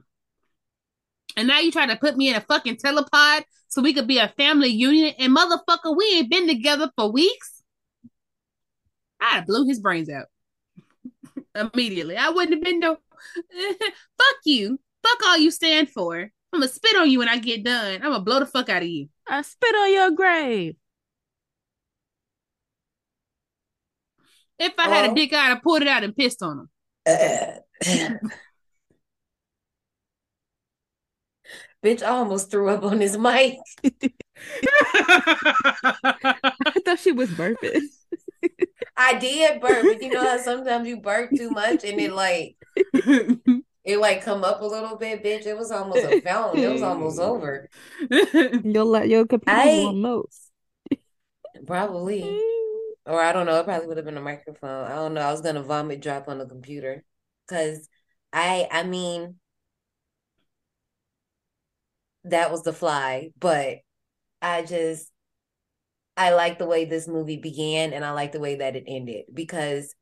[1.36, 4.18] And now you try to put me in a fucking telepod so we could be
[4.18, 5.14] a family union.
[5.18, 7.62] And motherfucker, we ain't been together for weeks.
[9.20, 10.26] I'd have blew his brains out
[11.54, 12.16] immediately.
[12.16, 12.96] I wouldn't have been no.
[13.78, 14.78] Fuck you.
[15.02, 16.20] Fuck all you stand for.
[16.20, 17.94] I'm gonna spit on you when I get done.
[17.96, 19.08] I'm gonna blow the fuck out of you.
[19.26, 20.76] I spit on your grave.
[24.58, 25.12] If I had Oh.
[25.12, 26.68] a dick, I'd have pulled it out and pissed on
[27.06, 28.20] him.
[31.84, 33.58] Bitch, I almost threw up on his mic.
[33.84, 33.92] I
[36.84, 37.82] thought she was burping.
[38.96, 42.56] I did burp, but you know how sometimes you burp too much and it like
[43.84, 45.44] it like come up a little bit, bitch.
[45.46, 46.62] It was almost a fountain.
[46.62, 47.68] It was almost over.
[48.64, 50.50] Your la- your computer I- will most.
[51.66, 52.22] Probably.
[52.22, 52.63] Mm.
[53.06, 54.86] Or I don't know, it probably would have been a microphone.
[54.90, 55.20] I don't know.
[55.20, 57.04] I was gonna vomit drop on the computer.
[57.48, 57.88] Cause
[58.32, 59.38] I I mean
[62.24, 63.78] that was the fly, but
[64.42, 65.10] I just
[66.16, 69.24] I like the way this movie began and I like the way that it ended
[69.32, 69.94] because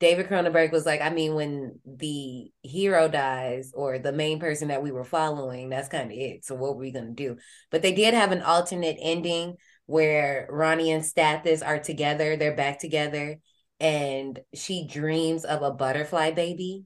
[0.00, 4.82] David Cronenberg was like, I mean, when the hero dies or the main person that
[4.82, 6.44] we were following, that's kind of it.
[6.44, 7.38] So what were we gonna do?
[7.70, 12.78] But they did have an alternate ending where Ronnie and Stathis are together, they're back
[12.78, 13.38] together,
[13.80, 16.84] and she dreams of a butterfly baby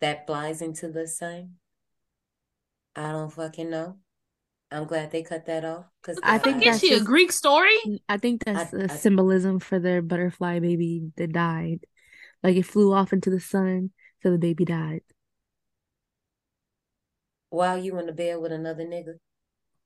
[0.00, 1.54] that flies into the sun.
[2.96, 3.98] I don't fucking know.
[4.70, 7.76] I'm glad they cut that off because I think Is that's she a Greek story?
[8.08, 11.80] I think that's I- the symbolism for their butterfly baby that died.
[12.42, 13.90] Like it flew off into the sun,
[14.22, 15.02] so the baby died.
[17.50, 19.14] while you in the bed with another nigga.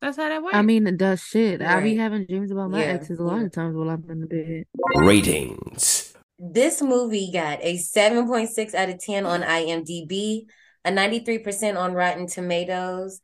[0.01, 0.55] That's how that works.
[0.57, 1.61] I mean, it does shit.
[1.61, 3.47] I be having dreams about my Yeah, exes a lot yeah.
[3.47, 4.65] of times while I'm in the bed.
[4.97, 6.15] Ratings.
[6.39, 10.47] This movie got a 7.6 out of 10 on IMDb,
[10.85, 13.20] a 93% on Rotten Tomatoes,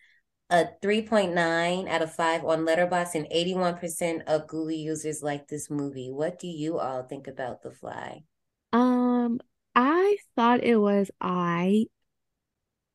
[0.51, 6.11] a 3.9 out of 5 on Letterboxd, and 81% of Google users like this movie.
[6.11, 8.25] What do you all think about The Fly?
[8.73, 9.41] Um,
[9.75, 11.87] I thought it was I.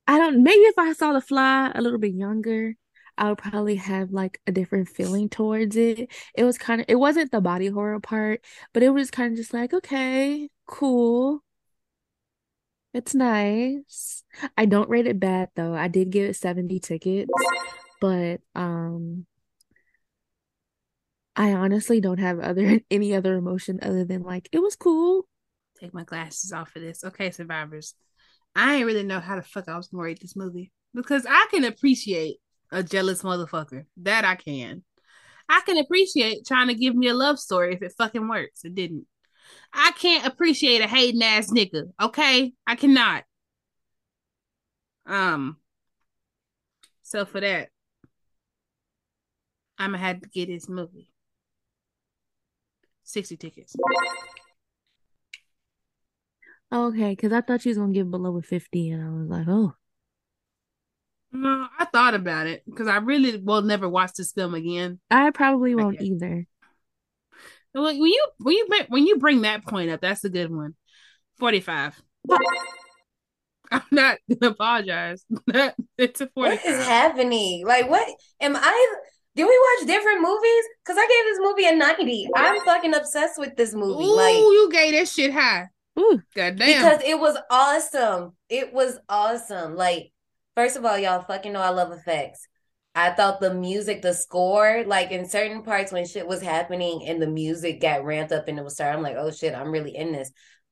[0.08, 0.44] I don't.
[0.44, 2.76] Maybe if I saw The Fly a little bit younger,
[3.20, 6.10] I would probably have like a different feeling towards it.
[6.36, 6.86] It was kind of.
[6.88, 8.44] It wasn't the body horror part,
[8.74, 11.44] but it was kind of just like, okay, cool.
[12.94, 14.24] It's nice.
[14.58, 15.76] I don't rate it bad though.
[15.76, 17.30] I did give it 70 tickets,
[18.00, 19.26] but um
[21.36, 25.28] I honestly don't have other any other emotion other than like it was cool.
[25.80, 27.04] Take my glasses off for this.
[27.04, 27.96] Okay, survivors.
[28.56, 31.48] I ain't really know how the fuck I was gonna rate this movie because I
[31.52, 32.38] can appreciate
[32.72, 33.86] a jealous motherfucker.
[33.98, 34.84] That I can.
[35.48, 38.64] I can appreciate trying to give me a love story if it fucking works.
[38.64, 39.08] It didn't.
[39.74, 41.86] I can't appreciate a hating ass nigga.
[42.02, 43.24] Okay, I cannot.
[45.06, 45.58] Um.
[47.02, 47.70] So for that,
[49.80, 51.10] I'm gonna have to get this movie.
[53.04, 53.76] Sixty tickets.
[56.72, 59.48] Okay, because I thought she was gonna give below a 50, and I was like,
[59.48, 59.74] oh,
[61.32, 65.00] No, I thought about it because I really will never watch this film again.
[65.12, 66.48] I probably won't either.
[67.74, 70.52] Like when you when you bring- when you bring that point up, that's a good
[70.54, 70.76] one.
[71.38, 72.02] Forty five.
[73.72, 75.24] I'm not gonna apologize.
[75.98, 76.86] it's a forty What is five.
[76.88, 77.66] happening?
[77.68, 78.08] Like, what
[78.42, 78.96] am I?
[79.36, 80.64] Did we watch different movies?
[80.84, 82.30] Because I gave this movie a 90.
[82.36, 84.04] I'm fucking obsessed with this movie.
[84.04, 85.68] Ooh, like, you gave that shit high.
[85.98, 86.68] Ooh, God damn.
[86.68, 88.36] because it was awesome.
[88.50, 89.76] It was awesome.
[89.76, 90.12] Like,
[90.60, 92.46] first of all, y'all fucking know I love effects.
[92.94, 97.22] I thought the music, the score, like in certain parts when shit was happening and
[97.22, 99.96] the music got ramped up and it was starting, I'm like, oh shit, I'm really
[99.96, 100.32] in this.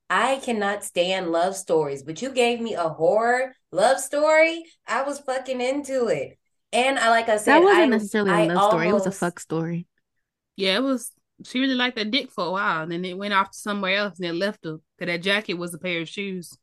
[0.10, 4.66] I cannot stand love stories, but you gave me a horror love story.
[4.86, 6.38] I was fucking into it.
[6.74, 8.90] And I like I said, that wasn't I, necessarily a I love story.
[8.90, 9.88] It was a fuck story.
[10.58, 11.12] yeah, it was.
[11.46, 13.96] She really liked that dick for a while, and then it went off to somewhere
[13.96, 14.80] else, and it left her.
[15.00, 16.58] Cause that jacket was a pair of shoes.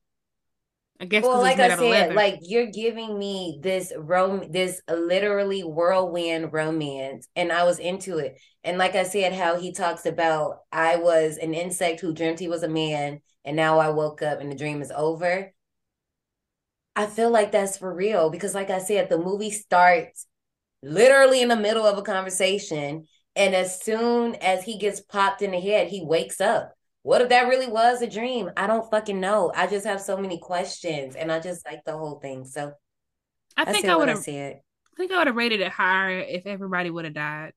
[1.00, 1.24] I guess.
[1.24, 7.52] Well, like I said, like you're giving me this rom this literally whirlwind romance, and
[7.52, 8.40] I was into it.
[8.62, 12.48] And like I said, how he talks about I was an insect who dreamt he
[12.48, 15.52] was a man, and now I woke up and the dream is over.
[16.96, 20.26] I feel like that's for real because, like I said, the movie starts
[20.82, 25.50] literally in the middle of a conversation, and as soon as he gets popped in
[25.50, 26.72] the head, he wakes up.
[27.04, 28.50] What if that really was a dream?
[28.56, 29.52] I don't fucking know.
[29.54, 32.46] I just have so many questions, and I just like the whole thing.
[32.46, 32.72] So
[33.58, 34.20] I I think I would have.
[34.20, 34.62] said.
[34.90, 37.52] I think I would have rated it higher if everybody would have died.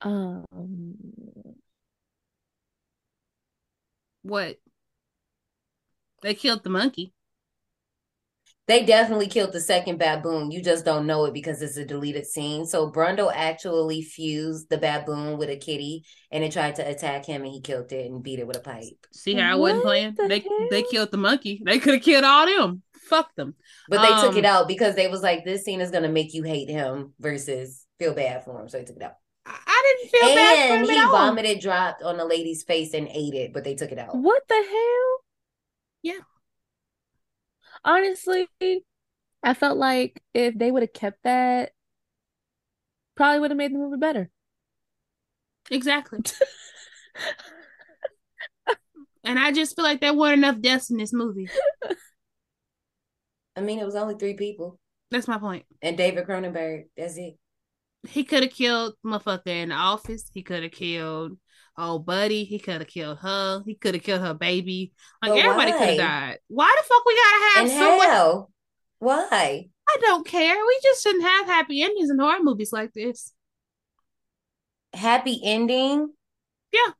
[0.00, 0.96] Um,
[4.22, 4.56] What?
[6.22, 7.12] They killed the monkey.
[8.70, 10.52] They definitely killed the second baboon.
[10.52, 12.66] You just don't know it because it's a deleted scene.
[12.66, 17.42] So Brundle actually fused the baboon with a kitty, and it tried to attack him,
[17.42, 19.06] and he killed it and beat it with a pipe.
[19.12, 20.14] See how I wasn't playing?
[20.14, 21.60] the They they killed the monkey.
[21.64, 22.82] They could have killed all of them.
[23.08, 23.56] Fuck them.
[23.88, 26.32] But they took it Um, out because they was like, this scene is gonna make
[26.32, 28.68] you hate him versus feel bad for him.
[28.68, 29.14] So they took it out.
[29.46, 31.10] I I didn't feel bad for And he at all.
[31.10, 34.14] vomited, dropped on the lady's face, and ate it, but they took it out.
[34.14, 35.10] what the hell?
[36.02, 36.22] Yeah.
[37.84, 38.48] Honestly,
[39.42, 41.72] I felt like if they would have kept that,
[43.16, 44.30] probably would have made the movie better.
[45.70, 46.20] Exactly.
[49.24, 51.48] and I just feel like there weren't enough deaths in this movie.
[53.56, 54.78] I mean, it was only three people,
[55.10, 55.64] That's my point.
[55.82, 56.84] and David Cronenberg.
[56.96, 57.36] That's it.
[58.08, 60.30] He could have killed motherfucker in the office.
[60.32, 61.36] He could have killed
[61.80, 62.44] old buddy.
[62.44, 63.62] He could have killed her.
[63.66, 64.92] He could have killed her baby.
[65.22, 66.38] Like But everybody could have died.
[66.48, 68.08] Why the fuck we gotta have And so much?
[68.08, 68.48] how?
[68.98, 69.68] Why?
[69.88, 70.54] I don't care.
[70.56, 73.32] We just shouldn't have happy endings in horror movies like this.
[74.92, 76.12] Happy ending?
[76.72, 76.92] Yeah.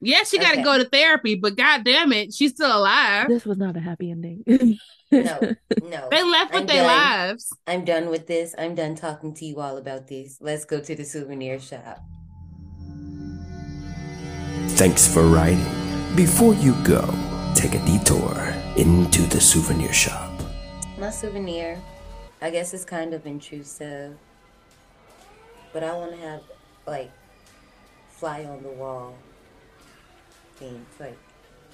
[0.00, 0.62] Yeah, she got to Okay.
[0.62, 3.28] go to therapy, but god damn it, she's still alive.
[3.28, 4.44] This was not a happy ending.
[4.46, 4.78] No,
[5.82, 6.08] no.
[6.10, 6.86] They left with I'm their done.
[6.86, 7.52] lives.
[7.66, 8.54] I'm done with this.
[8.56, 10.38] I'm done talking to you all about this.
[10.40, 11.98] Let's go to the souvenir shop.
[14.78, 15.66] Thanks for riding.
[16.14, 17.02] Before you go,
[17.56, 20.30] take a detour into the souvenir shop.
[20.96, 21.82] My souvenir,
[22.40, 24.16] I guess it's kind of intrusive,
[25.72, 26.42] but I want to have
[26.86, 27.10] like
[28.08, 29.16] fly on the wall
[30.54, 30.86] things.
[31.00, 31.18] Like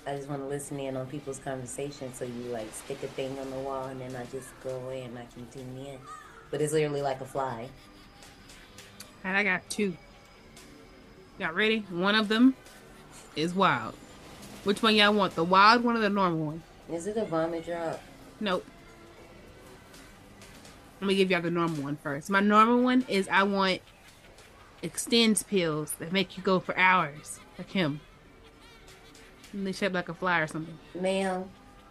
[0.07, 2.17] I just want to listen in on people's conversations.
[2.17, 5.03] So you like stick a thing on the wall, and then I just go away
[5.03, 5.99] and I can tune in.
[6.51, 7.69] But it's literally like a fly.
[9.25, 9.95] And I got two.
[11.39, 11.81] Got ready?
[11.91, 12.55] One of them
[13.37, 13.95] is wild.
[14.65, 15.35] Which one y'all want?
[15.35, 16.63] The wild one or the normal one?
[16.91, 18.01] Is it a vomit drop?
[18.41, 18.65] Nope.
[21.01, 22.31] Let me give y'all the normal one first.
[22.31, 23.81] My normal one is I want
[24.83, 28.01] Extenze pills that make you go for hours, like him.
[29.53, 30.79] And they shape like a fly or something.
[30.95, 31.45] Ma'am,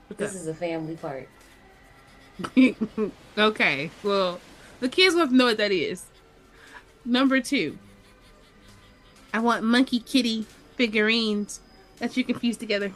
[0.07, 0.41] What's this up?
[0.41, 1.29] is a family part.
[3.37, 4.39] okay, well,
[4.79, 6.05] the kids want to know what that is.
[7.05, 7.77] Number two,
[9.33, 10.45] I want monkey kitty
[10.75, 11.59] figurines
[11.99, 12.91] that you can fuse together.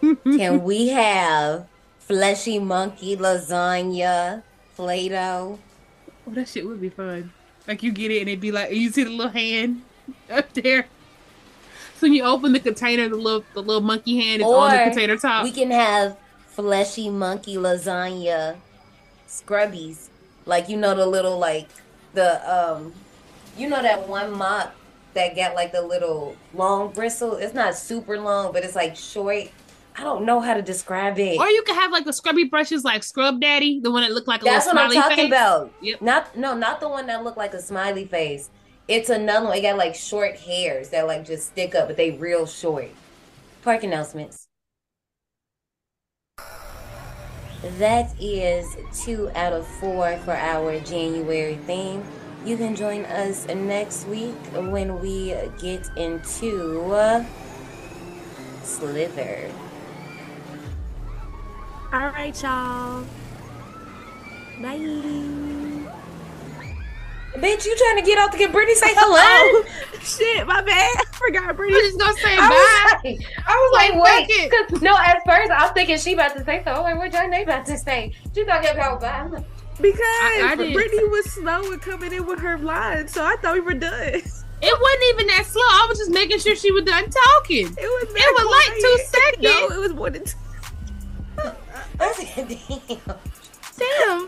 [0.00, 1.66] Can we have
[1.98, 4.42] fleshy monkey lasagna,
[4.76, 5.58] Play-Doh?
[6.26, 7.32] Oh, that shit would be fun.
[7.66, 9.82] Like you get it and it'd be like you see the little hand
[10.30, 10.86] up there.
[11.96, 14.84] So when you open the container, the little the little monkey hand is on the
[14.84, 15.44] container top.
[15.44, 16.16] We can have
[16.46, 18.56] fleshy monkey lasagna
[19.26, 20.08] scrubbies.
[20.44, 21.68] Like you know the little like
[22.12, 22.92] the um
[23.56, 24.74] you know that one mop
[25.14, 27.36] that got like the little long bristle.
[27.36, 29.50] It's not super long, but it's like short.
[29.98, 31.38] I don't know how to describe it.
[31.38, 34.28] Or you could have like the scrubby brushes like Scrub Daddy, the one that looked
[34.28, 35.26] like a That's what I'm smiley talking face.
[35.28, 35.72] about.
[35.80, 36.02] Yep.
[36.02, 38.50] Not no, not the one that looked like a smiley face.
[38.88, 39.56] It's another one.
[39.56, 42.90] It got like short hairs that like just stick up, but they real short.
[43.62, 44.46] Park announcements.
[47.78, 52.04] That is two out of four for our January theme.
[52.44, 57.24] You can join us next week when we get into uh,
[58.62, 59.50] Slither.
[61.92, 63.04] All right, y'all.
[64.60, 64.78] Bye.
[67.36, 69.62] Bitch, you trying to get out to get Brittany say hello?
[69.96, 70.90] Oh, shit, my bad.
[70.98, 71.78] I forgot Brittany.
[71.78, 73.00] I'm just gonna say I bye.
[73.02, 76.14] was like, I was like, Like, wait, because no, at first I was thinking she
[76.14, 76.72] about to say so.
[76.72, 78.14] I'm like, what Johnny about to say?
[78.34, 79.44] She talking about bye.
[79.80, 80.72] Because I did.
[80.72, 84.22] Brittany was slow in coming in with her lines, so I thought we were done.
[84.62, 85.60] It wasn't even that slow.
[85.60, 87.66] I was just making sure she was done talking.
[87.66, 88.08] It was.
[88.08, 89.42] It was like two seconds.
[89.42, 90.38] No, it was more than two.
[92.00, 92.98] I damn.
[93.76, 94.22] Damn.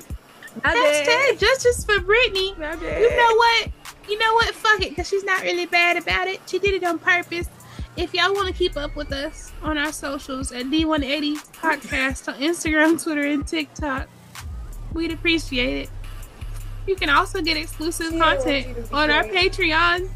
[0.63, 1.07] My bad.
[1.07, 2.49] Hashtag justice for Brittany.
[2.49, 3.69] You know what?
[4.09, 4.55] You know what?
[4.55, 6.41] Fuck it, because she's not really bad about it.
[6.47, 7.49] She did it on purpose.
[7.97, 12.41] If y'all want to keep up with us on our socials at D180 Podcast on
[12.41, 14.09] Instagram, Twitter, and TikTok,
[14.95, 15.91] we'd appreciate it.
[16.87, 19.25] You can also get exclusive Yeah, content you to on our.
[19.25, 20.09] Patreon.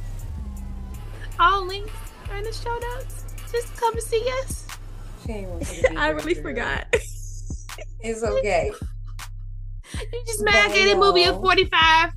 [1.38, 1.90] All links
[2.30, 3.24] are in the show notes.
[3.50, 4.66] Just come and see us.
[5.26, 6.42] She ain't want you to be I really girl.
[6.42, 6.86] forgot.
[8.00, 8.72] It's okay.
[9.94, 12.12] You just mad at a movie of 45.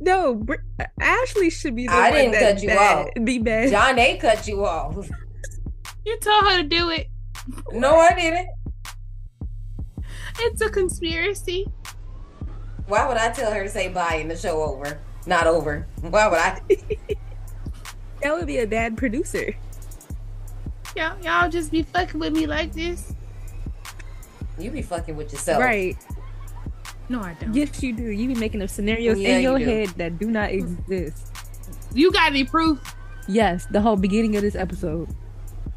[0.00, 0.54] no, Br-
[1.00, 3.24] Ashley should be the I one didn't that cut you bad, off.
[3.24, 3.70] Be bad.
[3.70, 5.08] John A cut you off.
[6.06, 7.08] You told her to do it.
[7.72, 8.48] No, I didn't.
[10.40, 11.66] It's a conspiracy.
[12.86, 14.98] Why would I tell her to say bye and the show over?
[15.26, 15.86] Not over.
[16.00, 16.60] Why would I?
[18.22, 19.54] That would be a bad producer.
[20.96, 23.14] Y'all, y'all just be fucking with me like this.
[24.58, 25.62] You be fucking with yourself.
[25.62, 25.96] Right.
[27.08, 27.54] No, I don't.
[27.54, 28.02] Yes, you do.
[28.02, 31.28] You be making up scenarios Yeah, in your you head that do not exist.
[31.94, 32.96] You got any proof?
[33.28, 35.08] Yes, the whole beginning of this episode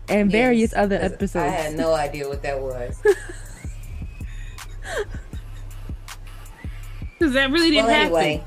[0.10, 1.36] and Yes, various other episodes.
[1.36, 3.00] I had no idea what that was.
[7.18, 8.18] Because that really didn't well, happen.
[8.18, 8.44] anyway.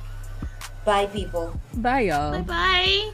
[0.85, 1.59] Bye, people.
[1.75, 2.33] Bye, y'all.
[2.33, 3.13] Bye bye.